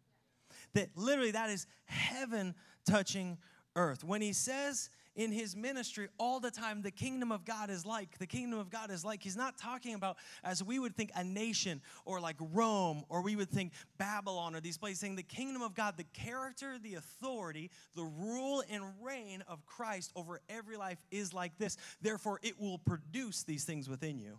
That 0.75 0.90
literally 0.97 1.30
that 1.30 1.50
is 1.50 1.66
heaven 1.87 2.54
touching 2.85 3.38
earth. 3.76 4.04
When 4.04 4.21
he 4.21 4.32
says, 4.32 4.91
in 5.21 5.30
his 5.30 5.54
ministry 5.54 6.09
all 6.19 6.41
the 6.41 6.50
time 6.50 6.80
the 6.80 6.91
kingdom 6.91 7.30
of 7.30 7.45
God 7.45 7.69
is 7.69 7.85
like. 7.85 8.17
The 8.17 8.26
kingdom 8.26 8.59
of 8.59 8.71
God 8.71 8.91
is 8.91 9.04
like. 9.04 9.23
He's 9.23 9.37
not 9.37 9.59
talking 9.59 9.95
about 9.95 10.17
as 10.43 10.65
we 10.65 10.78
would 10.78 10.97
think 10.97 11.11
a 11.15 11.23
nation 11.23 11.83
or 12.06 12.21
like 12.21 12.37
Rome 12.41 13.04
or 13.11 13.21
we 13.21 13.37
would 13.37 13.50
think 13.50 13.73
Babylon 13.99 14.54
or 14.56 14.61
these 14.61 14.78
places, 14.78 15.00
saying 15.00 15.17
the 15.17 15.23
kingdom 15.23 15.61
of 15.61 15.75
God, 15.75 15.99
the 15.99 16.06
character, 16.15 16.78
the 16.83 16.95
authority, 16.95 17.71
the 17.95 18.04
rule 18.04 18.63
and 18.71 18.83
reign 19.02 19.45
of 19.47 19.67
Christ 19.67 20.11
over 20.17 20.41
every 20.49 20.78
life 20.78 21.04
is 21.11 21.35
like 21.35 21.59
this. 21.59 21.76
Therefore, 22.00 22.41
it 22.43 22.59
will 22.59 22.78
produce 22.78 23.43
these 23.43 23.65
things 23.65 23.91
within 23.91 24.19
you. 24.19 24.39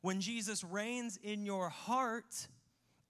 When 0.00 0.22
Jesus 0.22 0.64
reigns 0.64 1.18
in 1.22 1.44
your 1.44 1.68
heart, 1.68 2.48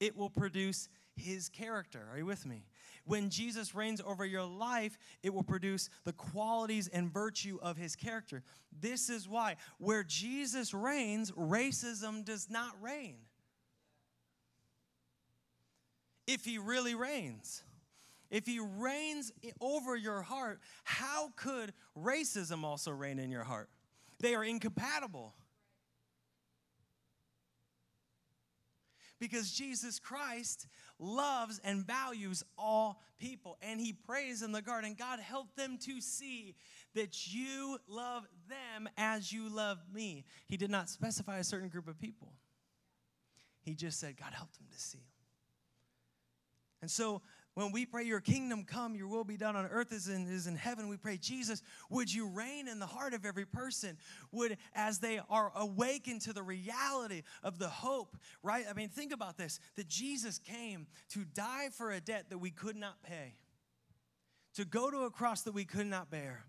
it 0.00 0.16
will 0.16 0.30
produce 0.30 0.88
his 1.14 1.48
character. 1.48 2.04
Are 2.10 2.18
you 2.18 2.26
with 2.26 2.44
me? 2.44 2.64
When 3.06 3.28
Jesus 3.28 3.74
reigns 3.74 4.00
over 4.00 4.24
your 4.24 4.44
life, 4.44 4.96
it 5.22 5.32
will 5.32 5.42
produce 5.42 5.90
the 6.04 6.12
qualities 6.12 6.88
and 6.88 7.12
virtue 7.12 7.58
of 7.60 7.76
his 7.76 7.96
character. 7.96 8.42
This 8.80 9.10
is 9.10 9.28
why, 9.28 9.56
where 9.78 10.02
Jesus 10.02 10.72
reigns, 10.72 11.30
racism 11.32 12.24
does 12.24 12.48
not 12.48 12.72
reign. 12.80 13.16
If 16.26 16.44
he 16.46 16.56
really 16.56 16.94
reigns, 16.94 17.62
if 18.30 18.46
he 18.46 18.58
reigns 18.58 19.32
over 19.60 19.94
your 19.94 20.22
heart, 20.22 20.60
how 20.84 21.32
could 21.36 21.74
racism 21.96 22.64
also 22.64 22.90
reign 22.90 23.18
in 23.18 23.30
your 23.30 23.44
heart? 23.44 23.68
They 24.20 24.34
are 24.34 24.44
incompatible. 24.44 25.34
Because 29.20 29.50
Jesus 29.52 29.98
Christ 29.98 30.66
loves 30.98 31.60
and 31.64 31.86
values 31.86 32.42
all 32.58 33.00
people. 33.18 33.58
And 33.62 33.80
he 33.80 33.92
prays 33.92 34.42
in 34.42 34.52
the 34.52 34.62
garden 34.62 34.96
God, 34.98 35.20
help 35.20 35.54
them 35.56 35.78
to 35.82 36.00
see 36.00 36.56
that 36.94 37.32
you 37.32 37.78
love 37.88 38.26
them 38.48 38.88
as 38.96 39.32
you 39.32 39.48
love 39.48 39.78
me. 39.92 40.24
He 40.46 40.56
did 40.56 40.70
not 40.70 40.88
specify 40.88 41.38
a 41.38 41.44
certain 41.44 41.68
group 41.68 41.88
of 41.88 41.98
people, 41.98 42.32
he 43.62 43.74
just 43.74 43.98
said, 43.98 44.16
God, 44.16 44.32
help 44.32 44.52
them 44.54 44.66
to 44.70 44.80
see. 44.80 45.06
And 46.82 46.90
so 46.90 47.22
when 47.54 47.70
we 47.70 47.86
pray, 47.86 48.04
Your 48.04 48.20
kingdom 48.20 48.64
come, 48.64 48.94
Your 48.94 49.08
will 49.08 49.24
be 49.24 49.36
done 49.36 49.56
on 49.56 49.66
earth 49.66 49.92
as 49.92 50.08
in, 50.08 50.26
as 50.28 50.46
in 50.46 50.56
heaven, 50.56 50.88
we 50.88 50.96
pray, 50.96 51.16
Jesus, 51.16 51.62
would 51.88 52.12
you 52.12 52.28
reign 52.28 52.68
in 52.68 52.78
the 52.78 52.86
heart 52.86 53.14
of 53.14 53.24
every 53.24 53.46
person? 53.46 53.96
Would, 54.32 54.58
as 54.74 54.98
they 54.98 55.20
are 55.30 55.52
awakened 55.54 56.22
to 56.22 56.32
the 56.32 56.42
reality 56.42 57.22
of 57.42 57.58
the 57.58 57.68
hope, 57.68 58.16
right? 58.42 58.64
I 58.68 58.72
mean, 58.72 58.88
think 58.88 59.12
about 59.12 59.36
this 59.36 59.60
that 59.76 59.88
Jesus 59.88 60.38
came 60.38 60.86
to 61.10 61.24
die 61.24 61.68
for 61.70 61.92
a 61.92 62.00
debt 62.00 62.26
that 62.30 62.38
we 62.38 62.50
could 62.50 62.76
not 62.76 63.02
pay, 63.02 63.34
to 64.54 64.64
go 64.64 64.90
to 64.90 65.04
a 65.04 65.10
cross 65.10 65.42
that 65.42 65.54
we 65.54 65.64
could 65.64 65.86
not 65.86 66.10
bear 66.10 66.44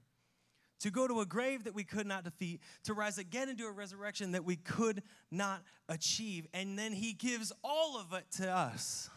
to 0.80 0.92
go 0.92 1.08
to 1.08 1.22
a 1.22 1.26
grave 1.26 1.64
that 1.64 1.74
we 1.74 1.84
could 1.84 2.06
not 2.06 2.24
defeat, 2.24 2.62
to 2.84 2.94
rise 2.94 3.18
again 3.18 3.50
into 3.50 3.66
a 3.66 3.72
resurrection 3.72 4.34
that 4.34 4.44
we 4.44 4.56
could 4.56 5.02
not 5.32 5.64
achieve. 5.90 6.46
And 6.54 6.78
then 6.78 6.92
he 6.92 7.14
gives 7.14 7.52
all 7.64 7.98
of 7.98 8.14
it 8.14 8.26
to 8.38 8.52
us. 8.52 9.10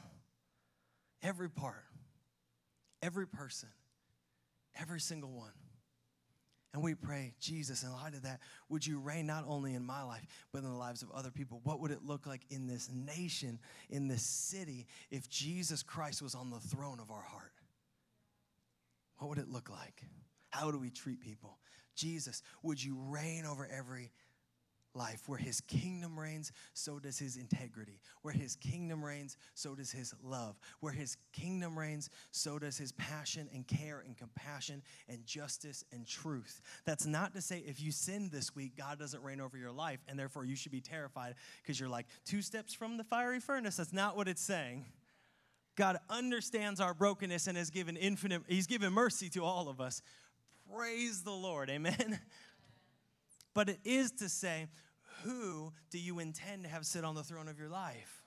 Every 1.23 1.51
part, 1.51 1.85
every 3.03 3.27
person, 3.27 3.69
every 4.81 5.01
single 5.01 5.31
one. 5.31 5.53
And 6.75 6.83
we 6.83 6.95
pray, 6.95 7.35
Jesus, 7.41 7.83
in 7.83 7.91
light 7.93 8.15
of 8.15 8.23
that, 8.23 8.41
would 8.69 8.87
you 8.87 8.99
reign 8.99 9.27
not 9.27 9.45
only 9.49 9.75
in 9.75 9.85
my 9.85 10.03
life, 10.03 10.25
but 10.53 10.59
in 10.59 10.65
the 10.69 10.77
lives 10.77 11.03
of 11.03 11.11
other 11.11 11.31
people? 11.31 11.61
What 11.65 11.81
would 11.81 11.91
it 11.91 12.05
look 12.05 12.27
like 12.27 12.43
in 12.51 12.67
this 12.67 12.91
nation, 12.93 13.59
in 13.89 14.07
this 14.07 14.23
city, 14.23 14.87
if 15.11 15.29
Jesus 15.29 15.83
Christ 15.83 16.21
was 16.21 16.35
on 16.35 16.51
the 16.51 16.61
throne 16.61 17.01
of 17.01 17.11
our 17.11 17.23
heart? 17.23 17.53
What 19.17 19.31
would 19.31 19.39
it 19.39 19.49
look 19.49 19.71
like? 19.71 20.05
How 20.51 20.71
do 20.71 20.79
we 20.79 20.91
treat 20.91 21.21
people? 21.21 21.59
Jesus, 21.97 22.43
would 22.63 22.83
you 22.83 22.97
reign 22.97 23.45
over 23.45 23.67
every 23.67 24.13
life. 24.99 25.23
Where 25.29 25.39
his 25.39 25.61
kingdom 25.63 26.19
reigns, 26.19 26.53
so 26.75 26.99
does 26.99 27.19
his 27.19 27.37
integrity. 27.37 28.01
Where 28.23 28.35
his 28.35 28.57
kingdom 28.57 29.05
reigns, 29.05 29.37
so 29.55 29.75
does 29.75 29.91
his 29.91 30.13
love. 30.23 30.59
Where 30.81 30.93
his 30.93 31.17
kingdom 31.33 31.79
reigns, 31.79 32.11
so 32.33 32.59
does 32.59 32.77
his 32.77 32.93
passion 32.93 33.49
and 33.55 33.67
care 33.67 34.03
and 34.05 34.17
compassion 34.17 34.83
and 35.09 35.25
justice 35.25 35.85
and 35.93 36.07
truth. 36.07 36.61
That's 36.85 37.07
not 37.07 37.33
to 37.35 37.41
say 37.41 37.63
if 37.67 37.81
you 37.81 37.93
sin 37.93 38.29
this 38.31 38.55
week, 38.55 38.77
God 38.77 38.99
doesn't 38.99 39.23
reign 39.23 39.41
over 39.41 39.57
your 39.57 39.73
life, 39.73 40.01
and 40.09 40.19
therefore 40.19 40.45
you 40.45 40.57
should 40.57 40.73
be 40.73 40.81
terrified 40.81 41.37
because 41.63 41.79
you're 41.79 41.89
like 41.89 42.07
two 42.27 42.43
steps 42.43 42.75
from 42.75 42.97
the 42.97 43.05
fiery 43.05 43.41
furnace. 43.41 43.77
That's 43.77 43.93
not 43.93 44.17
what 44.17 44.29
it's 44.29 44.43
saying. 44.43 44.85
God 45.77 45.99
understands 46.11 46.81
our 46.81 46.93
brokenness 46.93 47.47
and 47.47 47.57
has 47.57 47.71
given 47.71 47.97
infinite, 47.97 48.43
He's 48.49 48.67
given 48.67 48.93
mercy 48.93 49.29
to 49.31 49.45
all 49.45 49.69
of 49.69 49.81
us 49.81 50.03
Praise 50.75 51.23
the 51.23 51.33
Lord. 51.33 51.71
Amen. 51.71 52.21
But 53.55 53.71
it 53.71 53.81
is 53.83 54.13
to 54.21 54.29
say, 54.29 54.69
who 55.25 55.73
do 55.91 55.99
you 55.99 56.19
intend 56.19 56.65
to 56.65 56.69
have 56.69 56.87
sit 56.87 57.05
on 57.05 57.15
the 57.15 57.25
throne 57.25 57.49
of 57.49 57.59
your 57.59 57.69
life? 57.69 58.23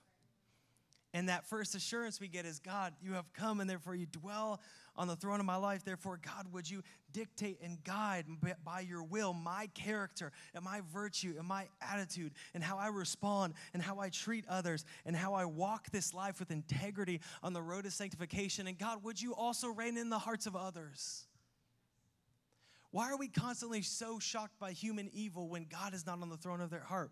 And 1.14 1.28
that 1.28 1.46
first 1.46 1.74
assurance 1.74 2.20
we 2.20 2.28
get 2.28 2.46
is 2.46 2.58
God, 2.58 2.94
you 3.02 3.12
have 3.14 3.30
come 3.34 3.60
and 3.60 3.68
therefore 3.68 3.94
you 3.94 4.06
dwell 4.06 4.60
on 4.96 5.08
the 5.08 5.16
throne 5.16 5.40
of 5.40 5.46
my 5.46 5.56
life. 5.56 5.84
Therefore, 5.84 6.18
God, 6.24 6.50
would 6.52 6.68
you 6.68 6.82
dictate 7.12 7.58
and 7.62 7.82
guide 7.84 8.24
by 8.64 8.80
your 8.80 9.02
will 9.02 9.34
my 9.34 9.68
character 9.74 10.32
and 10.54 10.64
my 10.64 10.80
virtue 10.92 11.34
and 11.38 11.46
my 11.46 11.68
attitude 11.82 12.32
and 12.54 12.64
how 12.64 12.78
I 12.78 12.88
respond 12.88 13.54
and 13.74 13.82
how 13.82 14.00
I 14.00 14.08
treat 14.08 14.46
others 14.48 14.86
and 15.04 15.14
how 15.14 15.34
I 15.34 15.44
walk 15.44 15.90
this 15.90 16.14
life 16.14 16.38
with 16.40 16.50
integrity 16.50 17.20
on 17.42 17.52
the 17.52 17.62
road 17.62 17.84
to 17.84 17.90
sanctification. 17.90 18.66
And 18.66 18.78
God, 18.78 19.04
would 19.04 19.20
you 19.20 19.34
also 19.34 19.68
reign 19.68 19.98
in 19.98 20.08
the 20.08 20.18
hearts 20.18 20.46
of 20.46 20.56
others? 20.56 21.26
Why 22.92 23.10
are 23.10 23.16
we 23.16 23.28
constantly 23.28 23.82
so 23.82 24.18
shocked 24.18 24.58
by 24.60 24.72
human 24.72 25.10
evil 25.12 25.48
when 25.48 25.64
God 25.64 25.94
is 25.94 26.06
not 26.06 26.20
on 26.20 26.28
the 26.28 26.36
throne 26.36 26.60
of 26.60 26.70
their 26.70 26.82
heart? 26.82 27.10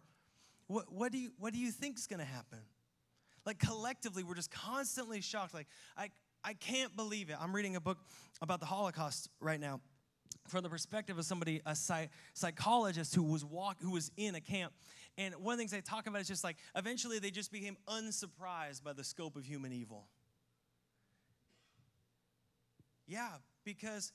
What, 0.67 0.93
what 0.93 1.11
do 1.11 1.19
you, 1.19 1.33
what 1.39 1.53
do 1.53 1.59
you 1.59 1.73
think 1.73 1.99
is 1.99 2.07
going 2.07 2.21
to 2.21 2.27
happen? 2.27 2.61
Like 3.45 3.59
collectively, 3.59 4.23
we're 4.23 4.35
just 4.35 4.51
constantly 4.51 5.23
shocked. 5.23 5.55
Like, 5.55 5.67
I, 5.97 6.11
I 6.45 6.53
can't 6.53 6.95
believe 6.95 7.31
it. 7.31 7.37
I'm 7.41 7.55
reading 7.57 7.77
a 7.77 7.81
book 7.81 7.99
about 8.43 8.61
the 8.61 8.67
Holocaust 8.67 9.31
right 9.41 9.59
now 9.59 9.81
from 10.49 10.63
the 10.63 10.69
perspective 10.69 11.19
of 11.19 11.25
somebody, 11.25 11.63
a 11.65 11.75
psych- 11.75 12.11
psychologist 12.35 13.15
who 13.15 13.23
was 13.23 13.45
walk, 13.45 13.79
who 13.81 13.91
was 13.91 14.11
in 14.17 14.35
a 14.35 14.41
camp. 14.41 14.73
And 15.17 15.35
one 15.37 15.55
of 15.55 15.59
the 15.59 15.63
things 15.63 15.71
they 15.71 15.81
talk 15.81 16.07
about 16.07 16.21
is 16.21 16.29
just 16.29 16.45
like 16.45 16.57
eventually 16.77 17.19
they 17.19 17.31
just 17.31 17.51
became 17.51 17.77
unsurprised 17.89 18.85
by 18.85 18.93
the 18.93 19.05
scope 19.05 19.37
of 19.37 19.45
human 19.45 19.73
evil. 19.73 20.07
Yeah, 23.07 23.31
because 23.65 24.13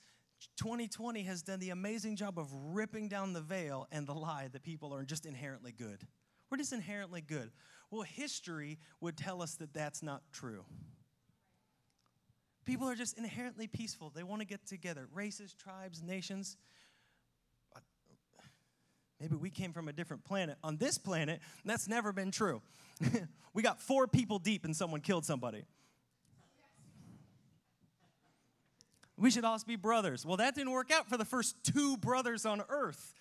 2020 0.58 1.23
has 1.23 1.41
done 1.41 1.60
the 1.60 1.69
amazing 1.69 2.15
job 2.15 2.39
of 2.39 2.47
ripping 2.51 3.08
down 3.08 3.34
the 3.34 3.41
veil 3.41 3.88
and 3.91 4.08
the 4.08 4.13
lie 4.13 4.47
that 4.51 4.63
people 4.63 4.93
are 4.93 5.03
just 5.03 5.25
inherently 5.25 5.71
good. 5.71 6.01
We're 6.49 6.58
just 6.58 6.73
inherently 6.73 7.21
good. 7.21 7.51
Well, 7.91 8.03
history 8.03 8.79
would 9.01 9.17
tell 9.17 9.41
us 9.41 9.55
that 9.55 9.73
that's 9.73 10.03
not 10.03 10.21
true. 10.31 10.65
People 12.65 12.89
are 12.89 12.95
just 12.95 13.17
inherently 13.17 13.67
peaceful. 13.67 14.12
They 14.13 14.23
want 14.23 14.41
to 14.41 14.47
get 14.47 14.65
together. 14.65 15.08
Races, 15.13 15.53
tribes, 15.53 16.01
nations. 16.01 16.58
Maybe 19.19 19.36
we 19.36 19.49
came 19.49 19.71
from 19.71 19.88
a 19.88 19.93
different 19.93 20.23
planet. 20.23 20.58
On 20.63 20.77
this 20.77 20.97
planet, 20.97 21.39
that's 21.63 21.88
never 21.88 22.12
been 22.12 22.31
true. 22.31 22.62
we 23.53 23.62
got 23.62 23.81
four 23.81 24.08
people 24.08 24.39
deep 24.39 24.65
and 24.65 24.75
someone 24.75 25.01
killed 25.01 25.25
somebody. 25.25 25.63
We 29.17 29.32
should 29.32 29.45
all 29.45 29.60
be 29.65 29.75
brothers. 29.75 30.25
Well, 30.25 30.38
that 30.38 30.56
didn't 30.56 30.71
work 30.71 30.91
out 30.91 31.08
for 31.08 31.17
the 31.17 31.25
first 31.25 31.56
two 31.63 31.97
brothers 31.97 32.45
on 32.45 32.62
earth. 32.69 33.15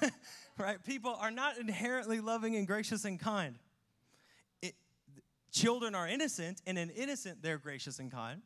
right? 0.58 0.82
People 0.84 1.16
are 1.20 1.30
not 1.30 1.58
inherently 1.58 2.20
loving 2.20 2.56
and 2.56 2.66
gracious 2.66 3.04
and 3.04 3.20
kind. 3.20 3.56
It, 4.60 4.74
children 5.52 5.94
are 5.94 6.08
innocent, 6.08 6.60
and 6.66 6.76
in 6.76 6.90
innocent, 6.90 7.42
they're 7.42 7.58
gracious 7.58 7.98
and 7.98 8.10
kind. 8.10 8.42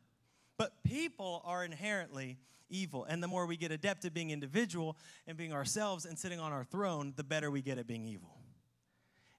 But 0.57 0.83
people 0.83 1.41
are 1.43 1.65
inherently 1.65 2.37
evil. 2.69 3.05
And 3.05 3.21
the 3.21 3.27
more 3.27 3.47
we 3.47 3.57
get 3.57 3.71
adept 3.71 4.05
at 4.05 4.13
being 4.13 4.29
individual 4.29 4.97
and 5.25 5.37
being 5.37 5.53
ourselves 5.53 6.05
and 6.05 6.17
sitting 6.17 6.39
on 6.39 6.51
our 6.51 6.63
throne, 6.63 7.13
the 7.15 7.23
better 7.23 7.49
we 7.49 7.61
get 7.61 7.77
at 7.77 7.87
being 7.87 8.07
evil. 8.07 8.40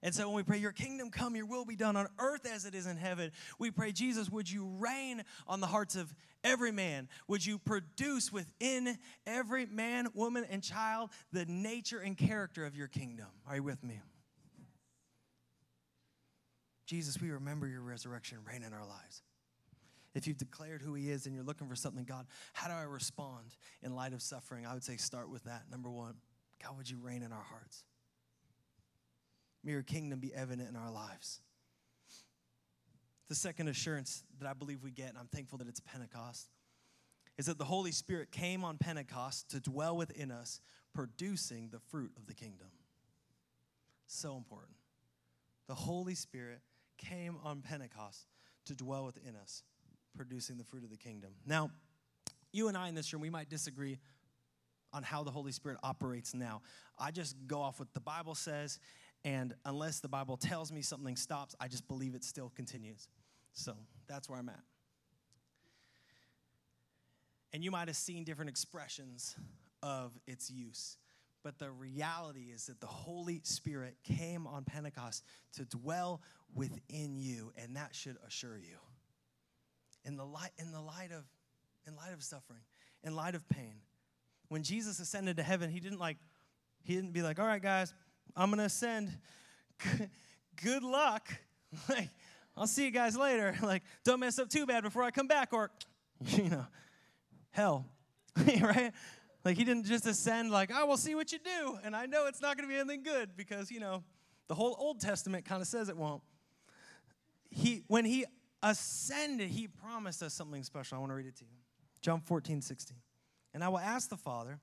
And 0.03 0.13
so 0.13 0.27
when 0.27 0.35
we 0.35 0.43
pray, 0.43 0.57
Your 0.57 0.73
kingdom 0.73 1.09
come, 1.09 1.35
Your 1.35 1.45
will 1.45 1.63
be 1.63 1.77
done 1.77 1.95
on 1.95 2.07
earth 2.19 2.45
as 2.45 2.65
it 2.65 2.75
is 2.75 2.85
in 2.85 2.97
heaven, 2.97 3.31
we 3.57 3.71
pray, 3.71 3.93
Jesus, 3.93 4.29
would 4.29 4.51
you 4.51 4.65
reign 4.77 5.23
on 5.47 5.61
the 5.61 5.67
hearts 5.67 5.95
of 5.95 6.13
every 6.43 6.73
man? 6.73 7.07
Would 7.29 7.45
you 7.45 7.57
produce 7.57 8.31
within 8.31 8.97
every 9.25 9.65
man, 9.65 10.09
woman, 10.13 10.45
and 10.49 10.61
child 10.61 11.09
the 11.31 11.45
nature 11.45 11.99
and 11.99 12.17
character 12.17 12.65
of 12.65 12.75
your 12.75 12.87
kingdom? 12.87 13.27
Are 13.47 13.55
you 13.55 13.63
with 13.63 13.81
me? 13.81 14.01
Jesus, 16.85 17.19
we 17.21 17.31
remember 17.31 17.65
your 17.65 17.81
resurrection 17.81 18.39
reign 18.45 18.63
in 18.63 18.73
our 18.73 18.85
lives. 18.85 19.23
If 20.13 20.27
you've 20.27 20.37
declared 20.37 20.81
who 20.81 20.93
he 20.93 21.09
is 21.09 21.25
and 21.25 21.33
you're 21.33 21.45
looking 21.45 21.69
for 21.69 21.75
something, 21.75 22.03
God, 22.03 22.27
how 22.51 22.67
do 22.67 22.73
I 22.73 22.83
respond 22.83 23.55
in 23.81 23.95
light 23.95 24.13
of 24.13 24.21
suffering? 24.21 24.65
I 24.65 24.73
would 24.73 24.83
say 24.83 24.97
start 24.97 25.29
with 25.29 25.45
that. 25.45 25.63
Number 25.71 25.89
one, 25.89 26.15
God, 26.61 26.77
would 26.77 26.89
you 26.89 26.97
reign 27.01 27.23
in 27.23 27.31
our 27.31 27.41
hearts? 27.41 27.85
May 29.63 29.71
your 29.71 29.83
kingdom 29.83 30.19
be 30.19 30.33
evident 30.33 30.69
in 30.69 30.75
our 30.75 30.91
lives. 30.91 31.41
The 33.29 33.35
second 33.35 33.69
assurance 33.69 34.23
that 34.39 34.47
I 34.47 34.53
believe 34.53 34.83
we 34.83 34.91
get, 34.91 35.09
and 35.09 35.17
I'm 35.17 35.27
thankful 35.27 35.57
that 35.59 35.67
it's 35.67 35.79
Pentecost, 35.79 36.49
is 37.37 37.47
that 37.47 37.57
the 37.57 37.65
Holy 37.65 37.91
Spirit 37.91 38.31
came 38.31 38.63
on 38.63 38.77
Pentecost 38.77 39.49
to 39.51 39.59
dwell 39.59 39.97
within 39.97 40.29
us, 40.31 40.59
producing 40.93 41.69
the 41.71 41.79
fruit 41.79 42.11
of 42.17 42.27
the 42.27 42.33
kingdom. 42.33 42.67
So 44.05 44.37
important. 44.37 44.75
The 45.67 45.73
Holy 45.73 46.13
Spirit 46.13 46.59
came 46.97 47.37
on 47.43 47.61
Pentecost 47.61 48.27
to 48.65 48.75
dwell 48.75 49.05
within 49.05 49.35
us, 49.35 49.63
producing 50.15 50.57
the 50.57 50.63
fruit 50.63 50.83
of 50.83 50.91
the 50.91 50.97
kingdom. 50.97 51.31
Now, 51.45 51.71
you 52.51 52.67
and 52.67 52.77
I 52.77 52.89
in 52.89 52.95
this 52.95 53.11
room, 53.13 53.21
we 53.21 53.29
might 53.29 53.49
disagree 53.49 53.97
on 54.93 55.01
how 55.01 55.23
the 55.23 55.31
Holy 55.31 55.51
Spirit 55.51 55.79
operates 55.81 56.35
now. 56.35 56.61
I 56.99 57.09
just 57.09 57.35
go 57.47 57.61
off 57.61 57.79
what 57.79 57.93
the 57.93 57.99
Bible 57.99 58.35
says, 58.35 58.77
and 59.25 59.53
unless 59.65 59.99
the 59.99 60.09
Bible 60.09 60.37
tells 60.37 60.71
me 60.71 60.81
something 60.81 61.15
stops, 61.15 61.55
I 61.59 61.67
just 61.67 61.87
believe 61.87 62.15
it 62.15 62.23
still 62.23 62.51
continues. 62.55 63.07
So 63.53 63.73
that's 64.07 64.29
where 64.29 64.39
I'm 64.39 64.49
at. 64.49 64.59
And 67.53 67.63
you 67.63 67.71
might 67.71 67.87
have 67.87 67.97
seen 67.97 68.23
different 68.23 68.49
expressions 68.49 69.35
of 69.81 70.11
its 70.25 70.49
use. 70.49 70.97
But 71.43 71.59
the 71.59 71.69
reality 71.69 72.51
is 72.53 72.65
that 72.67 72.81
the 72.81 72.87
Holy 72.87 73.41
Spirit 73.43 73.97
came 74.03 74.47
on 74.47 74.63
Pentecost 74.63 75.23
to 75.57 75.65
dwell 75.65 76.21
within 76.55 77.15
you, 77.17 77.51
and 77.61 77.75
that 77.75 77.93
should 77.93 78.17
assure 78.25 78.57
you. 78.57 78.77
In 80.05 80.17
the 80.17 80.25
light, 80.25 80.51
in 80.57 80.71
the 80.71 80.81
light 80.81 81.11
of, 81.11 81.23
in 81.87 81.95
light 81.95 82.13
of 82.13 82.23
suffering, 82.23 82.61
in 83.03 83.15
light 83.15 83.35
of 83.35 83.47
pain, 83.49 83.75
when 84.47 84.63
Jesus 84.63 84.99
ascended 84.99 85.37
to 85.37 85.43
heaven, 85.43 85.69
he 85.69 85.79
didn't 85.79 85.99
like, 85.99 86.17
he 86.83 86.95
didn't 86.95 87.11
be 87.11 87.21
like, 87.21 87.39
all 87.39 87.45
right, 87.45 87.61
guys, 87.61 87.93
I'm 88.35 88.49
gonna 88.49 88.63
ascend. 88.63 89.11
Good 90.61 90.83
luck. 90.83 91.27
Like, 91.89 92.09
I'll 92.55 92.67
see 92.67 92.85
you 92.85 92.91
guys 92.91 93.17
later. 93.17 93.55
Like, 93.63 93.81
don't 94.03 94.19
mess 94.19 94.37
up 94.37 94.47
too 94.47 94.67
bad 94.67 94.83
before 94.83 95.01
I 95.01 95.09
come 95.09 95.27
back, 95.27 95.53
or, 95.53 95.71
you 96.27 96.49
know, 96.49 96.67
hell, 97.49 97.87
right? 98.37 98.91
Like, 99.43 99.57
he 99.57 99.63
didn't 99.63 99.85
just 99.85 100.05
ascend, 100.05 100.51
like, 100.51 100.69
oh, 100.71 100.81
I 100.81 100.83
will 100.83 100.97
see 100.97 101.15
what 101.15 101.31
you 101.31 101.39
do. 101.39 101.79
And 101.83 101.95
I 101.95 102.05
know 102.05 102.27
it's 102.27 102.41
not 102.41 102.55
gonna 102.55 102.67
be 102.67 102.75
anything 102.75 103.01
good 103.01 103.35
because, 103.35 103.71
you 103.71 103.79
know, 103.79 104.03
the 104.47 104.53
whole 104.53 104.75
Old 104.77 104.99
Testament 104.99 105.45
kind 105.45 105.63
of 105.63 105.67
says 105.67 105.89
it 105.89 105.97
won't. 105.97 106.21
He, 107.49 107.81
when 107.87 108.05
he 108.05 108.25
ascended, 108.61 109.49
he 109.49 109.67
promised 109.67 110.21
us 110.21 110.35
something 110.35 110.63
special. 110.63 110.97
I 110.97 111.01
wanna 111.01 111.15
read 111.15 111.25
it 111.25 111.35
to 111.37 111.45
you. 111.45 111.57
John 112.01 112.21
14, 112.21 112.61
16. 112.61 112.97
And 113.55 113.63
I 113.63 113.69
will 113.69 113.79
ask 113.79 114.09
the 114.09 114.17
Father, 114.17 114.59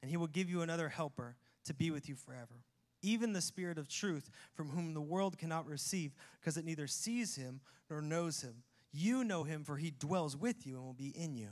and 0.00 0.10
he 0.10 0.16
will 0.16 0.28
give 0.28 0.48
you 0.48 0.62
another 0.62 0.88
helper 0.88 1.36
to 1.66 1.74
be 1.74 1.90
with 1.90 2.08
you 2.08 2.14
forever 2.14 2.64
even 3.04 3.32
the 3.32 3.40
Spirit 3.40 3.78
of 3.78 3.88
truth, 3.88 4.30
from 4.54 4.70
whom 4.70 4.94
the 4.94 5.00
world 5.00 5.38
cannot 5.38 5.66
receive, 5.66 6.12
because 6.40 6.56
it 6.56 6.64
neither 6.64 6.86
sees 6.86 7.36
him 7.36 7.60
nor 7.90 8.00
knows 8.00 8.40
him. 8.40 8.62
You 8.92 9.24
know 9.24 9.44
him, 9.44 9.64
for 9.64 9.76
he 9.76 9.90
dwells 9.90 10.36
with 10.36 10.66
you 10.66 10.76
and 10.76 10.84
will 10.84 10.92
be 10.92 11.12
in 11.16 11.36
you. 11.36 11.48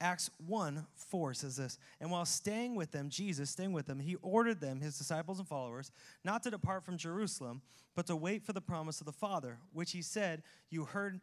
Acts 0.00 0.30
1 0.48 0.84
4 0.96 1.34
says 1.34 1.56
this 1.56 1.78
And 2.00 2.10
while 2.10 2.26
staying 2.26 2.74
with 2.74 2.90
them, 2.90 3.08
Jesus, 3.08 3.50
staying 3.50 3.72
with 3.72 3.86
them, 3.86 4.00
he 4.00 4.16
ordered 4.16 4.60
them, 4.60 4.80
his 4.80 4.98
disciples 4.98 5.38
and 5.38 5.46
followers, 5.46 5.92
not 6.24 6.42
to 6.42 6.50
depart 6.50 6.84
from 6.84 6.98
Jerusalem, 6.98 7.62
but 7.94 8.06
to 8.06 8.16
wait 8.16 8.44
for 8.44 8.52
the 8.52 8.60
promise 8.60 9.00
of 9.00 9.06
the 9.06 9.12
Father, 9.12 9.58
which 9.72 9.92
he 9.92 10.02
said, 10.02 10.42
You 10.70 10.86
heard 10.86 11.20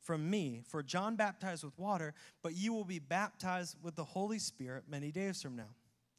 from 0.00 0.28
me. 0.30 0.62
For 0.66 0.82
John 0.82 1.14
baptized 1.14 1.62
with 1.62 1.78
water, 1.78 2.14
but 2.42 2.56
you 2.56 2.72
will 2.72 2.84
be 2.84 2.98
baptized 2.98 3.76
with 3.82 3.96
the 3.96 4.04
Holy 4.04 4.38
Spirit 4.38 4.84
many 4.88 5.12
days 5.12 5.42
from 5.42 5.54
now. 5.54 5.68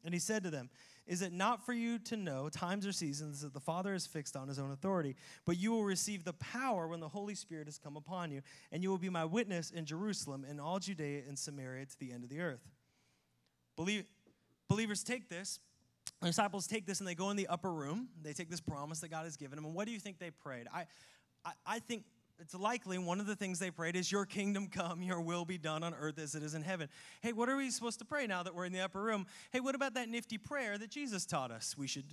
And 0.04 0.14
he 0.14 0.20
said 0.20 0.44
to 0.44 0.50
them, 0.50 0.70
is 1.06 1.20
it 1.20 1.32
not 1.32 1.64
for 1.66 1.72
you 1.72 1.98
to 1.98 2.16
know 2.16 2.48
times 2.48 2.86
or 2.86 2.92
seasons 2.92 3.42
that 3.42 3.52
the 3.52 3.60
Father 3.60 3.92
has 3.92 4.06
fixed 4.06 4.36
on 4.36 4.48
his 4.48 4.58
own 4.58 4.70
authority? 4.70 5.16
But 5.44 5.58
you 5.58 5.70
will 5.72 5.84
receive 5.84 6.24
the 6.24 6.32
power 6.34 6.88
when 6.88 7.00
the 7.00 7.08
Holy 7.08 7.34
Spirit 7.34 7.66
has 7.66 7.78
come 7.78 7.96
upon 7.96 8.30
you, 8.30 8.40
and 8.72 8.82
you 8.82 8.88
will 8.88 8.98
be 8.98 9.10
my 9.10 9.24
witness 9.24 9.70
in 9.70 9.84
Jerusalem, 9.84 10.46
in 10.48 10.58
all 10.58 10.78
Judea 10.78 11.22
and 11.28 11.38
Samaria 11.38 11.86
to 11.86 11.98
the 11.98 12.10
end 12.10 12.24
of 12.24 12.30
the 12.30 12.40
earth. 12.40 12.66
Believe, 13.76 14.04
believers 14.68 15.04
take 15.04 15.28
this, 15.28 15.58
the 16.20 16.28
disciples 16.28 16.66
take 16.66 16.86
this, 16.86 17.00
and 17.00 17.08
they 17.08 17.14
go 17.14 17.30
in 17.30 17.36
the 17.36 17.48
upper 17.48 17.72
room. 17.72 18.08
They 18.22 18.32
take 18.32 18.48
this 18.48 18.60
promise 18.60 19.00
that 19.00 19.08
God 19.08 19.24
has 19.24 19.36
given 19.36 19.56
them. 19.56 19.66
And 19.66 19.74
what 19.74 19.86
do 19.86 19.92
you 19.92 19.98
think 19.98 20.18
they 20.18 20.30
prayed? 20.30 20.66
I, 20.72 20.86
I, 21.44 21.52
I 21.66 21.78
think 21.80 22.04
it's 22.40 22.54
likely 22.54 22.98
one 22.98 23.20
of 23.20 23.26
the 23.26 23.36
things 23.36 23.58
they 23.58 23.70
prayed 23.70 23.96
is, 23.96 24.10
Your 24.10 24.26
kingdom 24.26 24.68
come, 24.68 25.02
your 25.02 25.20
will 25.20 25.44
be 25.44 25.58
done 25.58 25.82
on 25.82 25.94
earth 25.94 26.18
as 26.18 26.34
it 26.34 26.42
is 26.42 26.54
in 26.54 26.62
heaven. 26.62 26.88
Hey, 27.20 27.32
what 27.32 27.48
are 27.48 27.56
we 27.56 27.70
supposed 27.70 27.98
to 28.00 28.04
pray 28.04 28.26
now 28.26 28.42
that 28.42 28.54
we're 28.54 28.64
in 28.64 28.72
the 28.72 28.80
upper 28.80 29.00
room? 29.00 29.26
Hey, 29.52 29.60
what 29.60 29.74
about 29.74 29.94
that 29.94 30.08
nifty 30.08 30.38
prayer 30.38 30.76
that 30.78 30.90
Jesus 30.90 31.26
taught 31.26 31.50
us? 31.50 31.76
We 31.78 31.86
should 31.86 32.06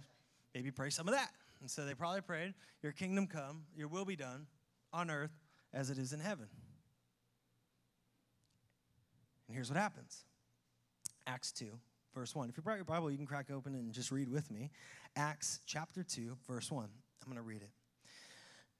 maybe 0.54 0.72
pray 0.72 0.90
some 0.90 1.08
of 1.08 1.14
that. 1.14 1.32
And 1.60 1.70
so 1.70 1.86
they 1.86 1.94
probably 1.94 2.22
prayed, 2.22 2.54
Your 2.84 2.92
kingdom 2.92 3.28
come, 3.28 3.64
your 3.76 3.88
will 3.88 4.06
be 4.06 4.16
done 4.16 4.48
on 4.94 5.10
earth 5.10 5.32
as 5.74 5.90
it 5.90 5.98
is 5.98 6.14
in 6.14 6.20
heaven. 6.20 6.48
And 9.48 9.56
here's 9.56 9.70
what 9.70 9.78
happens 9.78 10.24
Acts 11.28 11.52
2, 11.52 11.66
verse 12.14 12.36
1. 12.36 12.50
If 12.50 12.58
you 12.58 12.64
brought 12.64 12.76
your 12.76 12.86
Bible, 12.86 13.10
you 13.10 13.18
can 13.18 13.26
crack 13.26 13.52
open 13.52 13.76
and 13.76 13.92
just 13.92 14.12
read 14.12 14.30
with 14.30 14.52
me. 14.52 14.70
Acts 15.16 15.60
chapter 15.66 16.04
2, 16.04 16.38
verse 16.48 16.72
1. 16.72 16.86
I'm 16.86 16.90
going 17.26 17.36
to 17.36 17.42
read 17.42 17.62
it. 17.62 17.70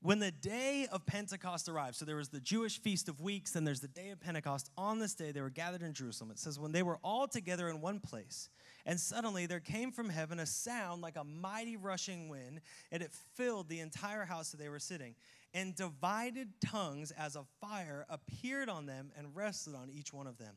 When 0.04 0.18
the 0.18 0.32
day 0.32 0.88
of 0.92 1.06
Pentecost 1.06 1.70
arrived, 1.70 1.96
so 1.96 2.06
there 2.06 2.16
was 2.16 2.30
the 2.30 2.40
Jewish 2.40 2.82
feast 2.82 3.08
of 3.08 3.22
weeks, 3.22 3.52
then 3.52 3.66
there's 3.66 3.82
the 3.82 3.88
day 3.88 4.10
of 4.10 4.20
Pentecost. 4.20 4.72
On 4.76 4.98
this 4.98 5.14
day, 5.14 5.32
they 5.32 5.42
were 5.42 5.52
gathered 5.52 5.84
in 5.84 5.94
Jerusalem. 5.94 6.32
It 6.32 6.40
says, 6.40 6.60
when 6.60 6.72
they 6.72 6.82
were 6.82 6.98
all 7.04 7.28
together 7.28 7.70
in 7.70 7.82
one 7.82 8.00
place, 8.00 8.50
and 8.88 9.00
suddenly 9.00 9.46
there 9.46 9.60
came 9.60 9.92
from 9.92 10.10
heaven 10.10 10.40
a 10.40 10.48
sound 10.48 11.04
like 11.04 11.18
a 11.18 11.24
mighty 11.24 11.78
rushing 11.78 12.30
wind, 12.30 12.62
and 12.92 13.04
it 13.04 13.14
filled 13.36 13.70
the 13.70 13.80
entire 13.80 14.26
house 14.26 14.50
that 14.50 14.58
they 14.58 14.70
were 14.70 14.80
sitting. 14.80 15.14
And 15.54 15.76
divided 15.76 16.48
tongues 16.66 17.12
as 17.12 17.36
of 17.36 17.46
fire 17.60 18.08
appeared 18.10 18.70
on 18.70 18.88
them 18.88 19.12
and 19.16 19.36
rested 19.36 19.76
on 19.76 19.92
each 19.92 20.12
one 20.12 20.26
of 20.26 20.40
them. 20.40 20.56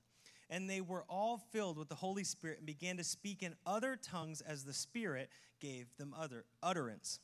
And 0.49 0.71
they 0.71 0.81
were 0.81 1.05
all 1.07 1.37
filled 1.53 1.77
with 1.77 1.91
the 1.91 1.95
Holy 1.97 2.25
Spirit 2.25 2.59
and 2.59 2.67
began 2.67 2.97
to 2.97 3.05
speak 3.05 3.43
in 3.43 3.57
other 3.67 3.97
tongues 3.97 4.41
as 4.41 4.65
the 4.65 4.73
Spirit 4.73 5.29
gave 5.61 5.95
them 5.99 6.15
other 6.19 6.47
utterance. 6.63 7.19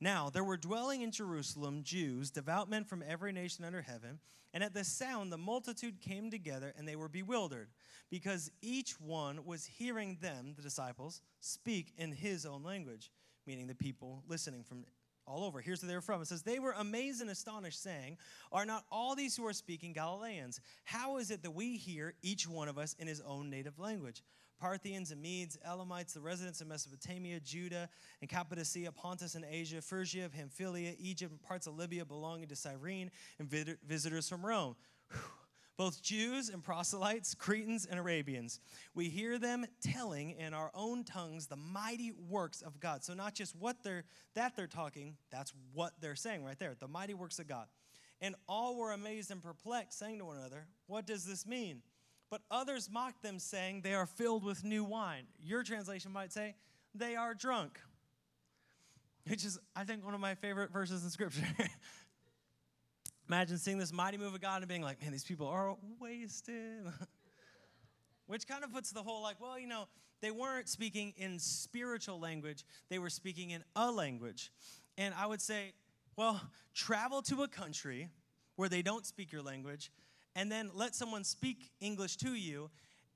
Now, 0.00 0.30
there 0.30 0.44
were 0.44 0.56
dwelling 0.56 1.02
in 1.02 1.10
Jerusalem 1.10 1.82
Jews, 1.82 2.30
devout 2.30 2.70
men 2.70 2.84
from 2.84 3.04
every 3.06 3.32
nation 3.32 3.64
under 3.64 3.82
heaven, 3.82 4.18
and 4.54 4.64
at 4.64 4.72
the 4.72 4.82
sound 4.82 5.30
the 5.30 5.36
multitude 5.38 6.00
came 6.00 6.30
together 6.30 6.72
and 6.76 6.88
they 6.88 6.96
were 6.96 7.08
bewildered, 7.08 7.68
because 8.10 8.50
each 8.62 8.98
one 8.98 9.44
was 9.44 9.66
hearing 9.66 10.16
them, 10.22 10.54
the 10.56 10.62
disciples, 10.62 11.20
speak 11.40 11.92
in 11.98 12.12
his 12.12 12.46
own 12.46 12.62
language, 12.62 13.10
meaning 13.46 13.66
the 13.66 13.74
people 13.74 14.24
listening 14.26 14.64
from 14.64 14.84
all 15.26 15.44
over. 15.44 15.60
Here's 15.60 15.82
where 15.82 15.88
they 15.88 15.94
were 15.94 16.00
from. 16.00 16.22
It 16.22 16.28
says, 16.28 16.42
They 16.42 16.58
were 16.58 16.72
amazed 16.72 17.20
and 17.20 17.30
astonished, 17.30 17.82
saying, 17.82 18.16
Are 18.52 18.66
not 18.66 18.84
all 18.90 19.14
these 19.14 19.36
who 19.36 19.46
are 19.46 19.52
speaking 19.52 19.92
Galileans? 19.92 20.60
How 20.84 21.18
is 21.18 21.30
it 21.30 21.42
that 21.42 21.52
we 21.52 21.76
hear 21.76 22.14
each 22.22 22.48
one 22.48 22.68
of 22.68 22.78
us 22.78 22.94
in 22.98 23.06
his 23.06 23.20
own 23.20 23.50
native 23.50 23.78
language? 23.78 24.22
Parthians 24.60 25.10
and 25.10 25.22
Medes, 25.22 25.58
Elamites, 25.64 26.12
the 26.12 26.20
residents 26.20 26.60
of 26.60 26.66
Mesopotamia, 26.66 27.40
Judah 27.40 27.88
and 28.20 28.28
Cappadocia, 28.28 28.92
Pontus 28.92 29.34
and 29.34 29.44
Asia, 29.50 29.80
Phrygia, 29.80 30.28
Pamphylia, 30.28 30.92
Egypt, 30.98 31.32
and 31.32 31.42
parts 31.42 31.66
of 31.66 31.76
Libya 31.76 32.04
belonging 32.04 32.48
to 32.48 32.56
Cyrene, 32.56 33.10
and 33.38 33.48
visitors 33.86 34.28
from 34.28 34.44
Rome. 34.44 34.76
Both 35.76 36.02
Jews 36.02 36.50
and 36.50 36.62
proselytes, 36.62 37.34
Cretans 37.34 37.86
and 37.86 37.98
Arabians. 37.98 38.60
We 38.94 39.08
hear 39.08 39.38
them 39.38 39.64
telling 39.80 40.32
in 40.32 40.52
our 40.52 40.70
own 40.74 41.04
tongues 41.04 41.46
the 41.46 41.56
mighty 41.56 42.12
works 42.28 42.60
of 42.60 42.78
God. 42.80 43.02
So 43.02 43.14
not 43.14 43.34
just 43.34 43.56
what 43.56 43.82
they're 43.82 44.04
that 44.34 44.56
they're 44.56 44.66
talking, 44.66 45.16
that's 45.30 45.54
what 45.72 45.94
they're 46.02 46.16
saying 46.16 46.44
right 46.44 46.58
there. 46.58 46.76
The 46.78 46.86
mighty 46.86 47.14
works 47.14 47.38
of 47.38 47.48
God. 47.48 47.66
And 48.20 48.34
all 48.46 48.76
were 48.76 48.92
amazed 48.92 49.30
and 49.30 49.42
perplexed, 49.42 49.98
saying 49.98 50.18
to 50.18 50.26
one 50.26 50.36
another, 50.36 50.66
What 50.86 51.06
does 51.06 51.24
this 51.24 51.46
mean? 51.46 51.80
But 52.30 52.42
others 52.50 52.88
mocked 52.90 53.22
them, 53.22 53.38
saying, 53.38 53.82
They 53.82 53.94
are 53.94 54.06
filled 54.06 54.44
with 54.44 54.64
new 54.64 54.84
wine. 54.84 55.24
Your 55.42 55.62
translation 55.64 56.12
might 56.12 56.32
say, 56.32 56.54
They 56.94 57.16
are 57.16 57.34
drunk. 57.34 57.80
Which 59.26 59.44
is, 59.44 59.58
I 59.76 59.84
think, 59.84 60.04
one 60.04 60.14
of 60.14 60.20
my 60.20 60.36
favorite 60.36 60.72
verses 60.72 61.04
in 61.04 61.10
Scripture. 61.10 61.46
Imagine 63.28 63.58
seeing 63.58 63.78
this 63.78 63.92
mighty 63.92 64.16
move 64.16 64.34
of 64.34 64.40
God 64.40 64.62
and 64.62 64.68
being 64.68 64.82
like, 64.82 65.02
Man, 65.02 65.10
these 65.10 65.24
people 65.24 65.48
are 65.48 65.76
wasted. 65.98 66.86
Which 68.26 68.46
kind 68.46 68.62
of 68.62 68.72
puts 68.72 68.92
the 68.92 69.02
whole, 69.02 69.22
like, 69.22 69.40
well, 69.40 69.58
you 69.58 69.66
know, 69.66 69.88
they 70.20 70.30
weren't 70.30 70.68
speaking 70.68 71.14
in 71.16 71.40
spiritual 71.40 72.20
language, 72.20 72.64
they 72.88 73.00
were 73.00 73.10
speaking 73.10 73.50
in 73.50 73.64
a 73.74 73.90
language. 73.90 74.52
And 74.96 75.14
I 75.18 75.26
would 75.26 75.40
say, 75.40 75.72
well, 76.14 76.40
travel 76.74 77.22
to 77.22 77.42
a 77.42 77.48
country 77.48 78.08
where 78.54 78.68
they 78.68 78.82
don't 78.82 79.04
speak 79.04 79.32
your 79.32 79.42
language 79.42 79.90
and 80.36 80.50
then 80.50 80.70
let 80.74 80.94
someone 80.94 81.24
speak 81.24 81.70
English 81.80 82.16
to 82.18 82.34
you, 82.34 82.70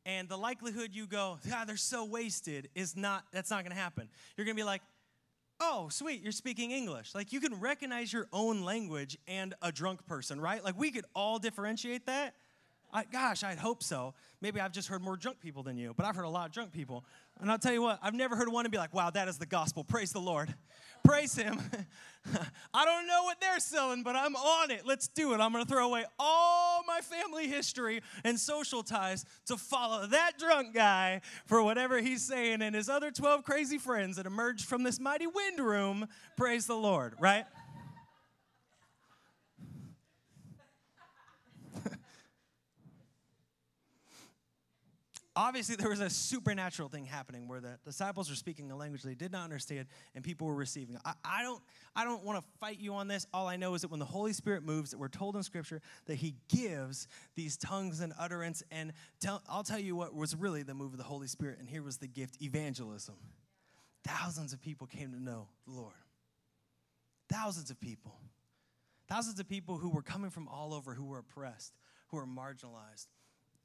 and 0.06 0.28
the 0.28 0.36
likelihood 0.36 0.90
you 0.92 1.06
go, 1.06 1.38
God, 1.48 1.66
they're 1.66 1.76
so 1.76 2.04
wasted, 2.04 2.68
is 2.74 2.96
not, 2.96 3.24
that's 3.32 3.50
not 3.50 3.62
gonna 3.62 3.74
happen. 3.74 4.08
You're 4.36 4.44
gonna 4.44 4.54
be 4.54 4.64
like, 4.64 4.82
oh, 5.60 5.88
sweet, 5.90 6.22
you're 6.22 6.32
speaking 6.32 6.70
English. 6.70 7.14
Like 7.14 7.32
you 7.32 7.40
can 7.40 7.58
recognize 7.60 8.12
your 8.12 8.28
own 8.32 8.62
language 8.64 9.16
and 9.26 9.54
a 9.62 9.72
drunk 9.72 10.06
person, 10.06 10.40
right? 10.40 10.62
Like 10.62 10.78
we 10.78 10.90
could 10.90 11.04
all 11.14 11.38
differentiate 11.38 12.06
that. 12.06 12.34
I, 12.94 13.02
gosh, 13.02 13.42
I'd 13.42 13.58
hope 13.58 13.82
so. 13.82 14.14
Maybe 14.40 14.60
I've 14.60 14.70
just 14.70 14.86
heard 14.86 15.02
more 15.02 15.16
drunk 15.16 15.40
people 15.40 15.64
than 15.64 15.76
you, 15.76 15.94
but 15.96 16.06
I've 16.06 16.14
heard 16.14 16.26
a 16.26 16.30
lot 16.30 16.46
of 16.46 16.52
drunk 16.52 16.70
people. 16.70 17.04
And 17.40 17.50
I'll 17.50 17.58
tell 17.58 17.72
you 17.72 17.82
what, 17.82 17.98
I've 18.00 18.14
never 18.14 18.36
heard 18.36 18.48
one 18.48 18.64
and 18.64 18.70
be 18.70 18.78
like, 18.78 18.94
wow, 18.94 19.10
that 19.10 19.26
is 19.26 19.36
the 19.36 19.46
gospel. 19.46 19.82
Praise 19.82 20.12
the 20.12 20.20
Lord. 20.20 20.54
Praise 21.04 21.34
Him. 21.34 21.58
I 22.72 22.84
don't 22.84 23.08
know 23.08 23.24
what 23.24 23.40
they're 23.40 23.58
selling, 23.58 24.04
but 24.04 24.14
I'm 24.14 24.36
on 24.36 24.70
it. 24.70 24.86
Let's 24.86 25.08
do 25.08 25.34
it. 25.34 25.40
I'm 25.40 25.52
going 25.52 25.64
to 25.64 25.70
throw 25.70 25.86
away 25.86 26.04
all 26.20 26.84
my 26.86 27.00
family 27.00 27.48
history 27.48 28.00
and 28.22 28.38
social 28.38 28.84
ties 28.84 29.24
to 29.46 29.56
follow 29.56 30.06
that 30.06 30.38
drunk 30.38 30.72
guy 30.72 31.20
for 31.46 31.64
whatever 31.64 31.98
he's 32.00 32.22
saying 32.22 32.62
and 32.62 32.76
his 32.76 32.88
other 32.88 33.10
12 33.10 33.42
crazy 33.42 33.76
friends 33.76 34.16
that 34.16 34.24
emerged 34.24 34.66
from 34.66 34.84
this 34.84 35.00
mighty 35.00 35.26
wind 35.26 35.58
room. 35.58 36.06
Praise 36.36 36.66
the 36.66 36.76
Lord, 36.76 37.14
right? 37.18 37.44
Obviously 45.36 45.76
there 45.76 45.88
was 45.88 46.00
a 46.00 46.10
supernatural 46.10 46.88
thing 46.88 47.04
happening 47.04 47.48
where 47.48 47.60
the 47.60 47.78
disciples 47.84 48.30
were 48.30 48.36
speaking 48.36 48.70
a 48.70 48.76
language 48.76 49.02
they 49.02 49.14
did 49.14 49.32
not 49.32 49.44
understand 49.44 49.86
and 50.14 50.22
people 50.22 50.46
were 50.46 50.54
receiving 50.54 50.96
I, 51.04 51.14
I 51.24 51.42
don't 51.42 51.62
i 51.96 52.04
don't 52.04 52.24
want 52.24 52.42
to 52.42 52.50
fight 52.60 52.78
you 52.78 52.94
on 52.94 53.08
this. 53.08 53.26
All 53.34 53.46
i 53.46 53.56
know 53.56 53.74
is 53.74 53.82
that 53.82 53.90
when 53.90 54.00
the 54.00 54.06
holy 54.06 54.32
spirit 54.32 54.62
moves 54.62 54.90
that 54.90 54.98
we're 54.98 55.08
told 55.08 55.36
in 55.36 55.42
scripture 55.42 55.80
that 56.06 56.16
he 56.16 56.34
gives 56.48 57.08
these 57.34 57.56
tongues 57.56 58.00
and 58.00 58.12
utterance 58.18 58.62
and 58.70 58.92
tell, 59.20 59.42
i'll 59.48 59.64
tell 59.64 59.78
you 59.78 59.96
what 59.96 60.14
was 60.14 60.36
really 60.36 60.62
the 60.62 60.74
move 60.74 60.92
of 60.92 60.98
the 60.98 61.04
holy 61.04 61.26
spirit 61.26 61.58
and 61.58 61.68
here 61.68 61.82
was 61.82 61.96
the 61.98 62.08
gift 62.08 62.40
evangelism. 62.40 63.16
Thousands 64.04 64.52
of 64.52 64.60
people 64.60 64.86
came 64.86 65.12
to 65.12 65.22
know 65.22 65.48
the 65.66 65.72
lord. 65.72 65.94
Thousands 67.30 67.70
of 67.70 67.80
people. 67.80 68.14
Thousands 69.08 69.40
of 69.40 69.48
people 69.48 69.78
who 69.78 69.88
were 69.88 70.02
coming 70.02 70.30
from 70.30 70.46
all 70.48 70.74
over 70.74 70.94
who 70.94 71.04
were 71.04 71.18
oppressed 71.18 71.74
who 72.08 72.18
were 72.18 72.26
marginalized 72.26 73.06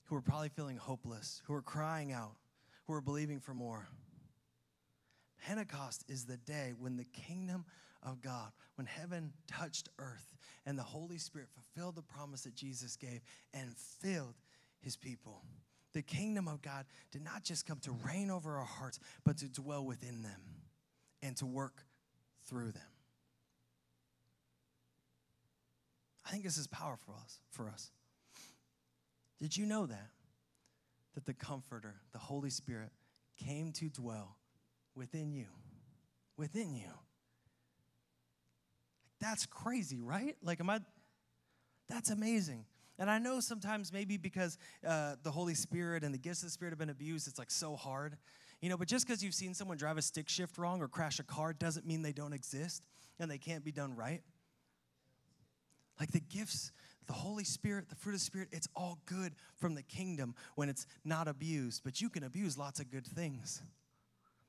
who 0.10 0.15
are 0.15 0.22
probably 0.22 0.50
feeling 0.50 0.78
hopeless, 0.78 1.41
who 1.45 1.54
are 1.54 1.62
crying 1.62 2.12
out, 2.12 2.36
who 2.88 2.93
are 2.93 3.02
believing 3.02 3.39
for 3.39 3.54
more. 3.54 3.88
Pentecost 5.45 6.04
is 6.08 6.26
the 6.26 6.38
day 6.38 6.74
when 6.78 6.98
the 6.98 7.06
kingdom 7.06 7.63
of 8.02 8.22
God, 8.22 8.52
when 8.76 8.88
heaven 8.88 9.32
touched 9.48 9.88
earth 10.00 10.36
and 10.65 10.78
the 10.78 10.84
Holy 10.84 11.17
Spirit 11.17 11.48
fulfilled 11.50 11.95
the 11.95 12.02
promise 12.02 12.41
that 12.41 12.56
Jesus 12.56 12.95
gave 12.95 13.22
and 13.54 13.76
filled 13.78 14.36
his 14.82 14.95
people. 14.95 15.43
The 15.93 16.02
kingdom 16.02 16.48
of 16.48 16.62
God 16.62 16.86
did 17.12 17.24
not 17.24 17.43
just 17.43 17.65
come 17.65 17.80
to 17.80 17.91
reign 18.06 18.32
over 18.32 18.58
our 18.58 18.65
hearts, 18.65 19.00
but 19.24 19.38
to 19.38 19.48
dwell 19.48 19.86
within 19.86 20.24
them 20.24 20.41
and 21.22 21.36
to 21.38 21.45
work 21.45 21.84
through 22.45 22.72
them. 22.72 22.82
I 26.26 26.32
think 26.32 26.43
this 26.43 26.58
is 26.58 26.67
powerful 26.67 27.13
for 27.13 27.19
us. 27.19 27.39
For 27.52 27.69
us. 27.69 27.91
Did 29.39 29.56
you 29.56 29.65
know 29.65 29.86
that? 29.86 30.10
That 31.15 31.25
the 31.25 31.34
Comforter, 31.34 31.95
the 32.12 32.19
Holy 32.19 32.49
Spirit, 32.49 32.91
came 33.38 33.71
to 33.73 33.89
dwell 33.89 34.38
within 34.95 35.32
you. 35.32 35.47
Within 36.38 36.75
you. 36.75 36.91
That's 39.19 39.45
crazy, 39.45 39.99
right? 39.99 40.36
Like, 40.41 40.60
am 40.60 40.69
I? 40.69 40.80
That's 41.89 42.10
amazing. 42.10 42.65
And 42.97 43.10
I 43.10 43.17
know 43.17 43.39
sometimes 43.39 43.93
maybe 43.93 44.17
because 44.17 44.58
uh, 44.86 45.15
the 45.23 45.32
Holy 45.32 45.56
Spirit 45.56 46.04
and 46.04 46.13
the 46.13 46.17
gifts 46.17 46.41
of 46.41 46.47
the 46.47 46.52
Spirit 46.52 46.71
have 46.71 46.80
been 46.80 46.89
abused, 46.89 47.28
it's 47.28 47.39
like 47.39 47.52
so 47.52 47.75
hard. 47.75 48.17
You 48.62 48.69
know, 48.69 48.75
but 48.75 48.89
just 48.89 49.08
because 49.08 49.23
you've 49.23 49.34
seen 49.34 49.54
someone 49.54 49.78
drive 49.78 49.97
a 49.97 50.02
stick 50.02 50.28
shift 50.28 50.58
wrong 50.58 50.82
or 50.82 50.89
crash 50.89 51.19
a 51.19 51.23
car 51.23 51.54
doesn't 51.54 51.86
mean 51.86 52.02
they 52.02 52.12
don't 52.12 52.34
exist 52.34 52.84
and 53.17 53.32
they 53.32 53.38
can't 53.38 53.63
be 53.63 53.71
done 53.71 53.95
right. 53.95 54.21
Like 55.97 56.12
the 56.12 56.19
gifts 56.19 56.71
the 57.10 57.13
Holy 57.13 57.43
Spirit, 57.43 57.89
the 57.89 57.95
fruit 57.95 58.13
of 58.13 58.19
the 58.19 58.26
Spirit, 58.26 58.50
it's 58.52 58.67
all 58.76 59.00
good 59.08 59.34
from 59.58 59.74
the 59.74 59.82
kingdom 59.82 60.36
when 60.54 60.69
it's 60.69 60.86
not 61.04 61.28
abused. 61.28 61.82
But 61.84 62.00
you 62.00 62.08
can 62.08 62.24
abuse 62.24 62.56
lots 62.56 62.80
of 62.80 62.91
good 62.91 63.06
things. 63.06 63.63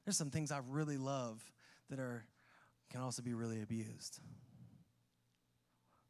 There's 0.04 0.18
some 0.18 0.28
things 0.28 0.52
I 0.52 0.60
really 0.68 0.98
love 0.98 1.42
that 1.88 1.98
are 1.98 2.26
can 2.90 3.00
also 3.00 3.22
be 3.22 3.32
really 3.32 3.62
abused. 3.62 4.20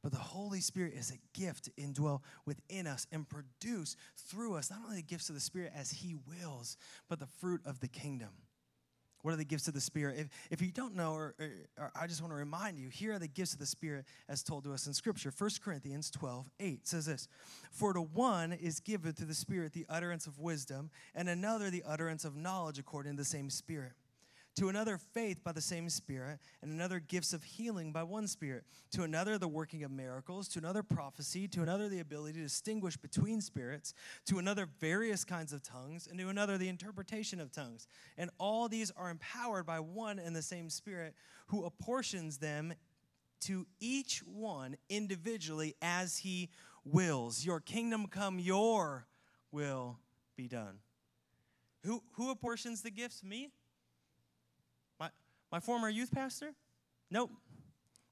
But 0.02 0.10
the 0.10 0.18
Holy 0.18 0.60
Spirit 0.60 0.94
is 0.94 1.12
a 1.12 1.38
gift 1.38 1.66
to 1.66 1.70
indwell 1.72 2.22
within 2.46 2.88
us 2.88 3.06
and 3.12 3.28
produce 3.28 3.94
through 4.16 4.56
us 4.56 4.72
not 4.72 4.80
only 4.84 4.96
the 4.96 5.02
gifts 5.02 5.28
of 5.28 5.36
the 5.36 5.40
Spirit 5.40 5.70
as 5.72 5.92
He 5.92 6.16
wills, 6.26 6.76
but 7.08 7.20
the 7.20 7.28
fruit 7.38 7.60
of 7.64 7.78
the 7.78 7.88
kingdom. 7.88 8.30
What 9.22 9.34
are 9.34 9.36
the 9.36 9.44
gifts 9.44 9.68
of 9.68 9.74
the 9.74 9.80
Spirit? 9.80 10.18
If, 10.18 10.28
if 10.50 10.62
you 10.62 10.72
don't 10.72 10.94
know, 10.94 11.12
or, 11.12 11.34
or, 11.38 11.50
or, 11.78 11.92
I 12.00 12.06
just 12.06 12.20
want 12.20 12.32
to 12.32 12.36
remind 12.36 12.78
you, 12.78 12.88
here 12.88 13.12
are 13.12 13.18
the 13.18 13.28
gifts 13.28 13.52
of 13.52 13.58
the 13.58 13.66
Spirit 13.66 14.06
as 14.28 14.42
told 14.42 14.64
to 14.64 14.72
us 14.72 14.86
in 14.86 14.94
Scripture. 14.94 15.32
1 15.36 15.50
Corinthians 15.62 16.10
12, 16.10 16.50
8 16.58 16.86
says 16.86 17.06
this 17.06 17.28
For 17.70 17.92
to 17.92 18.02
one 18.02 18.52
is 18.52 18.80
given 18.80 19.12
through 19.12 19.26
the 19.26 19.34
Spirit 19.34 19.72
the 19.72 19.86
utterance 19.88 20.26
of 20.26 20.38
wisdom, 20.38 20.90
and 21.14 21.28
another 21.28 21.70
the 21.70 21.84
utterance 21.86 22.24
of 22.24 22.36
knowledge 22.36 22.78
according 22.78 23.12
to 23.12 23.18
the 23.18 23.24
same 23.24 23.50
Spirit. 23.50 23.92
To 24.56 24.68
another 24.68 24.98
faith 24.98 25.42
by 25.44 25.52
the 25.52 25.60
same 25.60 25.88
Spirit, 25.88 26.38
and 26.62 26.72
another 26.72 27.00
gifts 27.00 27.32
of 27.32 27.42
healing 27.42 27.92
by 27.92 28.02
one 28.02 28.26
Spirit, 28.26 28.64
to 28.90 29.02
another 29.02 29.38
the 29.38 29.48
working 29.48 29.84
of 29.84 29.90
miracles, 29.90 30.48
to 30.48 30.58
another 30.58 30.82
prophecy, 30.82 31.46
to 31.48 31.62
another 31.62 31.88
the 31.88 32.00
ability 32.00 32.38
to 32.38 32.44
distinguish 32.44 32.96
between 32.96 33.40
spirits, 33.40 33.94
to 34.26 34.38
another 34.38 34.68
various 34.80 35.24
kinds 35.24 35.52
of 35.52 35.62
tongues, 35.62 36.06
and 36.06 36.18
to 36.18 36.28
another 36.28 36.58
the 36.58 36.68
interpretation 36.68 37.40
of 37.40 37.52
tongues. 37.52 37.86
And 38.18 38.30
all 38.38 38.68
these 38.68 38.90
are 38.96 39.10
empowered 39.10 39.66
by 39.66 39.80
one 39.80 40.18
and 40.18 40.34
the 40.34 40.42
same 40.42 40.68
Spirit, 40.68 41.14
who 41.46 41.64
apportions 41.64 42.38
them 42.38 42.74
to 43.42 43.66
each 43.78 44.18
one 44.26 44.76
individually 44.88 45.74
as 45.80 46.18
he 46.18 46.50
wills. 46.84 47.44
Your 47.44 47.60
kingdom 47.60 48.06
come, 48.06 48.38
your 48.38 49.06
will 49.52 49.98
be 50.36 50.48
done. 50.48 50.78
Who, 51.84 52.02
who 52.12 52.30
apportions 52.30 52.82
the 52.82 52.90
gifts? 52.90 53.22
Me? 53.24 53.50
My 55.50 55.60
former 55.60 55.88
youth 55.88 56.12
pastor? 56.12 56.54
Nope. 57.10 57.30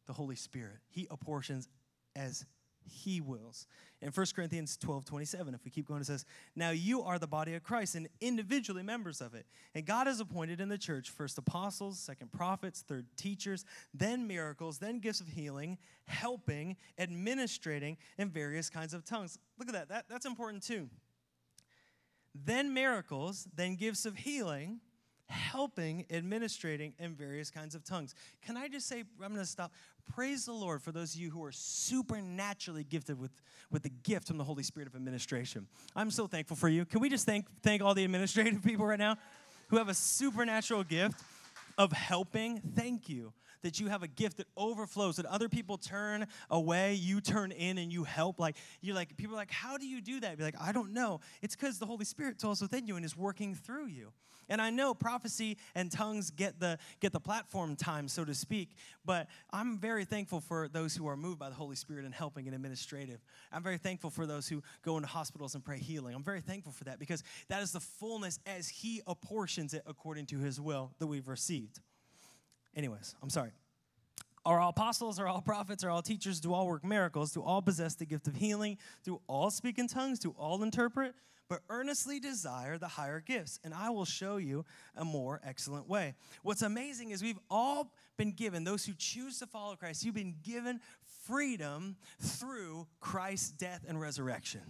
The 0.07 0.13
Holy 0.13 0.37
Spirit. 0.37 0.79
He 0.89 1.07
apportions 1.11 1.69
as 2.17 2.45
he 2.89 3.21
wills. 3.21 3.67
In 4.01 4.11
1 4.11 4.27
Corinthians 4.35 4.77
12 4.77 5.05
27, 5.05 5.55
if 5.55 5.65
we 5.65 5.71
keep 5.71 5.87
going, 5.87 6.01
it 6.01 6.07
says, 6.07 6.25
Now 6.55 6.71
you 6.71 7.03
are 7.03 7.19
the 7.19 7.27
body 7.27 7.55
of 7.55 7.63
Christ 7.63 7.95
and 7.95 8.09
individually 8.21 8.83
members 8.83 9.21
of 9.21 9.35
it. 9.35 9.47
And 9.75 9.85
God 9.85 10.07
has 10.07 10.21
appointed 10.21 10.61
in 10.61 10.69
the 10.69 10.79
church 10.79 11.11
first 11.11 11.39
apostles, 11.39 11.99
second 11.99 12.33
prophets, 12.33 12.83
third 12.87 13.07
teachers, 13.17 13.65
then 13.93 14.27
miracles, 14.27 14.79
then 14.79 15.01
gifts 15.01 15.21
of 15.21 15.29
healing, 15.29 15.79
helping, 16.07 16.77
administrating, 16.99 17.97
and 18.17 18.33
various 18.33 18.71
kinds 18.71 18.95
of 18.95 19.05
tongues. 19.05 19.39
Look 19.59 19.69
at 19.69 19.75
that. 19.75 19.89
that 19.89 20.05
that's 20.09 20.27
important 20.27 20.63
too. 20.63 20.89
Then 22.35 22.73
miracles, 22.73 23.49
then 23.55 23.75
gifts 23.75 24.07
of 24.07 24.17
healing, 24.17 24.81
helping, 25.29 26.07
administrating, 26.11 26.95
in 26.99 27.15
various 27.15 27.51
kinds 27.51 27.75
of 27.75 27.85
tongues. 27.85 28.15
Can 28.43 28.57
I 28.57 28.69
just 28.69 28.87
say, 28.87 29.05
I'm 29.23 29.33
going 29.33 29.41
to 29.41 29.47
stop. 29.47 29.73
Praise 30.15 30.47
the 30.47 30.53
Lord 30.53 30.83
for 30.83 30.91
those 30.91 31.15
of 31.15 31.21
you 31.21 31.31
who 31.31 31.45
are 31.45 31.53
supernaturally 31.53 32.85
gifted 32.85 33.19
with, 33.19 33.31
with 33.71 33.83
the 33.83 33.91
gift 33.91 34.27
from 34.27 34.39
the 34.39 34.45
Holy 34.45 34.63
Spirit 34.63 34.89
of 34.89 34.95
administration. 34.95 35.67
I'm 35.95 36.11
so 36.11 36.27
thankful 36.27 36.57
for 36.57 36.69
you. 36.69 36.85
Can 36.85 37.01
we 37.01 37.11
just 37.11 37.27
thank, 37.27 37.47
thank 37.63 37.83
all 37.83 37.95
the 37.95 38.05
administrative 38.05 38.63
people 38.65 38.87
right 38.87 38.99
now 38.99 39.17
who 39.69 39.77
have 39.77 39.89
a 39.89 39.95
supernatural 39.95 40.85
gift 40.85 41.21
of 41.77 41.93
helping? 41.93 42.61
Thank 42.75 43.09
you 43.09 43.33
that 43.63 43.81
you 43.81 43.89
have 43.89 44.03
a 44.03 44.09
gift 44.09 44.39
that 44.39 44.47
overflows, 44.57 45.17
that 45.17 45.27
other 45.27 45.49
people 45.49 45.79
turn 45.79 46.27
away, 46.51 46.95
you 46.95 47.21
turn 47.21 47.53
in 47.53 47.79
and 47.79 47.93
you 47.93 48.05
help. 48.05 48.39
Like, 48.39 48.57
you're 48.81 48.95
like, 48.95 49.17
people 49.17 49.35
are 49.35 49.39
like, 49.39 49.51
how 49.51 49.77
do 49.77 49.87
you 49.87 50.01
do 50.01 50.21
that? 50.21 50.37
Be 50.39 50.45
like, 50.45 50.61
I 50.61 50.73
don't 50.73 50.93
know. 50.93 51.21
It's 51.43 51.57
because 51.57 51.79
the 51.79 51.87
Holy 51.87 52.05
Spirit 52.05 52.39
dwells 52.39 52.61
within 52.61 52.87
you 52.87 52.97
and 52.97 53.05
is 53.05 53.17
working 53.17 53.55
through 53.55 53.87
you. 53.87 54.13
And 54.49 54.63
I 54.63 54.71
know 54.71 54.95
prophecy 54.95 55.59
and 55.75 55.93
tongues 55.93 56.31
get 56.31 56.59
the 56.59 56.79
get 57.01 57.13
the 57.13 57.21
platform 57.21 57.77
time, 57.77 58.09
so 58.09 58.25
to 58.25 58.35
speak. 58.35 58.71
But 59.05 59.29
I'm 59.51 59.79
very 59.79 60.05
thankful 60.05 60.41
for 60.41 60.69
those 60.69 60.97
who 60.97 61.07
are 61.07 61.17
moved 61.17 61.39
by 61.39 61.51
the 61.51 61.55
Holy 61.55 61.77
Spirit 61.77 62.05
and 62.05 62.15
helping 62.15 62.47
and 62.47 62.55
administrative. 62.55 63.21
I'm 63.53 63.63
very 63.63 63.79
thankful 63.79 64.11
for 64.11 64.27
those 64.27 64.49
who 64.49 64.63
go 64.83 64.97
into 64.97 65.09
hospitals 65.09 65.55
and 65.55 65.65
pray 65.65 65.79
healing. 65.79 66.15
I'm 66.15 66.25
very 66.25 66.41
thankful 66.41 66.73
for 66.73 66.85
that 66.85 66.99
because 66.99 67.23
that 67.49 67.63
is 67.63 67.73
the 67.73 67.81
fullness 67.81 68.39
as 68.47 68.69
He 68.69 69.03
apportions 69.07 69.75
it 69.75 69.83
according 69.87 70.27
to 70.27 70.39
His 70.39 70.61
will 70.61 70.93
that 70.99 71.07
we've 71.07 71.29
received. 71.29 71.81
Anyways, 72.75 73.15
I'm 73.23 73.31
sorry. 73.31 73.51
Are 74.45 74.61
all 74.61 74.71
apostles, 74.71 75.19
are 75.19 75.27
all 75.27 75.43
prophets, 75.43 75.85
are 75.85 75.91
all 75.91 76.01
teachers, 76.01 76.41
do 76.41 76.55
all 76.55 76.67
work 76.67 76.85
miracles, 76.85 77.33
do 77.33 77.43
all 77.43 77.61
possess 77.61 77.95
the 77.95 78.07
gift 78.07 78.29
of 78.29 78.37
healing, 78.37 78.79
do 79.05 79.21
all 79.27 79.51
speak 79.51 79.79
in 79.79 79.89
tongues, 79.89 80.19
do 80.19 80.35
all 80.39 80.63
interpret? 80.63 81.15
but 81.49 81.61
earnestly 81.71 82.21
desire 82.21 82.79
the 82.79 82.89
higher 82.89 83.21
gifts, 83.21 83.59
and 83.65 83.73
I 83.73 83.91
will 83.91 84.05
show 84.05 84.37
you 84.37 84.65
a 84.95 85.05
more 85.05 85.41
excellent 85.43 85.89
way. 85.89 86.15
What's 86.43 86.63
amazing 86.63 87.11
is 87.11 87.23
we've 87.23 87.39
all 87.51 87.93
been 88.17 88.33
given, 88.33 88.65
those 88.65 88.85
who 88.85 88.93
choose 88.97 89.39
to 89.39 89.47
follow 89.47 89.75
Christ, 89.75 90.05
you've 90.05 90.15
been 90.15 90.37
given 90.43 90.81
freedom 91.27 91.97
through 92.21 92.87
Christ's 93.01 93.51
death 93.51 93.85
and 93.89 94.01
resurrection. 94.01 94.61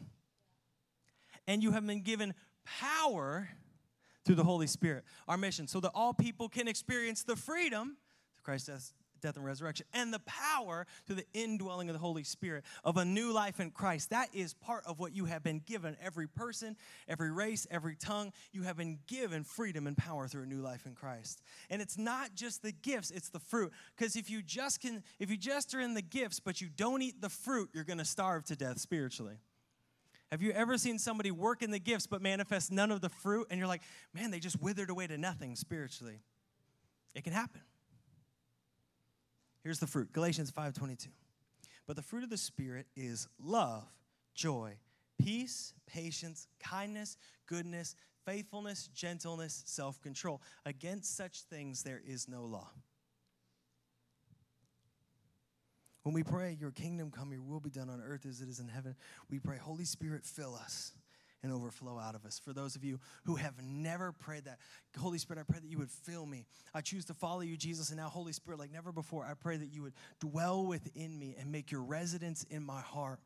And 1.47 1.63
you 1.63 1.73
have 1.73 1.87
been 1.87 2.03
given 2.03 2.35
power 2.81 3.49
through 4.29 4.35
the 4.35 4.45
Holy 4.45 4.67
Spirit, 4.67 5.05
our 5.27 5.39
mission, 5.39 5.67
so 5.67 5.81
that 5.81 5.91
all 5.95 6.13
people 6.13 6.51
can 6.51 6.69
experience 6.69 7.23
the 7.23 7.35
freedom 7.35 7.97
Christ's 8.43 8.67
death, 8.69 8.93
death, 9.23 9.37
and 9.37 9.45
resurrection, 9.45 9.87
and 9.95 10.13
the 10.13 10.21
power 10.21 10.87
to 11.07 11.15
the 11.15 11.25
indwelling 11.33 11.89
of 11.89 11.95
the 11.95 11.99
Holy 11.99 12.25
Spirit 12.25 12.63
of 12.85 12.99
a 12.99 13.07
new 13.07 13.33
life 13.33 13.59
in 13.59 13.71
Christ. 13.71 14.11
That 14.11 14.29
is 14.35 14.53
part 14.53 14.85
of 14.85 15.01
what 15.01 15.17
you 15.17 15.25
have 15.25 15.43
been 15.43 15.63
given. 15.65 15.97
Every 16.03 16.29
person, 16.29 16.77
every 17.09 17.31
race, 17.31 17.67
every 17.71 17.97
tongue, 17.97 18.35
you 18.53 18.65
have 18.65 18.77
been 18.77 18.99
given 19.07 19.45
freedom 19.45 19.87
and 19.87 19.97
power 19.97 20.29
through 20.29 20.43
a 20.43 20.47
new 20.47 20.61
life 20.61 20.85
in 20.85 20.95
Christ. 20.95 21.41
And 21.71 21.81
it's 21.81 21.97
not 21.97 22.35
just 22.35 22.63
the 22.63 22.73
gifts, 22.73 23.11
it's 23.11 23.31
the 23.31 23.41
fruit. 23.41 23.73
Because 23.97 24.15
if 24.15 24.29
you 24.29 24.43
just 24.43 24.83
can, 24.83 25.03
if 25.19 25.31
you 25.31 25.39
just 25.39 25.75
are 25.75 25.81
in 25.81 25.95
the 25.95 26.03
gifts, 26.03 26.39
but 26.39 26.61
you 26.61 26.69
don't 26.69 27.01
eat 27.01 27.23
the 27.23 27.31
fruit, 27.31 27.71
you're 27.73 27.85
gonna 27.85 28.05
starve 28.05 28.45
to 28.45 28.57
death 28.57 28.79
spiritually. 28.79 29.39
Have 30.31 30.43
you 30.43 30.51
ever 30.53 30.77
seen 30.77 30.99
somebody 30.99 31.31
work 31.31 31.63
in 31.63 31.71
the 31.71 31.79
gifts 31.79 32.07
but 32.07 32.21
manifest 32.21 32.71
none 32.71 32.91
of 32.91 33.01
the 33.01 33.09
fruit? 33.09 33.47
And 33.51 33.59
you're 33.59 33.69
like, 33.69 33.83
man, 34.13 34.31
they 34.31 34.41
just 34.41 34.61
withered 34.61 34.91
away 34.91 35.07
to 35.07 35.17
nothing 35.17 35.57
spiritually. 35.57 36.21
It 37.15 37.25
can 37.25 37.33
happen. 37.33 37.63
Here's 39.63 39.81
the 39.81 39.87
fruit 39.87 40.13
Galatians 40.13 40.51
5:22. 40.51 41.09
But 41.87 41.97
the 41.97 42.03
fruit 42.03 42.23
of 42.23 42.31
the 42.31 42.37
Spirit 42.37 42.87
is 42.95 43.29
love, 43.39 43.85
joy, 44.35 44.79
peace, 45.19 45.73
patience, 45.87 46.47
kindness, 46.61 47.17
goodness, 47.47 47.97
faithfulness, 48.27 48.89
gentleness, 48.95 49.63
self 49.67 50.01
control. 50.03 50.43
Against 50.67 51.17
such 51.17 51.43
things 51.43 51.83
there 51.83 52.03
is 52.07 52.29
no 52.29 52.45
law. 52.45 52.71
When 56.09 56.15
we 56.15 56.23
pray, 56.23 56.57
Your 56.59 56.71
kingdom 56.71 57.11
come, 57.11 57.33
Your 57.33 57.43
will 57.43 57.61
be 57.61 57.69
done 57.69 57.91
on 57.91 58.01
earth 58.03 58.25
as 58.25 58.41
it 58.41 58.49
is 58.49 58.61
in 58.61 58.69
heaven, 58.69 58.95
we 59.29 59.39
pray, 59.39 59.59
Holy 59.59 59.85
Spirit, 59.85 60.25
fill 60.25 60.55
us 60.55 60.93
and 61.43 61.53
overflow 61.53 61.99
out 61.99 62.15
of 62.15 62.25
us. 62.25 62.41
For 62.43 62.55
those 62.55 62.77
of 62.77 62.83
you 62.83 62.99
who 63.27 63.35
have 63.35 63.63
never 63.63 64.13
prayed 64.13 64.47
that, 64.47 64.57
Holy 64.99 65.19
Spirit, 65.19 65.39
I 65.39 65.43
pray 65.43 65.61
that 65.61 65.69
you 65.69 65.77
would 65.77 65.91
fill 65.91 66.25
me. 66.25 66.47
I 66.73 66.81
choose 66.81 67.05
to 67.05 67.13
follow 67.13 67.43
you, 67.43 67.59
Jesus, 67.59 67.91
and 67.91 67.99
now, 67.99 68.09
Holy 68.09 68.33
Spirit, 68.33 68.59
like 68.59 68.73
never 68.73 68.91
before, 68.91 69.23
I 69.23 69.35
pray 69.35 69.59
that 69.59 69.67
you 69.67 69.83
would 69.83 69.93
dwell 70.19 70.65
within 70.65 71.19
me 71.19 71.37
and 71.39 71.53
make 71.53 71.71
your 71.71 71.83
residence 71.83 72.43
in 72.45 72.65
my 72.65 72.81
heart. 72.81 73.21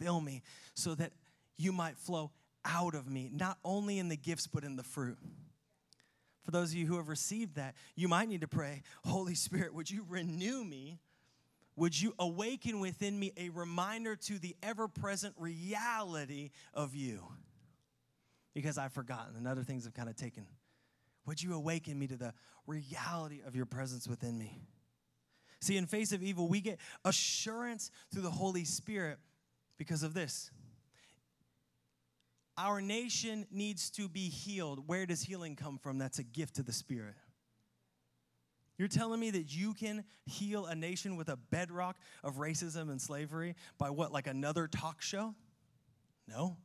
Fill 0.00 0.20
me 0.20 0.42
so 0.74 0.96
that 0.96 1.12
you 1.56 1.70
might 1.70 1.96
flow 1.96 2.32
out 2.64 2.96
of 2.96 3.08
me, 3.08 3.30
not 3.32 3.56
only 3.64 4.00
in 4.00 4.08
the 4.08 4.16
gifts, 4.16 4.48
but 4.48 4.64
in 4.64 4.74
the 4.74 4.82
fruit. 4.82 5.18
For 6.42 6.50
those 6.50 6.72
of 6.72 6.76
you 6.76 6.86
who 6.86 6.96
have 6.96 7.08
received 7.08 7.54
that, 7.54 7.76
you 7.94 8.08
might 8.08 8.28
need 8.28 8.40
to 8.40 8.48
pray, 8.48 8.82
Holy 9.04 9.36
Spirit, 9.36 9.72
would 9.72 9.88
you 9.88 10.04
renew 10.08 10.64
me 10.64 10.98
would 11.80 11.98
you 11.98 12.14
awaken 12.18 12.78
within 12.78 13.18
me 13.18 13.32
a 13.38 13.48
reminder 13.48 14.14
to 14.14 14.38
the 14.38 14.54
ever 14.62 14.86
present 14.86 15.34
reality 15.38 16.50
of 16.74 16.94
you? 16.94 17.22
Because 18.52 18.76
I've 18.76 18.92
forgotten 18.92 19.34
and 19.34 19.48
other 19.48 19.62
things 19.62 19.84
have 19.84 19.94
kind 19.94 20.10
of 20.10 20.14
taken. 20.14 20.44
Would 21.24 21.42
you 21.42 21.54
awaken 21.54 21.98
me 21.98 22.06
to 22.08 22.18
the 22.18 22.34
reality 22.66 23.40
of 23.46 23.56
your 23.56 23.64
presence 23.64 24.06
within 24.06 24.38
me? 24.38 24.60
See, 25.62 25.78
in 25.78 25.86
face 25.86 26.12
of 26.12 26.22
evil, 26.22 26.48
we 26.48 26.60
get 26.60 26.78
assurance 27.06 27.90
through 28.12 28.22
the 28.22 28.30
Holy 28.30 28.64
Spirit 28.64 29.18
because 29.78 30.02
of 30.02 30.12
this. 30.12 30.50
Our 32.58 32.82
nation 32.82 33.46
needs 33.50 33.88
to 33.92 34.06
be 34.06 34.28
healed. 34.28 34.86
Where 34.86 35.06
does 35.06 35.22
healing 35.22 35.56
come 35.56 35.78
from? 35.78 35.96
That's 35.96 36.18
a 36.18 36.24
gift 36.24 36.56
to 36.56 36.62
the 36.62 36.74
Spirit. 36.74 37.14
You're 38.80 38.88
telling 38.88 39.20
me 39.20 39.30
that 39.32 39.54
you 39.54 39.74
can 39.74 40.04
heal 40.24 40.64
a 40.64 40.74
nation 40.74 41.16
with 41.16 41.28
a 41.28 41.36
bedrock 41.36 41.98
of 42.24 42.36
racism 42.36 42.88
and 42.90 42.98
slavery 42.98 43.54
by 43.76 43.90
what, 43.90 44.10
like 44.10 44.26
another 44.26 44.66
talk 44.66 45.02
show? 45.02 45.34
No. 46.26 46.56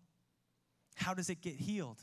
How 0.95 1.13
does 1.13 1.30
it 1.30 1.41
get 1.41 1.56
healed? 1.56 1.99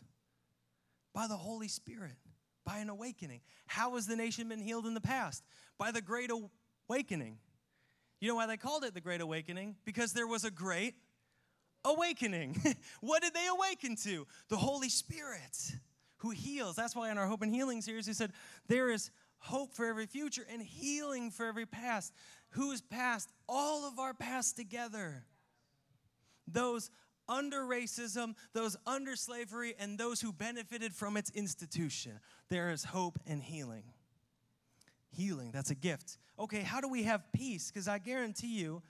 By 1.14 1.28
the 1.28 1.36
Holy 1.38 1.66
Spirit, 1.66 2.18
by 2.62 2.76
an 2.80 2.90
awakening. 2.90 3.40
How 3.66 3.94
has 3.94 4.06
the 4.06 4.14
nation 4.14 4.50
been 4.50 4.60
healed 4.60 4.84
in 4.84 4.92
the 4.92 5.00
past? 5.00 5.44
By 5.78 5.92
the 5.92 6.02
Great 6.02 6.30
Awakening. 6.90 7.38
You 8.20 8.28
know 8.28 8.34
why 8.34 8.46
they 8.46 8.58
called 8.58 8.84
it 8.84 8.92
the 8.92 9.00
Great 9.00 9.22
Awakening? 9.22 9.76
Because 9.86 10.12
there 10.12 10.26
was 10.26 10.44
a 10.44 10.50
great 10.50 10.92
awakening. 11.86 12.60
what 13.00 13.22
did 13.22 13.32
they 13.32 13.46
awaken 13.46 13.96
to? 14.04 14.26
The 14.50 14.58
Holy 14.58 14.90
Spirit 14.90 15.72
who 16.22 16.30
heals. 16.30 16.76
That's 16.76 16.94
why 16.94 17.10
in 17.10 17.18
our 17.18 17.26
Hope 17.26 17.42
and 17.42 17.52
Healing 17.52 17.82
series, 17.82 18.06
we 18.06 18.12
said 18.12 18.32
there 18.68 18.90
is 18.90 19.10
hope 19.42 19.74
for 19.74 19.86
every 19.86 20.06
future, 20.06 20.46
and 20.50 20.62
healing 20.62 21.30
for 21.30 21.46
every 21.46 21.66
past. 21.66 22.14
Whose 22.50 22.80
past? 22.80 23.30
All 23.48 23.86
of 23.86 23.98
our 23.98 24.14
past 24.14 24.56
together. 24.56 25.24
Those 26.46 26.90
under 27.28 27.62
racism, 27.62 28.34
those 28.52 28.76
under 28.86 29.16
slavery, 29.16 29.74
and 29.78 29.98
those 29.98 30.20
who 30.20 30.32
benefited 30.32 30.94
from 30.94 31.16
its 31.16 31.30
institution. 31.30 32.20
There 32.48 32.70
is 32.70 32.84
hope 32.84 33.18
and 33.26 33.42
healing. 33.42 33.84
Healing, 35.10 35.50
that's 35.52 35.70
a 35.70 35.74
gift. 35.74 36.18
Okay, 36.38 36.60
how 36.60 36.80
do 36.80 36.88
we 36.88 37.02
have 37.04 37.22
peace? 37.32 37.70
Because 37.70 37.88
I 37.88 37.98
guarantee 37.98 38.58
you, 38.58 38.82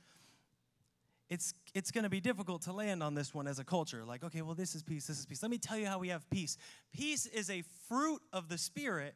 it's 1.29 1.55
it's 1.75 1.91
going 1.91 2.05
to 2.05 2.11
be 2.11 2.21
difficult 2.21 2.63
to 2.63 2.73
land 2.73 3.03
on 3.03 3.15
this 3.15 3.33
one 3.33 3.47
as 3.47 3.59
a 3.59 3.65
culture. 3.65 4.05
Like, 4.05 4.23
okay, 4.23 4.43
well, 4.43 4.55
this 4.55 4.75
is 4.75 4.83
peace, 4.83 5.07
this 5.07 5.19
is 5.19 5.25
peace. 5.25 5.43
Let 5.43 5.51
me 5.51 5.59
tell 5.59 5.79
you 5.79 5.87
how 5.87 5.99
we 5.99 6.09
have 6.09 6.29
peace. 6.29 6.59
Peace 6.93 7.25
is 7.27 7.49
a 7.49 7.63
fruit 7.89 8.21
of 8.33 8.49
the 8.49 8.59
Spirit 8.59 9.15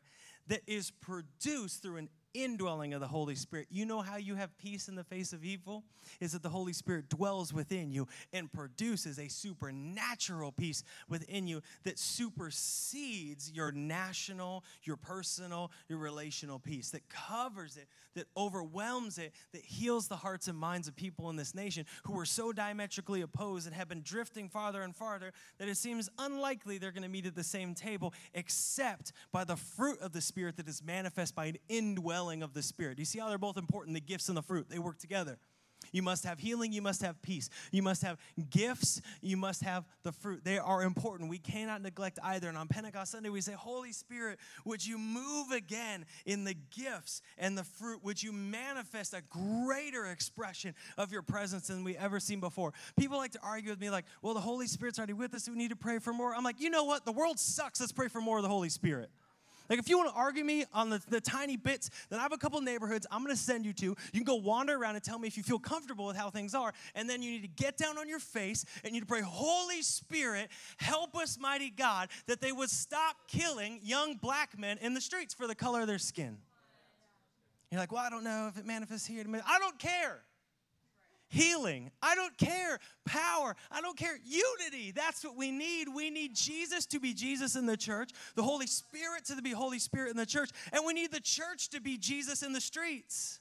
that 0.49 0.63
is 0.67 0.91
produced 0.91 1.83
through 1.83 1.97
an 1.97 2.09
indwelling 2.43 2.95
of 2.95 3.01
the 3.01 3.09
Holy 3.09 3.35
Spirit. 3.35 3.67
You 3.71 3.87
know 3.87 4.01
how 4.01 4.17
you 4.17 4.35
have 4.35 4.57
peace 4.59 4.89
in 4.89 4.95
the 4.95 5.05
face 5.05 5.33
of 5.33 5.45
evil? 5.45 5.85
Is 6.21 6.33
that 6.33 6.43
the 6.43 6.49
Holy 6.49 6.73
Spirit 6.73 7.09
dwells 7.09 7.53
within 7.53 7.91
you 7.91 8.07
and 8.33 8.53
produces 8.53 9.19
a 9.19 9.29
supernatural 9.29 10.53
peace 10.53 10.85
within 11.09 11.47
you 11.47 11.63
that 11.85 11.99
supersedes 11.99 13.51
your 13.51 13.73
national, 13.73 14.65
your 14.85 14.97
personal, 14.97 15.71
your 15.89 15.99
relational 15.99 16.59
peace, 16.59 16.91
that 16.91 17.09
covers 17.09 17.77
it, 17.77 17.89
that 18.15 18.27
overwhelms 18.37 19.19
it, 19.19 19.33
that 19.53 19.63
heals 19.63 20.09
the 20.09 20.17
hearts 20.17 20.49
and 20.49 20.59
minds 20.59 20.89
of 20.89 20.97
people 20.97 21.31
in 21.31 21.37
this 21.37 21.55
nation 21.55 21.85
who 22.05 22.19
are 22.19 22.25
so 22.25 22.53
diametrically 22.53 23.23
opposed 23.23 23.67
and 23.67 23.75
have 23.75 23.89
been 23.89 24.03
drifting 24.03 24.49
farther 24.49 24.83
and 24.83 24.95
farther 24.95 25.33
that 25.59 25.69
it 25.69 25.77
seems 25.77 26.09
unlikely 26.19 26.79
they're 26.79 26.93
going 26.93 27.03
to 27.03 27.09
meet 27.09 27.27
at 27.27 27.35
the 27.35 27.45
same 27.45 27.75
table 27.75 28.13
except 28.35 29.13
by 29.33 29.45
the 29.45 29.57
fruit 29.57 30.01
of 30.01 30.13
the 30.13 30.21
Spirit 30.21 30.57
that 30.57 30.69
is 30.69 30.83
manifest 30.83 31.35
by 31.35 31.47
an 31.47 31.57
indwelling 31.69 32.26
of 32.43 32.55
the 32.55 32.63
Spirit. 32.63 32.99
You 32.99 33.05
see 33.05 33.19
how 33.19 33.29
they're 33.29 33.39
both 33.39 33.57
important 33.57 33.95
the 33.95 34.01
gifts 34.01 34.29
and 34.29 34.37
the 34.37 34.43
fruit, 34.43 34.69
they 34.69 34.79
work 34.79 34.99
together. 34.99 35.39
You 35.93 36.03
must 36.03 36.25
have 36.25 36.39
healing, 36.39 36.73
you 36.73 36.83
must 36.83 37.03
have 37.03 37.21
peace. 37.23 37.49
You 37.71 37.83
must 37.83 38.03
have 38.03 38.19
gifts, 38.51 39.01
you 39.21 39.37
must 39.37 39.63
have 39.63 39.85
the 40.03 40.13
fruit. 40.13 40.45
They 40.45 40.59
are 40.59 40.83
important. 40.83 41.31
We 41.31 41.39
cannot 41.39 41.83
neglect 41.83 42.19
either. 42.23 42.49
And 42.49 42.59
on 42.59 42.69
Pentecost 42.69 43.13
Sunday, 43.13 43.29
we 43.29 43.41
say, 43.41 43.53
Holy 43.53 43.93
Spirit, 43.93 44.39
would 44.65 44.85
you 44.85 44.99
move 44.99 45.53
again 45.53 46.05
in 46.25 46.45
the 46.45 46.55
gifts 46.55 47.23
and 47.39 47.57
the 47.57 47.65
fruit? 47.65 48.03
Would 48.05 48.23
you 48.23 48.33
manifest 48.33 49.15
a 49.15 49.23
greater 49.31 50.07
expression 50.07 50.75
of 50.99 51.13
your 51.13 51.23
presence 51.23 51.69
than 51.69 51.85
we 51.85 51.97
ever 51.97 52.21
seen 52.21 52.41
before? 52.41 52.73
People 52.99 53.19
like 53.19 53.33
to 53.33 53.41
argue 53.43 53.71
with 53.71 53.81
me, 53.81 53.91
like, 53.91 54.07
well, 54.23 54.35
the 54.35 54.41
Holy 54.41 54.67
Spirit's 54.67 54.99
already 54.99 55.13
with 55.13 55.35
us, 55.35 55.49
we 55.49 55.57
need 55.57 55.71
to 55.71 55.77
pray 55.77 55.99
for 55.99 56.13
more. 56.13 56.35
I'm 56.35 56.45
like, 56.45 56.61
you 56.61 56.71
know 56.71 56.85
what? 56.85 57.05
The 57.05 57.13
world 57.13 57.39
sucks. 57.39 57.81
Let's 57.81 57.93
pray 57.93 58.09
for 58.09 58.21
more 58.21 58.39
of 58.39 58.43
the 58.43 58.49
Holy 58.49 58.69
Spirit. 58.69 59.11
Like, 59.69 59.79
if 59.79 59.89
you 59.89 59.99
want 59.99 60.11
to 60.11 60.17
argue 60.17 60.45
me 60.45 60.65
on 60.73 60.91
the, 60.91 61.03
the 61.09 61.21
tiny 61.21 61.57
bits, 61.57 61.91
then 62.09 62.19
I 62.19 62.23
have 62.23 62.33
a 62.33 62.39
couple 62.39 62.61
neighborhoods 62.61 63.07
I'm 63.11 63.23
going 63.23 63.35
to 63.35 63.41
send 63.41 63.65
you 63.65 63.73
to. 63.75 63.87
You 63.87 63.97
can 64.13 64.25
go 64.25 64.37
wander 64.37 64.77
around 64.77 64.95
and 64.95 65.05
tell 65.05 65.19
me 65.19 65.29
if 65.29 65.37
you 65.37 65.43
feel 65.43 65.59
comfortable 65.59 66.07
with 66.07 66.17
how 66.17 66.31
things 66.31 66.55
are. 66.55 66.73
And 66.95 67.09
then 67.09 67.23
you 67.23 67.31
need 67.31 67.43
to 67.43 67.63
get 67.63 67.77
down 67.77 67.99
on 67.99 68.09
your 68.09 68.19
face 68.19 68.65
and 68.85 68.95
you 68.95 69.01
need 69.01 69.01
to 69.01 69.07
pray, 69.07 69.23
Holy 69.23 69.83
Spirit, 69.83 70.49
help 70.77 71.17
us, 71.17 71.39
mighty 71.41 71.71
God, 71.71 72.09
that 72.27 72.41
they 72.41 72.53
would 72.53 72.71
stop 72.71 73.17
killing 73.29 73.81
young 73.83 74.17
black 74.17 74.59
men 74.59 74.79
in 74.81 74.95
the 74.95 75.01
streets 75.01 75.35
for 75.35 75.47
the 75.47 75.55
color 75.55 75.81
of 75.81 75.87
their 75.87 75.99
skin. 75.99 76.39
You're 77.71 77.81
like, 77.81 77.93
well, 77.93 78.05
I 78.05 78.11
don't 78.11 78.25
know 78.25 78.49
if 78.49 78.59
it 78.59 78.67
manifests 78.67 79.07
here. 79.07 79.25
I 79.47 79.59
don't 79.59 79.79
care 79.79 80.23
healing. 81.29 81.91
I 82.03 82.15
don't 82.15 82.37
care. 82.39 82.79
Power. 83.05 83.57
I 83.71 83.81
don't 83.81 83.97
care. 83.97 84.19
Unity. 84.25 84.93
That's 84.93 85.25
what 85.25 85.37
we 85.37 85.51
need. 85.51 85.89
We 85.89 86.11
need 86.11 86.35
Jesus 86.35 86.87
to 86.87 87.01
be 87.01 87.15
Jesus 87.15 87.57
in 87.57 87.67
the 87.67 87.77
church, 87.77 88.11
the 88.35 88.43
Holy 88.43 88.67
Spirit 88.67 89.25
to 89.27 89.43
be 89.43 89.51
Holy 89.51 89.79
Spirit 89.79 90.11
in 90.11 90.17
the 90.17 90.27
church, 90.27 90.51
and 90.73 90.85
we 90.87 90.93
need 90.93 91.13
the 91.13 91.21
church 91.21 91.69
to 91.71 91.81
be 91.81 91.99
Jesus 91.99 92.43
in 92.43 92.53
the 92.53 92.61
streets. 92.61 93.41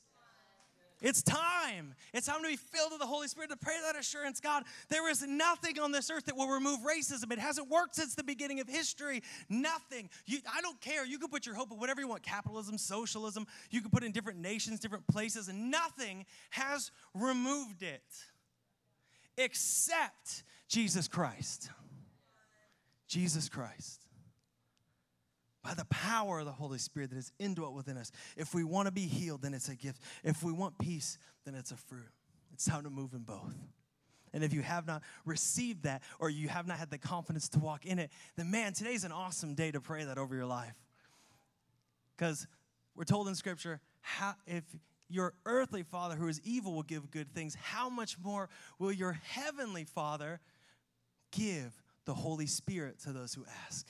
It's 1.01 1.21
time. 1.21 1.93
It's 2.13 2.27
time 2.27 2.41
to 2.41 2.47
be 2.47 2.55
filled 2.55 2.91
with 2.91 3.01
the 3.01 3.07
Holy 3.07 3.27
Spirit 3.27 3.49
to 3.49 3.57
pray 3.57 3.75
that 3.83 3.99
assurance. 3.99 4.39
God, 4.39 4.63
there 4.89 5.09
is 5.09 5.21
nothing 5.27 5.79
on 5.79 5.91
this 5.91 6.09
earth 6.09 6.25
that 6.25 6.37
will 6.37 6.47
remove 6.47 6.79
racism. 6.79 7.31
It 7.31 7.39
hasn't 7.39 7.69
worked 7.69 7.95
since 7.95 8.15
the 8.15 8.23
beginning 8.23 8.61
of 8.61 8.67
history. 8.67 9.21
Nothing. 9.49 10.09
You, 10.25 10.39
I 10.55 10.61
don't 10.61 10.79
care. 10.79 11.05
You 11.05 11.19
can 11.19 11.29
put 11.29 11.45
your 11.45 11.55
hope 11.55 11.71
in 11.71 11.79
whatever 11.79 11.99
you 11.99 12.07
want 12.07 12.23
capitalism, 12.23 12.77
socialism. 12.77 13.45
You 13.71 13.81
can 13.81 13.91
put 13.91 14.03
in 14.03 14.13
different 14.13 14.39
nations, 14.39 14.79
different 14.79 15.05
places, 15.07 15.49
and 15.49 15.69
nothing 15.69 16.25
has 16.51 16.91
removed 17.13 17.83
it 17.83 18.01
except 19.37 20.43
Jesus 20.69 21.07
Christ. 21.07 21.69
Jesus 23.07 23.49
Christ 23.49 24.05
by 25.66 25.74
the 25.74 25.86
power 25.86 26.39
of 26.39 26.45
the 26.45 26.51
Holy 26.51 26.78
Spirit 26.78 27.09
that 27.09 27.18
is 27.18 27.32
indwelt 27.39 27.74
within 27.74 27.97
us. 27.97 28.11
If 28.38 28.53
we 28.53 28.63
want 28.63 28.86
to 28.86 28.91
be 28.91 29.07
healed, 29.07 29.41
then 29.41 29.55
it's 29.55 29.68
a 29.68 29.76
gift. 29.76 29.99
If 30.24 30.43
we 30.43 30.51
want 30.51 30.78
peace, 30.78 31.18
then 31.43 31.55
it's 31.55 31.72
a 31.72 31.76
fruit. 31.76 32.11
It's 32.53 32.66
time 32.66 32.84
to 32.84 32.91
move 32.91 33.13
in 33.13 33.22
both. 33.22 33.55
And 34.32 34.43
if 34.43 34.53
you 34.53 34.61
have 34.61 34.86
not 34.86 35.01
received 35.26 35.84
that 35.84 36.03
or 36.20 36.30
you 36.30 36.49
have 36.49 36.68
not 36.68 36.78
had 36.78 36.91
the 36.91 36.99
confidence 36.99 37.49
to 37.49 37.59
walk 37.59 37.88
in 37.88 37.97
it, 37.97 38.11
then 38.36 38.51
man, 38.51 38.74
today's 38.74 39.05
an 39.05 39.11
awesome 39.11 39.55
day 39.55 39.72
to 39.72 39.82
pray 39.82 40.03
that 40.03 40.20
over 40.20 40.36
your 40.36 40.45
life. 40.45 40.76
Because 42.16 42.45
we're 42.95 43.03
told 43.03 43.28
in 43.28 43.34
Scripture, 43.34 43.82
how, 44.01 44.36
if 44.45 44.63
your 45.09 45.34
earthly 45.47 45.82
father 45.82 46.16
who 46.16 46.28
is 46.28 46.39
evil 46.43 46.76
will 46.76 46.84
give 46.84 47.09
good 47.09 47.34
things, 47.34 47.55
how 47.55 47.89
much 47.89 48.18
more 48.24 48.49
will 48.78 48.91
your 48.91 49.13
heavenly 49.24 49.84
father 49.84 50.39
give 51.32 51.82
the 52.05 52.13
Holy 52.13 52.45
Spirit 52.45 52.99
to 52.99 53.11
those 53.11 53.34
who 53.34 53.43
ask? 53.66 53.88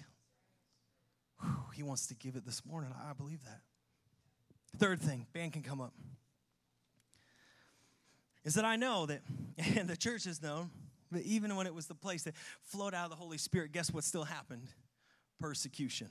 He 1.76 1.84
wants 1.84 2.08
to 2.08 2.16
give 2.16 2.38
it 2.38 2.46
this 2.46 2.66
morning. 2.66 2.90
I 3.06 3.12
believe 3.12 3.44
that. 3.44 3.60
Third 4.78 5.02
thing, 5.02 5.28
band 5.34 5.52
can 5.54 5.62
come 5.62 5.82
up, 5.82 5.94
is 8.46 8.54
that 8.54 8.64
I 8.64 8.78
know 8.78 9.06
that, 9.08 9.22
and 9.76 9.90
the 9.90 9.98
church 9.98 10.24
has 10.24 10.42
known, 10.42 10.70
that 11.12 11.24
even 11.24 11.56
when 11.56 11.68
it 11.68 11.74
was 11.74 11.88
the 11.88 11.96
place 11.96 12.24
that 12.24 12.34
flowed 12.64 12.94
out 12.94 13.06
of 13.06 13.10
the 13.10 13.18
Holy 13.18 13.38
Spirit, 13.38 13.74
guess 13.74 13.92
what 13.92 14.06
still 14.06 14.24
happened? 14.24 14.68
Persecution. 15.40 16.08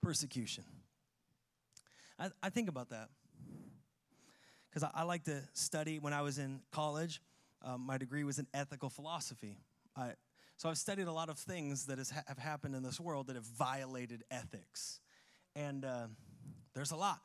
Persecution. 0.00 0.64
I, 2.18 2.28
I 2.42 2.50
think 2.50 2.68
about 2.68 2.90
that 2.90 3.08
because 4.70 4.84
I, 4.84 4.90
I, 5.00 5.02
like 5.02 5.24
to 5.24 5.42
study. 5.54 5.98
When 5.98 6.12
I 6.12 6.22
was 6.22 6.38
in 6.38 6.60
college, 6.72 7.20
um, 7.62 7.80
my 7.80 7.98
degree 7.98 8.24
was 8.24 8.38
in 8.38 8.46
ethical 8.54 8.90
philosophy. 8.90 9.58
I, 9.96 10.12
so 10.58 10.68
I've 10.68 10.76
studied 10.76 11.06
a 11.06 11.12
lot 11.12 11.28
of 11.28 11.38
things 11.38 11.86
that 11.86 11.98
has, 11.98 12.10
have 12.10 12.36
happened 12.36 12.74
in 12.74 12.82
this 12.82 12.98
world 12.98 13.28
that 13.28 13.36
have 13.36 13.44
violated 13.44 14.24
ethics. 14.28 14.98
And 15.54 15.84
uh, 15.84 16.08
there's 16.74 16.90
a 16.90 16.96
lot. 16.96 17.20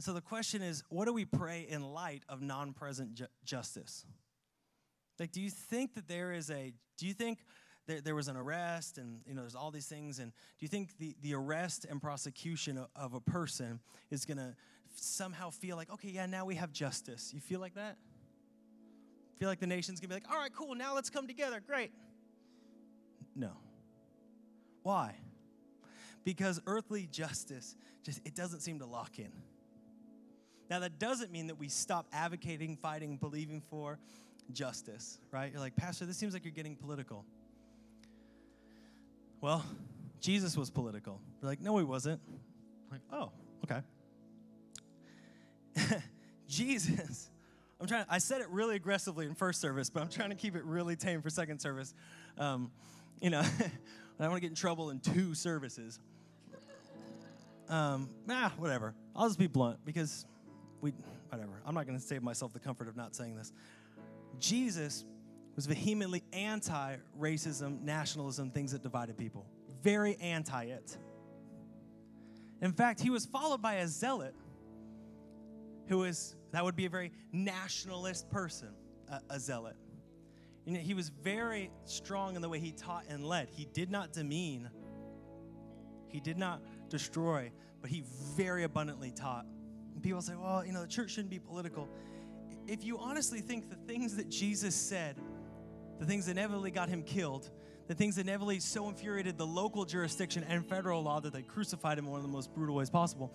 So 0.00 0.14
the 0.14 0.22
question 0.22 0.62
is 0.62 0.82
what 0.88 1.04
do 1.04 1.12
we 1.12 1.26
pray 1.26 1.66
in 1.68 1.82
light 1.82 2.22
of 2.30 2.40
non 2.40 2.72
present 2.72 3.12
ju- 3.12 3.26
justice? 3.44 4.06
Like, 5.20 5.32
do 5.32 5.42
you 5.42 5.50
think 5.50 5.94
that 5.94 6.08
there 6.08 6.32
is 6.32 6.50
a, 6.50 6.72
do 6.96 7.06
you 7.06 7.12
think 7.12 7.38
there, 7.86 8.00
there, 8.00 8.14
was 8.14 8.28
an 8.28 8.38
arrest 8.38 8.96
and, 8.96 9.20
you 9.26 9.34
know, 9.34 9.42
there's 9.42 9.54
all 9.54 9.70
these 9.70 9.86
things, 9.86 10.18
and 10.18 10.32
do 10.32 10.64
you 10.64 10.68
think 10.68 10.96
the, 10.98 11.14
the 11.20 11.34
arrest 11.34 11.84
and 11.88 12.00
prosecution 12.00 12.78
of, 12.78 12.88
of 12.96 13.12
a 13.12 13.20
person 13.20 13.80
is 14.10 14.24
going 14.24 14.38
to 14.38 14.56
somehow 14.96 15.50
feel 15.50 15.76
like, 15.76 15.92
okay, 15.92 16.08
yeah, 16.08 16.24
now 16.24 16.46
we 16.46 16.54
have 16.54 16.72
justice? 16.72 17.32
You 17.34 17.40
feel 17.40 17.60
like 17.60 17.74
that? 17.74 17.98
Feel 19.38 19.48
like 19.48 19.60
the 19.60 19.66
nation's 19.66 20.00
gonna 20.00 20.08
be 20.08 20.14
like, 20.14 20.30
all 20.30 20.38
right, 20.38 20.52
cool, 20.54 20.74
now 20.74 20.94
let's 20.94 21.10
come 21.10 21.26
together. 21.26 21.60
Great. 21.66 21.92
No. 23.34 23.52
Why? 24.82 25.16
Because 26.24 26.60
earthly 26.66 27.08
justice 27.10 27.76
just 28.02 28.20
it 28.24 28.34
doesn't 28.34 28.60
seem 28.60 28.78
to 28.78 28.86
lock 28.86 29.18
in. 29.18 29.32
Now 30.70 30.80
that 30.80 30.98
doesn't 30.98 31.30
mean 31.30 31.48
that 31.48 31.58
we 31.58 31.68
stop 31.68 32.06
advocating, 32.12 32.76
fighting, 32.76 33.16
believing 33.16 33.62
for 33.70 33.98
justice, 34.52 35.18
right? 35.30 35.50
You're 35.52 35.60
like, 35.60 35.76
Pastor, 35.76 36.06
this 36.06 36.16
seems 36.16 36.32
like 36.34 36.44
you're 36.44 36.52
getting 36.52 36.76
political. 36.76 37.24
Well, 39.40 39.64
Jesus 40.20 40.56
was 40.56 40.70
political. 40.70 41.20
You're 41.40 41.50
like, 41.50 41.60
no, 41.60 41.76
he 41.78 41.84
wasn't. 41.84 42.20
I'm 42.26 42.90
like, 42.90 43.02
oh, 43.12 43.30
okay. 43.64 43.82
Jesus 46.48 47.30
I'm 47.80 47.86
trying. 47.86 48.06
I 48.08 48.18
said 48.18 48.40
it 48.40 48.48
really 48.50 48.76
aggressively 48.76 49.26
in 49.26 49.34
first 49.34 49.60
service, 49.60 49.90
but 49.90 50.02
I'm 50.02 50.08
trying 50.08 50.30
to 50.30 50.36
keep 50.36 50.56
it 50.56 50.64
really 50.64 50.96
tame 50.96 51.22
for 51.22 51.30
second 51.30 51.60
service. 51.60 51.94
Um, 52.38 52.70
you 53.20 53.30
know, 53.30 53.40
I 53.40 53.42
don't 54.18 54.30
want 54.30 54.36
to 54.36 54.40
get 54.40 54.50
in 54.50 54.56
trouble 54.56 54.90
in 54.90 55.00
two 55.00 55.34
services. 55.34 55.98
Um, 57.68 58.10
ah, 58.28 58.52
whatever. 58.58 58.94
I'll 59.16 59.26
just 59.26 59.38
be 59.38 59.46
blunt 59.46 59.78
because 59.84 60.26
we, 60.80 60.92
whatever. 61.30 61.60
I'm 61.64 61.74
not 61.74 61.86
going 61.86 61.98
to 61.98 62.04
save 62.04 62.22
myself 62.22 62.52
the 62.52 62.60
comfort 62.60 62.88
of 62.88 62.96
not 62.96 63.16
saying 63.16 63.36
this. 63.36 63.52
Jesus 64.38 65.04
was 65.56 65.66
vehemently 65.66 66.22
anti 66.32 66.96
racism, 67.18 67.82
nationalism, 67.82 68.50
things 68.50 68.72
that 68.72 68.82
divided 68.82 69.16
people. 69.16 69.46
Very 69.82 70.16
anti 70.16 70.64
it. 70.64 70.96
In 72.60 72.72
fact, 72.72 73.00
he 73.00 73.10
was 73.10 73.26
followed 73.26 73.62
by 73.62 73.74
a 73.74 73.88
zealot 73.88 74.34
who 75.88 76.04
is 76.04 76.36
that 76.52 76.64
would 76.64 76.76
be 76.76 76.86
a 76.86 76.90
very 76.90 77.12
nationalist 77.32 78.30
person, 78.30 78.74
a, 79.08 79.20
a 79.30 79.40
zealot. 79.40 79.76
Know, 80.66 80.78
he 80.78 80.94
was 80.94 81.10
very 81.10 81.70
strong 81.84 82.36
in 82.36 82.42
the 82.42 82.48
way 82.48 82.58
he 82.58 82.72
taught 82.72 83.04
and 83.08 83.24
led. 83.24 83.48
He 83.50 83.66
did 83.66 83.90
not 83.90 84.12
demean, 84.12 84.70
he 86.08 86.20
did 86.20 86.38
not 86.38 86.62
destroy, 86.88 87.50
but 87.80 87.90
he 87.90 88.04
very 88.36 88.62
abundantly 88.64 89.10
taught. 89.10 89.46
And 89.92 90.02
people 90.02 90.22
say, 90.22 90.34
well, 90.36 90.64
you 90.64 90.72
know, 90.72 90.82
the 90.82 90.88
church 90.88 91.10
shouldn't 91.10 91.30
be 91.30 91.38
political. 91.38 91.88
If 92.66 92.82
you 92.84 92.98
honestly 92.98 93.40
think 93.40 93.68
the 93.68 93.76
things 93.76 94.16
that 94.16 94.30
Jesus 94.30 94.74
said, 94.74 95.16
the 95.98 96.06
things 96.06 96.26
that 96.26 96.32
inevitably 96.32 96.70
got 96.70 96.88
him 96.88 97.02
killed, 97.02 97.50
the 97.88 97.94
things 97.94 98.16
that 98.16 98.22
inevitably 98.22 98.60
so 98.60 98.88
infuriated 98.88 99.36
the 99.36 99.46
local 99.46 99.84
jurisdiction 99.84 100.44
and 100.48 100.66
federal 100.66 101.02
law 101.02 101.20
that 101.20 101.32
they 101.32 101.42
crucified 101.42 101.98
him 101.98 102.06
in 102.06 102.10
one 102.10 102.20
of 102.20 102.26
the 102.26 102.32
most 102.32 102.54
brutal 102.54 102.74
ways 102.74 102.88
possible, 102.88 103.34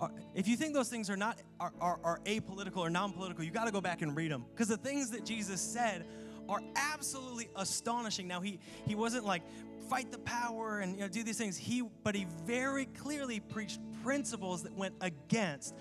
are, 0.00 0.10
if 0.34 0.48
you 0.48 0.56
think 0.56 0.74
those 0.74 0.88
things 0.88 1.08
are 1.08 1.16
not 1.16 1.38
are, 1.60 1.72
are, 1.80 1.98
are 2.02 2.20
apolitical 2.26 2.78
or 2.78 2.90
non-political, 2.90 3.44
you 3.44 3.50
got 3.50 3.66
to 3.66 3.72
go 3.72 3.80
back 3.80 4.02
and 4.02 4.16
read 4.16 4.30
them 4.30 4.44
because 4.52 4.68
the 4.68 4.76
things 4.76 5.10
that 5.10 5.24
Jesus 5.24 5.60
said 5.60 6.04
are 6.48 6.60
absolutely 6.76 7.48
astonishing. 7.56 8.26
Now 8.26 8.40
he 8.40 8.58
he 8.86 8.94
wasn't 8.94 9.24
like 9.24 9.42
fight 9.88 10.10
the 10.10 10.18
power 10.18 10.80
and 10.80 10.94
you 10.94 11.00
know, 11.00 11.08
do 11.08 11.22
these 11.22 11.38
things. 11.38 11.56
He 11.56 11.82
but 12.02 12.14
he 12.14 12.26
very 12.44 12.86
clearly 12.86 13.40
preached 13.40 13.80
principles 14.02 14.62
that 14.64 14.74
went 14.74 14.94
against 15.00 15.74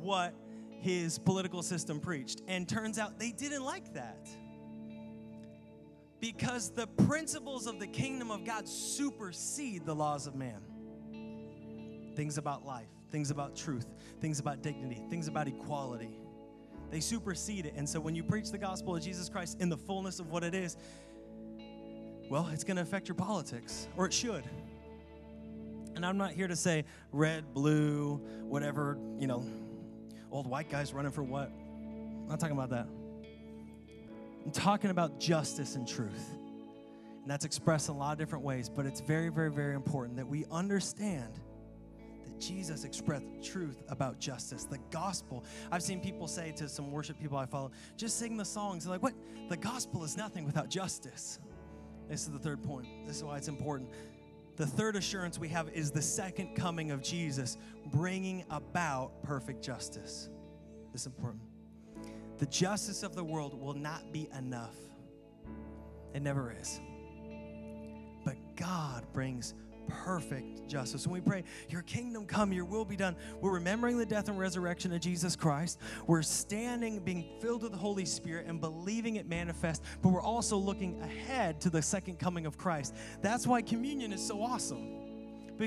what 0.00 0.34
his 0.80 1.18
political 1.18 1.62
system 1.62 2.00
preached. 2.00 2.42
And 2.48 2.68
turns 2.68 2.98
out 2.98 3.18
they 3.18 3.32
didn't 3.32 3.64
like 3.64 3.94
that. 3.94 4.28
Because 6.20 6.70
the 6.70 6.86
principles 6.86 7.66
of 7.66 7.78
the 7.78 7.86
kingdom 7.86 8.30
of 8.30 8.44
God 8.44 8.68
supersede 8.68 9.86
the 9.86 9.94
laws 9.94 10.26
of 10.26 10.34
man. 10.34 10.60
Things 12.14 12.36
about 12.36 12.66
life, 12.66 12.90
things 13.10 13.30
about 13.30 13.56
truth, 13.56 13.86
things 14.20 14.38
about 14.38 14.62
dignity, 14.62 15.02
things 15.10 15.28
about 15.28 15.48
equality. 15.48 16.18
They 16.90 17.00
supersede 17.00 17.66
it. 17.66 17.74
And 17.76 17.88
so 17.88 18.00
when 18.00 18.14
you 18.14 18.22
preach 18.22 18.50
the 18.50 18.58
gospel 18.58 18.96
of 18.96 19.02
Jesus 19.02 19.28
Christ 19.28 19.60
in 19.60 19.68
the 19.68 19.76
fullness 19.76 20.18
of 20.20 20.30
what 20.30 20.42
it 20.42 20.54
is, 20.54 20.76
well, 22.28 22.48
it's 22.52 22.64
going 22.64 22.76
to 22.76 22.82
affect 22.82 23.08
your 23.08 23.16
politics, 23.16 23.88
or 23.96 24.06
it 24.06 24.12
should. 24.12 24.44
And 25.96 26.06
I'm 26.06 26.16
not 26.16 26.32
here 26.32 26.48
to 26.48 26.56
say 26.56 26.84
red, 27.12 27.52
blue, 27.52 28.16
whatever, 28.42 28.98
you 29.18 29.26
know, 29.26 29.44
old 30.30 30.46
white 30.46 30.70
guys 30.70 30.94
running 30.94 31.10
for 31.10 31.22
what. 31.22 31.50
I'm 31.50 32.28
not 32.28 32.38
talking 32.38 32.56
about 32.56 32.70
that. 32.70 32.86
I'm 34.44 34.52
talking 34.52 34.90
about 34.90 35.18
justice 35.20 35.74
and 35.74 35.86
truth. 35.86 36.30
And 37.20 37.30
that's 37.30 37.44
expressed 37.44 37.88
in 37.88 37.96
a 37.96 37.98
lot 37.98 38.12
of 38.12 38.18
different 38.18 38.44
ways, 38.44 38.68
but 38.68 38.86
it's 38.86 39.00
very, 39.00 39.28
very, 39.28 39.50
very 39.50 39.74
important 39.74 40.16
that 40.16 40.26
we 40.26 40.46
understand 40.50 41.38
Jesus 42.40 42.84
expressed 42.84 43.26
truth 43.42 43.82
about 43.88 44.18
justice, 44.18 44.64
the 44.64 44.78
gospel. 44.90 45.44
I've 45.70 45.82
seen 45.82 46.00
people 46.00 46.26
say 46.26 46.52
to 46.56 46.68
some 46.68 46.90
worship 46.90 47.18
people 47.18 47.36
I 47.36 47.46
follow, 47.46 47.70
just 47.96 48.18
sing 48.18 48.36
the 48.36 48.44
songs. 48.44 48.84
They're 48.84 48.92
like, 48.92 49.02
what? 49.02 49.14
The 49.48 49.56
gospel 49.56 50.04
is 50.04 50.16
nothing 50.16 50.44
without 50.44 50.68
justice. 50.68 51.38
This 52.08 52.22
is 52.22 52.30
the 52.30 52.38
third 52.38 52.62
point. 52.62 52.86
This 53.06 53.16
is 53.16 53.24
why 53.24 53.36
it's 53.36 53.48
important. 53.48 53.90
The 54.56 54.66
third 54.66 54.96
assurance 54.96 55.38
we 55.38 55.48
have 55.48 55.68
is 55.70 55.90
the 55.90 56.02
second 56.02 56.54
coming 56.54 56.90
of 56.90 57.02
Jesus, 57.02 57.56
bringing 57.86 58.44
about 58.50 59.22
perfect 59.22 59.62
justice. 59.62 60.28
This 60.92 61.02
is 61.02 61.06
important. 61.06 61.42
The 62.38 62.46
justice 62.46 63.02
of 63.02 63.14
the 63.14 63.24
world 63.24 63.58
will 63.58 63.74
not 63.74 64.12
be 64.12 64.28
enough, 64.36 64.76
it 66.14 66.22
never 66.22 66.54
is. 66.58 66.80
But 68.24 68.36
God 68.56 69.04
brings 69.12 69.54
perfect 69.90 70.68
justice. 70.68 71.06
When 71.06 71.14
we 71.14 71.20
pray, 71.20 71.44
Your 71.68 71.82
kingdom 71.82 72.26
come, 72.26 72.52
Your 72.52 72.64
will 72.64 72.84
be 72.84 72.96
done, 72.96 73.16
we're 73.40 73.52
remembering 73.52 73.98
the 73.98 74.06
death 74.06 74.28
and 74.28 74.38
resurrection 74.38 74.92
of 74.92 75.00
Jesus 75.00 75.36
Christ. 75.36 75.78
We're 76.06 76.22
standing, 76.22 77.00
being 77.00 77.24
filled 77.40 77.62
with 77.62 77.72
the 77.72 77.78
Holy 77.78 78.04
Spirit, 78.04 78.46
and 78.46 78.60
believing 78.60 79.16
it 79.16 79.28
manifest, 79.28 79.82
but 80.02 80.10
we're 80.10 80.22
also 80.22 80.56
looking 80.56 81.00
ahead 81.02 81.60
to 81.62 81.70
the 81.70 81.82
second 81.82 82.18
coming 82.18 82.46
of 82.46 82.56
Christ. 82.56 82.94
That's 83.22 83.46
why 83.46 83.62
communion 83.62 84.12
is 84.12 84.26
so 84.26 84.42
awesome 84.42 85.00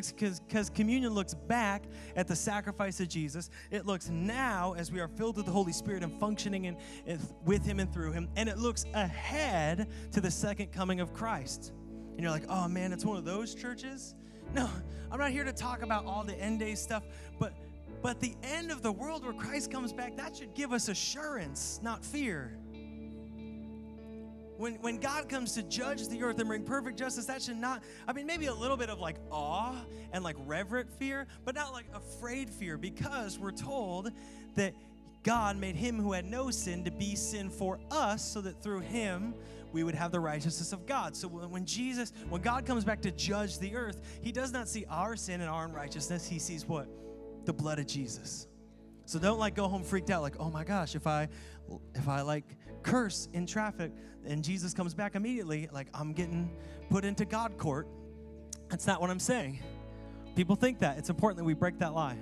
because 0.02 0.72
communion 0.72 1.14
looks 1.14 1.36
back 1.36 1.84
at 2.16 2.28
the 2.28 2.36
sacrifice 2.36 3.00
of 3.00 3.08
Jesus. 3.08 3.52
It 3.70 3.86
looks 3.86 4.10
now 4.10 4.74
as 4.74 4.92
we 4.92 5.00
are 5.00 5.08
filled 5.08 5.38
with 5.38 5.46
the 5.46 5.52
Holy 5.52 5.72
Spirit 5.72 6.04
and 6.04 6.20
functioning 6.20 6.66
in, 6.66 6.78
in, 7.06 7.20
with 7.46 7.64
Him 7.64 7.80
and 7.80 7.94
through 7.94 8.12
Him, 8.12 8.28
and 8.36 8.50
it 8.50 8.58
looks 8.58 8.86
ahead 8.94 9.88
to 10.12 10.20
the 10.20 10.32
second 10.32 10.72
coming 10.72 11.00
of 11.00 11.14
Christ 11.14 11.74
and 12.14 12.20
you're 12.22 12.32
like, 12.32 12.46
oh 12.50 12.68
man, 12.68 12.94
it's 12.94 13.06
one 13.06 13.18
of 13.18 13.26
those 13.26 13.56
churches. 13.56 14.16
No, 14.54 14.70
I'm 15.12 15.18
not 15.18 15.32
here 15.32 15.46
to 15.46 15.54
talk 15.54 15.82
about 15.82 16.06
all 16.06 16.24
the 16.24 16.40
end 16.40 16.60
day 16.60 16.76
stuff, 16.76 17.02
but 17.40 17.54
but 18.04 18.20
the 18.20 18.36
end 18.44 18.70
of 18.70 18.82
the 18.82 18.92
world 18.92 19.24
where 19.24 19.34
Christ 19.34 19.72
comes 19.72 19.94
back, 19.94 20.18
that 20.18 20.36
should 20.36 20.54
give 20.54 20.74
us 20.74 20.90
assurance, 20.90 21.80
not 21.82 22.04
fear. 22.04 22.52
When, 24.58 24.76
when 24.82 25.00
God 25.00 25.30
comes 25.30 25.54
to 25.54 25.64
judge 25.64 26.08
the 26.10 26.22
earth 26.22 26.38
and 26.38 26.48
bring 26.50 26.64
perfect 26.64 27.00
justice, 27.00 27.26
that 27.26 27.42
should 27.42 27.58
not, 27.58 27.82
I 28.06 28.12
mean, 28.12 28.28
maybe 28.28 28.48
a 28.48 28.54
little 28.54 28.76
bit 28.76 28.90
of 28.90 29.00
like 29.00 29.16
awe 29.32 29.76
and 30.12 30.22
like 30.22 30.36
reverent 30.46 30.92
fear, 30.92 31.28
but 31.46 31.56
not 31.56 31.72
like 31.72 31.86
afraid 31.94 32.50
fear, 32.50 32.78
because 32.78 33.40
we're 33.40 33.52
told 33.52 34.12
that 34.56 34.74
God 35.24 35.58
made 35.58 35.78
him 35.78 35.98
who 35.98 36.12
had 36.12 36.26
no 36.26 36.52
sin 36.52 36.84
to 36.84 36.92
be 36.92 37.16
sin 37.16 37.50
for 37.50 37.80
us 37.90 38.22
so 38.22 38.42
that 38.42 38.62
through 38.62 38.82
him 38.82 39.34
we 39.74 39.84
would 39.84 39.96
have 39.96 40.12
the 40.12 40.20
righteousness 40.20 40.72
of 40.72 40.86
God. 40.86 41.16
So 41.16 41.28
when 41.28 41.66
Jesus, 41.66 42.14
when 42.30 42.42
God 42.42 42.66
comes 42.66 42.86
back 42.86 43.02
to 43.02 43.12
judge 43.12 43.60
the 43.60 43.76
earth, 43.76 44.00
he 44.22 44.32
does 44.32 44.54
not 44.54 44.70
see 44.70 44.86
our 44.90 45.16
sin 45.16 45.42
and 45.42 45.50
our 45.50 45.66
unrighteousness. 45.66 46.28
He 46.28 46.40
sees 46.40 46.66
what? 46.66 46.88
The 47.46 47.54
blood 47.54 47.80
of 47.80 47.88
Jesus. 47.88 48.48
So 49.06 49.20
don't 49.20 49.40
like 49.40 49.56
go 49.56 49.68
home 49.68 49.84
freaked 49.84 50.12
out 50.12 50.22
like, 50.22 50.36
"Oh 50.40 50.50
my 50.50 50.64
gosh, 50.64 50.96
if 50.96 51.08
I 51.08 51.28
if 51.94 52.08
I 52.08 52.22
like 52.22 52.56
curse 52.84 53.28
in 53.34 53.46
traffic 53.46 53.92
and 54.26 54.44
Jesus 54.44 54.74
comes 54.74 54.94
back 54.94 55.16
immediately, 55.16 55.68
like 55.74 55.88
I'm 55.94 56.14
getting 56.14 56.56
put 56.90 57.04
into 57.04 57.26
God 57.26 57.58
court." 57.58 57.88
That's 58.70 58.88
not 58.88 59.02
what 59.02 59.10
I'm 59.10 59.20
saying. 59.20 59.60
People 60.36 60.56
think 60.56 60.80
that. 60.80 60.98
It's 60.98 61.10
important 61.10 61.38
that 61.40 61.44
we 61.44 61.54
break 61.54 61.80
that 61.80 61.94
lie. 61.94 62.18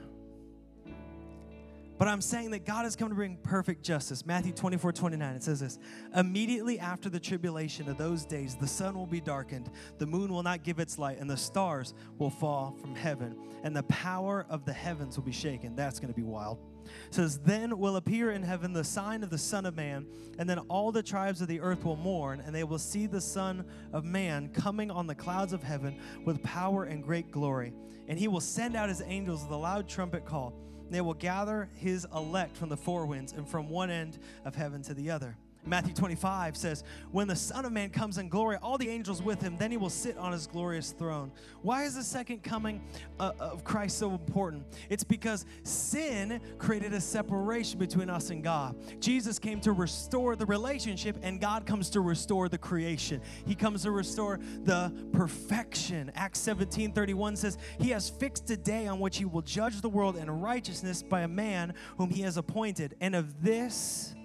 But 2.01 2.07
I'm 2.07 2.19
saying 2.19 2.49
that 2.49 2.65
God 2.65 2.85
has 2.85 2.95
come 2.95 3.09
to 3.09 3.13
bring 3.13 3.37
perfect 3.43 3.83
justice. 3.83 4.25
Matthew 4.25 4.53
24, 4.53 4.91
29, 4.91 5.35
it 5.35 5.43
says 5.43 5.59
this 5.59 5.77
Immediately 6.15 6.79
after 6.79 7.09
the 7.09 7.19
tribulation 7.19 7.87
of 7.87 7.99
those 7.99 8.25
days, 8.25 8.55
the 8.55 8.65
sun 8.65 8.95
will 8.95 9.05
be 9.05 9.21
darkened, 9.21 9.69
the 9.99 10.07
moon 10.07 10.33
will 10.33 10.41
not 10.41 10.63
give 10.63 10.79
its 10.79 10.97
light, 10.97 11.19
and 11.19 11.29
the 11.29 11.37
stars 11.37 11.93
will 12.17 12.31
fall 12.31 12.75
from 12.81 12.95
heaven, 12.95 13.37
and 13.63 13.75
the 13.75 13.83
power 13.83 14.47
of 14.49 14.65
the 14.65 14.73
heavens 14.73 15.15
will 15.15 15.23
be 15.23 15.31
shaken. 15.31 15.75
That's 15.75 15.99
going 15.99 16.11
to 16.11 16.19
be 16.19 16.25
wild. 16.25 16.57
It 17.05 17.13
says, 17.13 17.37
Then 17.37 17.77
will 17.77 17.97
appear 17.97 18.31
in 18.31 18.41
heaven 18.41 18.73
the 18.73 18.83
sign 18.83 19.21
of 19.21 19.29
the 19.29 19.37
Son 19.37 19.67
of 19.67 19.75
Man, 19.75 20.07
and 20.39 20.49
then 20.49 20.57
all 20.57 20.91
the 20.91 21.03
tribes 21.03 21.39
of 21.39 21.47
the 21.49 21.59
earth 21.59 21.85
will 21.85 21.97
mourn, 21.97 22.41
and 22.43 22.55
they 22.55 22.63
will 22.63 22.79
see 22.79 23.05
the 23.05 23.21
Son 23.21 23.63
of 23.93 24.05
Man 24.05 24.49
coming 24.49 24.89
on 24.89 25.05
the 25.05 25.13
clouds 25.13 25.53
of 25.53 25.61
heaven 25.61 25.99
with 26.25 26.41
power 26.41 26.85
and 26.85 27.03
great 27.03 27.29
glory. 27.29 27.73
And 28.07 28.17
he 28.17 28.27
will 28.27 28.41
send 28.41 28.75
out 28.75 28.89
his 28.89 29.03
angels 29.05 29.43
with 29.43 29.51
a 29.51 29.55
loud 29.55 29.87
trumpet 29.87 30.25
call 30.25 30.55
they 30.91 31.01
will 31.01 31.13
gather 31.13 31.69
his 31.75 32.05
elect 32.13 32.55
from 32.55 32.69
the 32.69 32.77
four 32.77 33.05
winds 33.05 33.33
and 33.33 33.47
from 33.47 33.69
one 33.69 33.89
end 33.89 34.19
of 34.45 34.55
heaven 34.55 34.81
to 34.83 34.93
the 34.93 35.09
other. 35.09 35.35
Matthew 35.65 35.93
25 35.93 36.57
says, 36.57 36.83
When 37.11 37.27
the 37.27 37.35
Son 37.35 37.65
of 37.65 37.71
Man 37.71 37.89
comes 37.89 38.17
in 38.17 38.29
glory, 38.29 38.57
all 38.61 38.77
the 38.77 38.89
angels 38.89 39.21
with 39.21 39.41
him, 39.41 39.57
then 39.57 39.69
he 39.69 39.77
will 39.77 39.89
sit 39.89 40.17
on 40.17 40.31
his 40.31 40.47
glorious 40.47 40.91
throne. 40.91 41.31
Why 41.61 41.83
is 41.83 41.95
the 41.95 42.03
second 42.03 42.41
coming 42.41 42.81
uh, 43.19 43.33
of 43.39 43.63
Christ 43.63 43.99
so 43.99 44.11
important? 44.11 44.65
It's 44.89 45.03
because 45.03 45.45
sin 45.63 46.41
created 46.57 46.93
a 46.93 47.01
separation 47.01 47.77
between 47.77 48.09
us 48.09 48.31
and 48.31 48.43
God. 48.43 48.75
Jesus 48.99 49.37
came 49.37 49.59
to 49.61 49.71
restore 49.71 50.35
the 50.35 50.45
relationship, 50.45 51.17
and 51.21 51.39
God 51.39 51.65
comes 51.65 51.89
to 51.91 52.01
restore 52.01 52.49
the 52.49 52.57
creation. 52.57 53.21
He 53.45 53.53
comes 53.53 53.83
to 53.83 53.91
restore 53.91 54.39
the 54.63 54.91
perfection. 55.13 56.11
Acts 56.15 56.39
17 56.39 56.91
31 56.91 57.35
says, 57.35 57.57
He 57.79 57.89
has 57.89 58.09
fixed 58.09 58.49
a 58.49 58.57
day 58.57 58.87
on 58.87 58.99
which 58.99 59.17
he 59.17 59.25
will 59.25 59.41
judge 59.41 59.81
the 59.81 59.89
world 59.89 60.17
in 60.17 60.29
righteousness 60.29 61.03
by 61.03 61.21
a 61.21 61.27
man 61.27 61.73
whom 61.97 62.09
he 62.09 62.23
has 62.23 62.37
appointed. 62.37 62.95
And 62.99 63.15
of 63.15 63.43
this, 63.43 64.15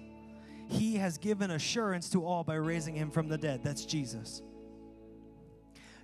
he 0.67 0.95
has 0.95 1.17
given 1.17 1.51
assurance 1.51 2.09
to 2.09 2.25
all 2.25 2.43
by 2.43 2.55
raising 2.55 2.95
him 2.95 3.09
from 3.09 3.27
the 3.27 3.37
dead. 3.37 3.63
That's 3.63 3.85
Jesus. 3.85 4.41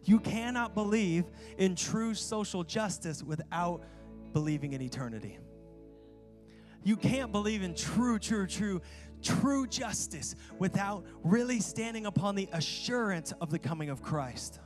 You 0.06 0.20
cannot 0.20 0.74
believe 0.74 1.26
in 1.58 1.76
true 1.76 2.14
social 2.14 2.64
justice 2.64 3.24
without 3.24 3.84
believing 4.34 4.74
in 4.74 4.82
eternity. 4.82 5.40
You 6.84 6.98
can't 6.98 7.32
believe 7.32 7.64
in 7.64 7.76
true, 7.76 8.20
true, 8.20 8.46
true, 8.46 8.82
true 9.22 9.66
justice 9.68 10.36
without 10.60 11.06
really 11.24 11.62
standing 11.62 12.06
upon 12.06 12.36
the 12.36 12.50
assurance 12.52 13.32
of 13.40 13.50
the 13.50 13.60
coming 13.60 13.90
of 13.90 14.02
Christ. 14.02 14.60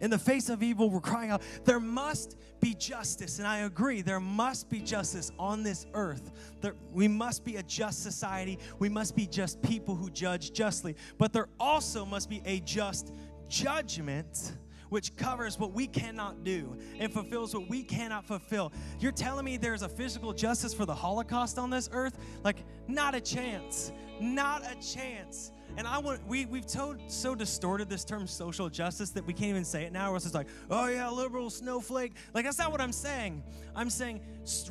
In 0.00 0.10
the 0.10 0.18
face 0.18 0.48
of 0.48 0.62
evil, 0.62 0.90
we're 0.90 1.00
crying 1.00 1.30
out, 1.30 1.42
there 1.64 1.80
must 1.80 2.36
be 2.60 2.74
justice. 2.74 3.38
And 3.38 3.46
I 3.46 3.60
agree, 3.60 4.02
there 4.02 4.20
must 4.20 4.68
be 4.68 4.80
justice 4.80 5.30
on 5.38 5.62
this 5.62 5.86
earth. 5.94 6.32
There, 6.60 6.74
we 6.92 7.08
must 7.08 7.44
be 7.44 7.56
a 7.56 7.62
just 7.62 8.02
society. 8.02 8.58
We 8.78 8.88
must 8.88 9.14
be 9.14 9.26
just 9.26 9.60
people 9.62 9.94
who 9.94 10.10
judge 10.10 10.52
justly. 10.52 10.96
But 11.18 11.32
there 11.32 11.48
also 11.58 12.04
must 12.04 12.28
be 12.28 12.42
a 12.44 12.60
just 12.60 13.12
judgment 13.48 14.52
which 14.90 15.14
covers 15.16 15.58
what 15.58 15.72
we 15.72 15.86
cannot 15.86 16.44
do 16.44 16.76
and 16.98 17.12
fulfills 17.12 17.54
what 17.54 17.68
we 17.68 17.82
cannot 17.82 18.26
fulfill. 18.26 18.72
You're 18.98 19.12
telling 19.12 19.44
me 19.44 19.56
there's 19.56 19.82
a 19.82 19.88
physical 19.88 20.32
justice 20.32 20.74
for 20.74 20.84
the 20.84 20.94
Holocaust 20.94 21.58
on 21.58 21.70
this 21.70 21.88
earth? 21.92 22.18
Like, 22.44 22.64
not 22.88 23.14
a 23.14 23.20
chance. 23.20 23.92
Not 24.20 24.62
a 24.64 24.74
chance. 24.74 25.52
And 25.76 25.86
I 25.86 25.98
want 25.98 26.26
we 26.26 26.46
we've 26.46 26.66
told, 26.66 26.98
so 27.08 27.34
distorted 27.34 27.88
this 27.88 28.04
term 28.04 28.26
social 28.26 28.68
justice 28.68 29.10
that 29.10 29.26
we 29.26 29.32
can't 29.32 29.50
even 29.50 29.64
say 29.64 29.84
it 29.84 29.92
now. 29.92 30.14
It's 30.14 30.24
just 30.24 30.34
like, 30.34 30.48
oh 30.70 30.86
yeah, 30.88 31.08
liberal 31.10 31.50
snowflake. 31.50 32.14
Like 32.34 32.44
that's 32.44 32.58
not 32.58 32.72
what 32.72 32.80
I'm 32.80 32.92
saying. 32.92 33.42
I'm 33.74 33.90
saying 33.90 34.20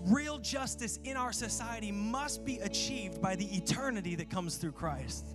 real 0.06 0.38
justice 0.40 1.00
in 1.04 1.18
our 1.18 1.32
society 1.32 1.92
must 1.92 2.44
be 2.46 2.60
achieved 2.60 3.22
by 3.22 3.36
the 3.36 3.46
eternity 3.56 4.16
that 4.16 4.30
comes 4.30 4.58
through 4.58 4.74
Christ. 4.74 5.26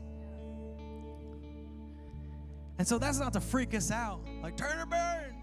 And 2.78 2.86
so 2.86 2.98
that's 2.98 3.18
not 3.18 3.32
to 3.34 3.40
freak 3.40 3.74
us 3.74 3.90
out, 3.90 4.20
like 4.42 4.56
turn 4.56 4.78
or 4.78 4.86
burn, 4.86 5.34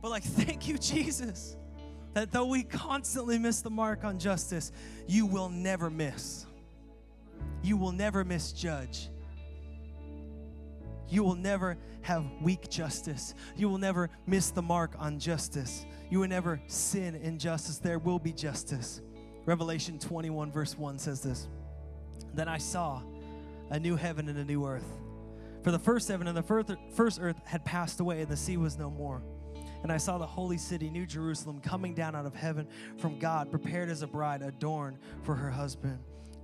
but 0.00 0.10
like 0.10 0.22
thank 0.24 0.68
you, 0.68 0.78
Jesus, 0.78 1.56
that 2.14 2.32
though 2.32 2.46
we 2.46 2.62
constantly 2.62 3.38
miss 3.38 3.60
the 3.60 3.70
mark 3.70 4.04
on 4.04 4.18
justice, 4.18 4.72
you 5.06 5.26
will 5.26 5.48
never 5.48 5.90
miss. 5.90 6.46
You 7.62 7.76
will 7.76 7.92
never 7.92 8.24
misjudge. 8.24 9.08
You 11.12 11.22
will 11.22 11.34
never 11.34 11.76
have 12.00 12.24
weak 12.40 12.70
justice. 12.70 13.34
You 13.54 13.68
will 13.68 13.76
never 13.76 14.08
miss 14.26 14.48
the 14.48 14.62
mark 14.62 14.94
on 14.98 15.18
justice. 15.18 15.84
You 16.08 16.20
will 16.20 16.28
never 16.28 16.58
sin 16.68 17.16
in 17.16 17.38
justice. 17.38 17.76
There 17.76 17.98
will 17.98 18.18
be 18.18 18.32
justice. 18.32 19.02
Revelation 19.44 19.98
21, 19.98 20.50
verse 20.50 20.78
1 20.78 20.98
says 20.98 21.20
this 21.20 21.48
Then 22.32 22.48
I 22.48 22.56
saw 22.56 23.02
a 23.68 23.78
new 23.78 23.94
heaven 23.94 24.30
and 24.30 24.38
a 24.38 24.44
new 24.44 24.64
earth. 24.64 24.90
For 25.62 25.70
the 25.70 25.78
first 25.78 26.08
heaven 26.08 26.28
and 26.28 26.36
the 26.36 26.42
first 26.94 27.20
earth 27.20 27.36
had 27.44 27.62
passed 27.66 28.00
away, 28.00 28.22
and 28.22 28.30
the 28.30 28.36
sea 28.36 28.56
was 28.56 28.78
no 28.78 28.88
more. 28.88 29.22
And 29.82 29.92
I 29.92 29.98
saw 29.98 30.16
the 30.16 30.26
holy 30.26 30.56
city, 30.56 30.88
New 30.88 31.04
Jerusalem, 31.04 31.60
coming 31.60 31.92
down 31.92 32.16
out 32.16 32.24
of 32.24 32.34
heaven 32.34 32.66
from 32.96 33.18
God, 33.18 33.50
prepared 33.50 33.90
as 33.90 34.00
a 34.00 34.06
bride 34.06 34.40
adorned 34.40 34.96
for 35.24 35.34
her 35.34 35.50
husband. 35.50 35.98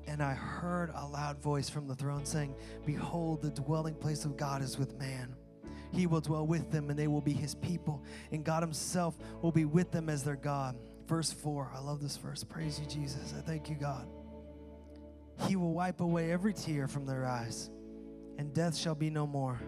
And 0.09 0.23
I 0.23 0.33
heard 0.33 0.91
a 0.95 1.07
loud 1.07 1.39
voice 1.39 1.69
from 1.69 1.87
the 1.87 1.95
throne 1.95 2.25
saying, 2.25 2.55
Behold, 2.87 3.43
the 3.43 3.51
dwelling 3.51 3.95
place 3.95 4.25
of 4.25 4.39
God 4.39 4.63
is 4.63 4.79
with 4.79 4.99
man. 4.99 5.37
He 5.93 6.07
will 6.07 6.23
dwell 6.23 6.47
with 6.47 6.71
them, 6.71 6.89
and 6.89 6.99
they 6.99 7.09
will 7.09 7.21
be 7.21 7.35
his 7.35 7.55
people, 7.55 8.03
and 8.33 8.43
God 8.43 8.63
himself 8.63 9.19
will 9.43 9.53
be 9.53 9.67
with 9.67 9.93
them 9.93 10.09
as 10.09 10.25
their 10.25 10.37
God. 10.37 10.79
Verse 11.07 11.31
4, 11.31 11.73
I 11.75 11.81
love 11.81 12.01
this 12.01 12.17
verse. 12.17 12.43
Praise 12.43 12.81
you, 12.81 12.87
Jesus. 12.87 13.35
I 13.37 13.43
thank 13.43 13.69
you, 13.69 13.77
God. 13.77 14.09
He 15.47 15.57
will 15.57 15.75
wipe 15.75 16.01
away 16.01 16.33
every 16.33 16.55
tear 16.55 16.89
from 16.89 17.05
their 17.05 17.27
eyes, 17.27 17.71
and 18.39 18.55
death 18.55 18.77
shall 18.77 18.95
be 18.95 19.11
no 19.11 19.27
more. 19.27 19.61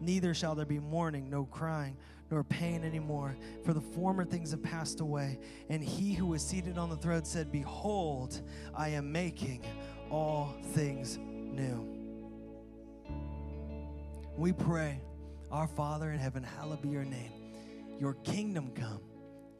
Neither 0.00 0.32
shall 0.32 0.54
there 0.54 0.66
be 0.66 0.78
mourning, 0.78 1.28
no 1.28 1.44
crying 1.44 1.98
nor 2.30 2.44
pain 2.44 2.84
anymore, 2.84 3.36
for 3.64 3.72
the 3.72 3.80
former 3.80 4.24
things 4.24 4.50
have 4.50 4.62
passed 4.62 5.00
away. 5.00 5.38
And 5.68 5.82
he 5.82 6.14
who 6.14 6.26
was 6.26 6.42
seated 6.42 6.78
on 6.78 6.90
the 6.90 6.96
throne 6.96 7.24
said, 7.24 7.50
Behold, 7.50 8.42
I 8.74 8.90
am 8.90 9.10
making 9.10 9.64
all 10.10 10.54
things 10.72 11.18
new. 11.18 11.94
We 14.36 14.52
pray, 14.52 15.00
Our 15.50 15.66
Father 15.66 16.10
in 16.10 16.18
heaven, 16.18 16.42
hallowed 16.42 16.82
be 16.82 16.88
your 16.88 17.04
name. 17.04 17.32
Your 17.98 18.14
kingdom 18.14 18.70
come, 18.74 19.00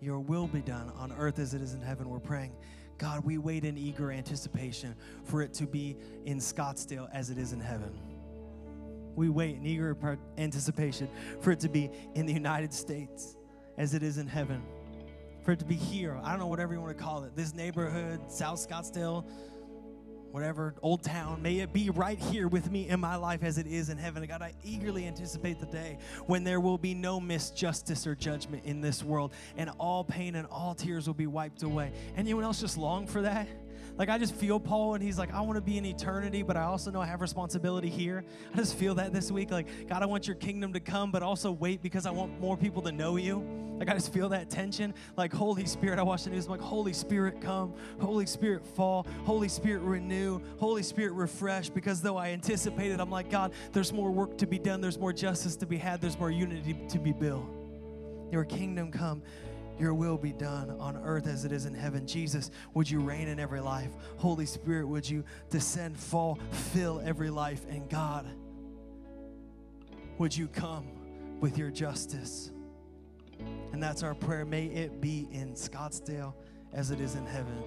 your 0.00 0.20
will 0.20 0.46
be 0.46 0.60
done 0.60 0.92
on 0.96 1.12
earth 1.12 1.38
as 1.38 1.54
it 1.54 1.62
is 1.62 1.74
in 1.74 1.82
heaven. 1.82 2.08
We're 2.08 2.20
praying. 2.20 2.52
God, 2.98 3.24
we 3.24 3.38
wait 3.38 3.64
in 3.64 3.78
eager 3.78 4.10
anticipation 4.10 4.94
for 5.24 5.40
it 5.42 5.54
to 5.54 5.66
be 5.66 5.96
in 6.24 6.38
Scottsdale 6.38 7.08
as 7.12 7.30
it 7.30 7.38
is 7.38 7.52
in 7.52 7.60
heaven 7.60 7.92
we 9.18 9.28
wait 9.28 9.56
in 9.56 9.66
eager 9.66 9.96
anticipation 10.38 11.08
for 11.40 11.50
it 11.50 11.60
to 11.60 11.68
be 11.68 11.90
in 12.14 12.24
the 12.24 12.32
United 12.32 12.72
States 12.72 13.36
as 13.76 13.92
it 13.92 14.02
is 14.02 14.16
in 14.18 14.26
heaven. 14.26 14.62
For 15.44 15.52
it 15.52 15.58
to 15.58 15.64
be 15.64 15.74
here. 15.74 16.18
I 16.22 16.30
don't 16.30 16.38
know, 16.38 16.46
whatever 16.46 16.72
you 16.72 16.80
want 16.80 16.96
to 16.96 17.02
call 17.02 17.24
it. 17.24 17.34
This 17.34 17.54
neighborhood, 17.54 18.20
South 18.30 18.66
Scottsdale, 18.66 19.24
whatever, 20.30 20.74
Old 20.82 21.02
Town, 21.02 21.42
may 21.42 21.58
it 21.58 21.72
be 21.72 21.90
right 21.90 22.18
here 22.18 22.48
with 22.48 22.70
me 22.70 22.88
in 22.88 23.00
my 23.00 23.16
life 23.16 23.42
as 23.42 23.58
it 23.58 23.66
is 23.66 23.88
in 23.88 23.98
heaven. 23.98 24.24
God, 24.26 24.42
I 24.42 24.54
eagerly 24.62 25.06
anticipate 25.06 25.58
the 25.58 25.66
day 25.66 25.98
when 26.26 26.44
there 26.44 26.60
will 26.60 26.78
be 26.78 26.94
no 26.94 27.18
misjustice 27.20 28.06
or 28.06 28.14
judgment 28.14 28.64
in 28.64 28.80
this 28.80 29.02
world 29.02 29.32
and 29.56 29.70
all 29.78 30.04
pain 30.04 30.34
and 30.34 30.46
all 30.48 30.74
tears 30.74 31.06
will 31.06 31.14
be 31.14 31.26
wiped 31.26 31.62
away. 31.62 31.92
Anyone 32.16 32.44
else 32.44 32.60
just 32.60 32.76
long 32.76 33.06
for 33.06 33.22
that? 33.22 33.48
Like, 33.98 34.08
I 34.08 34.16
just 34.16 34.32
feel 34.34 34.60
Paul, 34.60 34.94
and 34.94 35.02
he's 35.02 35.18
like, 35.18 35.34
I 35.34 35.40
want 35.40 35.56
to 35.56 35.60
be 35.60 35.76
in 35.76 35.84
eternity, 35.84 36.44
but 36.44 36.56
I 36.56 36.62
also 36.62 36.92
know 36.92 37.00
I 37.00 37.06
have 37.06 37.20
responsibility 37.20 37.90
here. 37.90 38.24
I 38.54 38.56
just 38.56 38.76
feel 38.76 38.94
that 38.94 39.12
this 39.12 39.32
week. 39.32 39.50
Like, 39.50 39.88
God, 39.88 40.04
I 40.04 40.06
want 40.06 40.28
your 40.28 40.36
kingdom 40.36 40.72
to 40.74 40.80
come, 40.80 41.10
but 41.10 41.24
also 41.24 41.50
wait 41.50 41.82
because 41.82 42.06
I 42.06 42.12
want 42.12 42.40
more 42.40 42.56
people 42.56 42.80
to 42.82 42.92
know 42.92 43.16
you. 43.16 43.44
Like, 43.76 43.88
I 43.88 43.94
just 43.94 44.12
feel 44.12 44.28
that 44.28 44.50
tension. 44.50 44.94
Like, 45.16 45.32
Holy 45.32 45.66
Spirit, 45.66 45.98
I 45.98 46.02
watch 46.02 46.24
the 46.24 46.30
news. 46.30 46.46
I'm 46.46 46.52
like, 46.52 46.60
Holy 46.60 46.92
Spirit, 46.92 47.40
come. 47.40 47.74
Holy 48.00 48.26
Spirit, 48.26 48.64
fall. 48.64 49.04
Holy 49.24 49.48
Spirit, 49.48 49.82
renew. 49.82 50.40
Holy 50.58 50.84
Spirit, 50.84 51.12
refresh. 51.14 51.68
Because 51.68 52.00
though 52.00 52.16
I 52.16 52.28
anticipated, 52.28 53.00
I'm 53.00 53.10
like, 53.10 53.30
God, 53.30 53.52
there's 53.72 53.92
more 53.92 54.12
work 54.12 54.38
to 54.38 54.46
be 54.46 54.60
done. 54.60 54.80
There's 54.80 54.98
more 54.98 55.12
justice 55.12 55.56
to 55.56 55.66
be 55.66 55.76
had. 55.76 56.00
There's 56.00 56.18
more 56.18 56.30
unity 56.30 56.76
to 56.88 56.98
be 57.00 57.12
built. 57.12 57.46
Your 58.30 58.44
kingdom 58.44 58.92
come. 58.92 59.22
Your 59.78 59.94
will 59.94 60.18
be 60.18 60.32
done 60.32 60.70
on 60.80 60.96
earth 60.96 61.26
as 61.26 61.44
it 61.44 61.52
is 61.52 61.66
in 61.66 61.74
heaven. 61.74 62.06
Jesus, 62.06 62.50
would 62.74 62.90
you 62.90 63.00
reign 63.00 63.28
in 63.28 63.38
every 63.38 63.60
life? 63.60 63.90
Holy 64.16 64.46
Spirit, 64.46 64.86
would 64.88 65.08
you 65.08 65.24
descend, 65.50 65.96
fall, 65.96 66.38
fill 66.50 67.00
every 67.04 67.30
life? 67.30 67.64
And 67.70 67.88
God, 67.88 68.26
would 70.18 70.36
you 70.36 70.48
come 70.48 70.86
with 71.40 71.56
your 71.56 71.70
justice? 71.70 72.50
And 73.72 73.82
that's 73.82 74.02
our 74.02 74.14
prayer. 74.14 74.44
May 74.44 74.66
it 74.66 75.00
be 75.00 75.28
in 75.30 75.54
Scottsdale 75.54 76.34
as 76.72 76.90
it 76.90 77.00
is 77.00 77.14
in 77.14 77.24
heaven. 77.24 77.62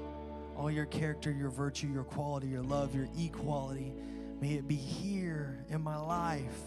All 0.58 0.70
your 0.70 0.86
character, 0.86 1.32
your 1.32 1.50
virtue, 1.50 1.88
your 1.88 2.04
quality, 2.04 2.48
your 2.48 2.62
love, 2.62 2.94
your 2.94 3.08
equality, 3.18 3.94
may 4.42 4.54
it 4.54 4.68
be 4.68 4.76
here 4.76 5.64
in 5.70 5.82
my 5.82 5.98
life 5.98 6.60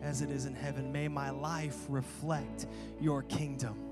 as 0.00 0.22
it 0.22 0.30
is 0.30 0.46
in 0.46 0.54
heaven. 0.54 0.92
May 0.92 1.08
my 1.08 1.30
life 1.30 1.76
reflect 1.88 2.66
your 3.00 3.22
kingdom. 3.22 3.85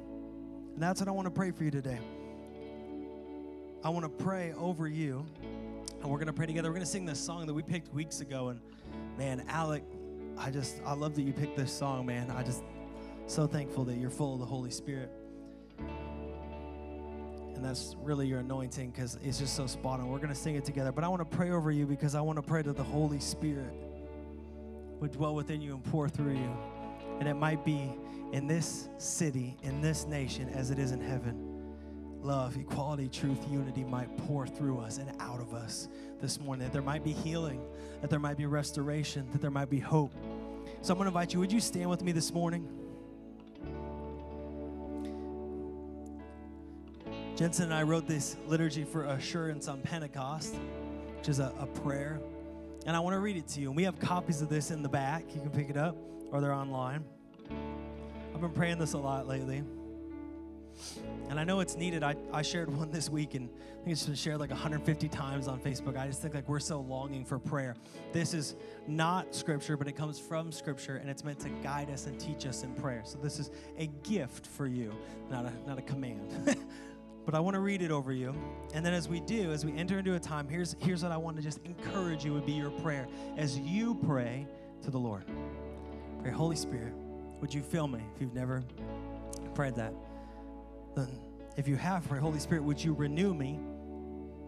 And 0.74 0.82
that's 0.82 1.00
what 1.00 1.08
I 1.08 1.12
want 1.12 1.26
to 1.26 1.30
pray 1.30 1.52
for 1.52 1.62
you 1.62 1.70
today. 1.70 2.00
I 3.84 3.90
want 3.90 4.04
to 4.04 4.24
pray 4.24 4.52
over 4.58 4.88
you, 4.88 5.24
and 6.00 6.10
we're 6.10 6.18
going 6.18 6.26
to 6.26 6.32
pray 6.32 6.46
together. 6.46 6.68
We're 6.68 6.74
going 6.74 6.84
to 6.84 6.90
sing 6.90 7.06
this 7.06 7.20
song 7.20 7.46
that 7.46 7.54
we 7.54 7.62
picked 7.62 7.94
weeks 7.94 8.20
ago. 8.20 8.48
And 8.48 8.60
man, 9.16 9.44
Alec, 9.48 9.84
I 10.36 10.50
just, 10.50 10.80
I 10.84 10.94
love 10.94 11.14
that 11.14 11.22
you 11.22 11.32
picked 11.32 11.56
this 11.56 11.72
song, 11.72 12.06
man. 12.06 12.28
I 12.30 12.42
just, 12.42 12.64
so 13.28 13.46
thankful 13.46 13.84
that 13.84 13.98
you're 13.98 14.10
full 14.10 14.34
of 14.34 14.40
the 14.40 14.46
Holy 14.46 14.70
Spirit. 14.70 15.10
And 17.54 17.64
that's 17.64 17.94
really 18.02 18.26
your 18.26 18.40
anointing 18.40 18.90
because 18.90 19.16
it's 19.22 19.38
just 19.38 19.54
so 19.54 19.68
spot 19.68 20.00
on. 20.00 20.08
We're 20.08 20.16
going 20.18 20.28
to 20.30 20.34
sing 20.34 20.56
it 20.56 20.64
together. 20.64 20.90
But 20.90 21.04
I 21.04 21.08
want 21.08 21.20
to 21.20 21.36
pray 21.36 21.52
over 21.52 21.70
you 21.70 21.86
because 21.86 22.16
I 22.16 22.20
want 22.20 22.36
to 22.36 22.42
pray 22.42 22.62
that 22.62 22.76
the 22.76 22.82
Holy 22.82 23.20
Spirit 23.20 23.72
would 24.98 25.12
dwell 25.12 25.36
within 25.36 25.62
you 25.62 25.74
and 25.74 25.84
pour 25.84 26.08
through 26.08 26.34
you. 26.34 26.56
And 27.18 27.28
it 27.28 27.34
might 27.34 27.64
be 27.64 27.92
in 28.32 28.46
this 28.46 28.88
city, 28.98 29.56
in 29.62 29.80
this 29.80 30.06
nation, 30.06 30.48
as 30.48 30.70
it 30.70 30.78
is 30.78 30.92
in 30.92 31.00
heaven. 31.00 31.54
Love, 32.20 32.56
equality, 32.56 33.08
truth, 33.08 33.38
unity 33.50 33.84
might 33.84 34.16
pour 34.26 34.46
through 34.46 34.78
us 34.78 34.98
and 34.98 35.10
out 35.20 35.40
of 35.40 35.52
us 35.52 35.88
this 36.20 36.40
morning. 36.40 36.66
That 36.66 36.72
there 36.72 36.82
might 36.82 37.04
be 37.04 37.12
healing, 37.12 37.60
that 38.00 38.10
there 38.10 38.18
might 38.18 38.36
be 38.36 38.46
restoration, 38.46 39.28
that 39.32 39.40
there 39.40 39.50
might 39.50 39.70
be 39.70 39.78
hope. 39.78 40.12
So 40.80 40.92
I'm 40.92 40.98
going 40.98 41.04
to 41.04 41.08
invite 41.08 41.32
you, 41.32 41.40
would 41.40 41.52
you 41.52 41.60
stand 41.60 41.88
with 41.90 42.02
me 42.02 42.12
this 42.12 42.32
morning? 42.32 42.68
Jensen 47.36 47.64
and 47.64 47.74
I 47.74 47.82
wrote 47.82 48.06
this 48.06 48.36
liturgy 48.46 48.84
for 48.84 49.04
assurance 49.04 49.68
on 49.68 49.80
Pentecost, 49.82 50.54
which 51.18 51.28
is 51.28 51.40
a, 51.40 51.52
a 51.58 51.66
prayer. 51.66 52.20
And 52.86 52.96
I 52.96 53.00
want 53.00 53.14
to 53.14 53.20
read 53.20 53.36
it 53.36 53.48
to 53.48 53.60
you. 53.60 53.68
And 53.68 53.76
we 53.76 53.84
have 53.84 53.98
copies 53.98 54.40
of 54.40 54.48
this 54.48 54.70
in 54.70 54.82
the 54.82 54.88
back. 54.88 55.24
You 55.34 55.40
can 55.40 55.50
pick 55.50 55.68
it 55.68 55.76
up 55.76 55.96
or 56.34 56.40
they're 56.40 56.52
online. 56.52 57.04
I've 58.34 58.40
been 58.40 58.50
praying 58.50 58.78
this 58.78 58.94
a 58.94 58.98
lot 58.98 59.28
lately. 59.28 59.62
And 61.30 61.38
I 61.38 61.44
know 61.44 61.60
it's 61.60 61.76
needed. 61.76 62.02
I, 62.02 62.16
I 62.32 62.42
shared 62.42 62.76
one 62.76 62.90
this 62.90 63.08
week, 63.08 63.34
and 63.34 63.48
I 63.48 63.84
think 63.84 63.92
it's 63.92 64.04
been 64.04 64.16
shared 64.16 64.40
like 64.40 64.50
150 64.50 65.08
times 65.08 65.46
on 65.46 65.60
Facebook. 65.60 65.96
I 65.96 66.08
just 66.08 66.20
think 66.20 66.34
like 66.34 66.48
we're 66.48 66.58
so 66.58 66.80
longing 66.80 67.24
for 67.24 67.38
prayer. 67.38 67.76
This 68.12 68.34
is 68.34 68.56
not 68.88 69.32
scripture, 69.32 69.76
but 69.76 69.86
it 69.86 69.92
comes 69.92 70.18
from 70.18 70.50
scripture, 70.50 70.96
and 70.96 71.08
it's 71.08 71.22
meant 71.22 71.38
to 71.38 71.50
guide 71.62 71.88
us 71.88 72.08
and 72.08 72.18
teach 72.18 72.46
us 72.46 72.64
in 72.64 72.74
prayer. 72.74 73.02
So 73.04 73.16
this 73.18 73.38
is 73.38 73.52
a 73.78 73.86
gift 74.02 74.48
for 74.48 74.66
you, 74.66 74.92
not 75.30 75.44
a, 75.44 75.52
not 75.68 75.78
a 75.78 75.82
command. 75.82 76.32
but 77.24 77.36
I 77.36 77.38
want 77.38 77.54
to 77.54 77.60
read 77.60 77.80
it 77.80 77.92
over 77.92 78.12
you. 78.12 78.34
And 78.74 78.84
then 78.84 78.92
as 78.92 79.08
we 79.08 79.20
do, 79.20 79.52
as 79.52 79.64
we 79.64 79.72
enter 79.76 80.00
into 80.00 80.16
a 80.16 80.20
time, 80.20 80.48
here's, 80.48 80.74
here's 80.80 81.04
what 81.04 81.12
I 81.12 81.16
want 81.16 81.36
to 81.36 81.44
just 81.44 81.60
encourage 81.64 82.24
you 82.24 82.32
would 82.32 82.44
be 82.44 82.54
your 82.54 82.70
prayer 82.70 83.06
as 83.36 83.56
you 83.56 83.94
pray 83.94 84.48
to 84.82 84.90
the 84.90 84.98
Lord. 84.98 85.26
Pray, 86.24 86.32
Holy 86.32 86.56
Spirit, 86.56 86.94
would 87.42 87.52
you 87.52 87.60
fill 87.60 87.86
me 87.86 88.00
if 88.14 88.18
you've 88.18 88.32
never 88.32 88.64
prayed 89.54 89.74
that? 89.74 89.92
Then, 90.96 91.20
if 91.58 91.68
you 91.68 91.76
have 91.76 92.08
prayed, 92.08 92.22
Holy 92.22 92.38
Spirit, 92.38 92.64
would 92.64 92.82
you 92.82 92.94
renew 92.94 93.34
me? 93.34 93.60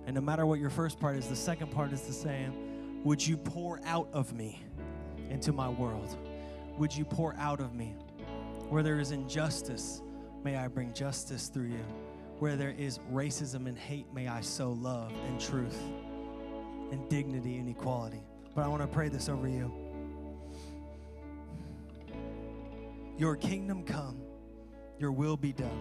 And 0.06 0.14
no 0.14 0.22
matter 0.22 0.46
what 0.46 0.58
your 0.58 0.70
first 0.70 0.98
part 0.98 1.16
is, 1.16 1.28
the 1.28 1.36
second 1.36 1.70
part 1.70 1.92
is 1.92 2.00
the 2.00 2.14
same. 2.14 3.02
Would 3.04 3.26
you 3.26 3.36
pour 3.36 3.78
out 3.84 4.08
of 4.14 4.32
me 4.32 4.62
into 5.28 5.52
my 5.52 5.68
world? 5.68 6.16
Would 6.78 6.96
you 6.96 7.04
pour 7.04 7.34
out 7.34 7.60
of 7.60 7.74
me? 7.74 7.94
Where 8.70 8.82
there 8.82 8.98
is 8.98 9.10
injustice, 9.10 10.00
may 10.44 10.56
I 10.56 10.68
bring 10.68 10.94
justice 10.94 11.48
through 11.48 11.68
you. 11.68 11.84
Where 12.38 12.56
there 12.56 12.74
is 12.78 13.00
racism 13.12 13.66
and 13.66 13.76
hate, 13.76 14.06
may 14.14 14.28
I 14.28 14.40
sow 14.40 14.70
love 14.70 15.12
and 15.28 15.38
truth 15.38 15.78
and 16.90 17.06
dignity 17.10 17.58
and 17.58 17.68
equality. 17.68 18.22
But 18.54 18.64
I 18.64 18.68
want 18.68 18.80
to 18.80 18.88
pray 18.88 19.10
this 19.10 19.28
over 19.28 19.46
you. 19.46 19.85
Your 23.18 23.34
kingdom 23.36 23.82
come, 23.82 24.20
your 24.98 25.10
will 25.10 25.36
be 25.36 25.52
done. 25.52 25.80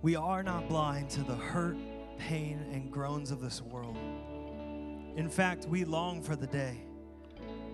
We 0.00 0.16
are 0.16 0.42
not 0.42 0.68
blind 0.68 1.10
to 1.10 1.22
the 1.22 1.34
hurt, 1.34 1.76
pain, 2.18 2.64
and 2.72 2.90
groans 2.90 3.30
of 3.30 3.40
this 3.40 3.60
world. 3.60 3.98
In 5.16 5.28
fact, 5.28 5.66
we 5.66 5.84
long 5.84 6.22
for 6.22 6.36
the 6.36 6.46
day 6.46 6.78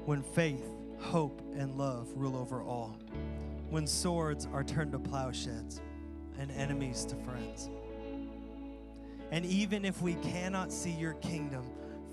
when 0.07 0.23
faith, 0.23 0.65
hope, 0.99 1.41
and 1.57 1.77
love 1.77 2.09
rule 2.17 2.37
over 2.37 2.63
all, 2.63 2.99
when 3.71 3.87
swords 3.87 4.49
are 4.53 4.65
turned 4.65 4.93
to 4.93 4.99
plowshares, 4.99 5.81
and 6.39 6.51
enemies 6.53 7.05
to 7.05 7.17
friends. 7.17 7.71
And 9.31 9.45
even 9.47 9.85
if 9.85 10.03
we 10.03 10.15
cannot 10.17 10.73
see 10.73 10.91
your 10.91 11.15
kingdom 11.15 11.65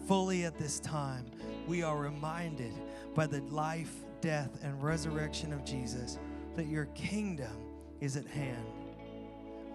fully 0.07 0.45
at 0.45 0.57
this 0.57 0.79
time, 0.79 1.25
we 1.67 1.81
are 1.81 1.97
reminded 1.97 2.73
by 3.15 3.25
the 3.25 3.41
life, 3.43 3.93
death, 4.21 4.57
and 4.63 4.83
resurrection 4.83 5.53
of 5.53 5.65
Jesus 5.65 6.17
that 6.55 6.67
your 6.67 6.85
kingdom 6.87 7.55
is 8.01 8.17
at 8.17 8.25
hand. 8.25 8.65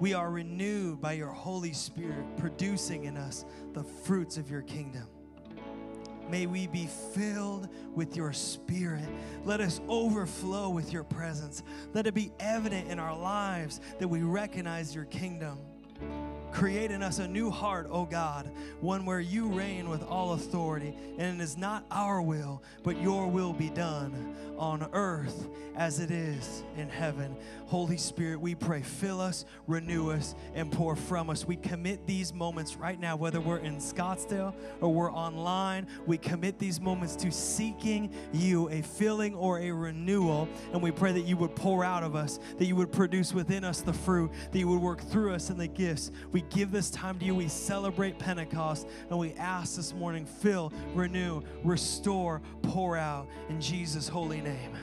We 0.01 0.12
are 0.12 0.30
renewed 0.30 1.01
by 1.01 1.12
your 1.12 1.28
Holy 1.28 1.72
Spirit, 1.72 2.36
producing 2.36 3.05
in 3.05 3.16
us 3.16 3.45
the 3.72 3.84
fruits 3.84 4.36
of 4.36 4.51
your 4.51 4.62
kingdom. 4.62 5.07
May 6.28 6.47
we 6.47 6.66
be 6.66 6.86
filled 7.14 7.68
with 7.95 8.16
your 8.16 8.32
spirit. 8.32 9.09
Let 9.45 9.61
us 9.61 9.80
overflow 9.88 10.70
with 10.70 10.92
your 10.92 11.05
presence. 11.05 11.62
Let 11.92 12.07
it 12.07 12.14
be 12.14 12.32
evident 12.40 12.90
in 12.90 12.99
our 12.99 13.16
lives 13.16 13.80
that 13.99 14.09
we 14.09 14.22
recognize 14.22 14.95
your 14.95 15.05
kingdom. 15.05 15.59
Create 16.55 16.92
in 16.92 17.02
us 17.02 17.18
a 17.18 17.26
new 17.26 17.50
heart, 17.50 17.88
O 17.90 18.05
God, 18.05 18.48
one 18.80 19.05
where 19.05 19.18
you 19.18 19.48
reign 19.48 19.88
with 19.88 20.05
all 20.05 20.34
authority, 20.34 20.94
and 21.18 21.40
it 21.40 21.42
is 21.42 21.59
not 21.59 21.84
our 21.90 22.22
will, 22.22 22.62
but 22.84 22.96
your 23.02 23.26
will 23.26 23.52
be 23.52 23.70
done 23.70 24.36
on 24.57 24.88
earth 24.92 25.48
as 25.76 25.98
it 25.98 26.12
is 26.12 26.62
in 26.76 26.88
heaven. 26.88 27.34
Holy 27.66 27.96
Spirit, 27.96 28.40
we 28.40 28.55
pray, 28.55 28.82
fill 28.82 29.20
us, 29.20 29.44
renew 29.66 30.12
us, 30.12 30.36
and 30.55 30.70
pour 30.70 30.94
from 30.94 31.28
us. 31.28 31.44
We 31.44 31.57
commit 31.57 32.07
these 32.07 32.32
moments 32.32 32.76
right 32.76 33.00
now, 33.00 33.16
whether 33.16 33.40
we're 33.40 33.59
in 33.59 33.78
Scottsdale 33.78 34.55
or 34.80 34.94
we're 34.94 35.12
online, 35.12 35.88
we 36.07 36.18
commit 36.18 36.61
these 36.61 36.80
moments 36.80 37.16
to 37.16 37.32
seeking 37.32 38.14
you, 38.32 38.68
a 38.68 38.80
filling 38.80 39.34
or 39.34 39.59
a 39.59 39.72
renewal. 39.72 40.48
And 40.72 40.80
we 40.80 40.92
pray 40.92 41.11
that 41.11 41.26
you 41.26 41.36
would 41.38 41.57
pour 41.57 41.84
out 41.84 42.05
of 42.05 42.14
us, 42.14 42.38
that 42.59 42.66
you 42.66 42.76
would 42.76 42.92
produce 42.92 43.34
within 43.34 43.64
us 43.64 43.80
the 43.80 43.92
fruit, 43.92 44.30
that 44.52 44.59
you 44.59 44.68
would 44.68 44.80
work 44.80 45.00
through 45.00 45.34
us 45.34 45.50
in 45.50 45.59
the 45.59 45.66
gifts. 45.66 46.12
We 46.30 46.43
give 46.51 46.70
this 46.70 46.90
time 46.90 47.18
to 47.18 47.24
you. 47.24 47.34
We 47.34 47.49
celebrate 47.49 48.18
Pentecost, 48.18 48.88
and 49.11 49.18
we 49.18 49.32
ask 49.34 49.76
this 49.76 49.95
morning, 49.95 50.26
fill, 50.26 50.72
renew, 50.95 51.42
restore, 51.62 52.42
pour 52.62 52.97
out 52.97 53.28
in 53.49 53.61
Jesus' 53.61 54.09
holy 54.09 54.40
name. 54.40 54.76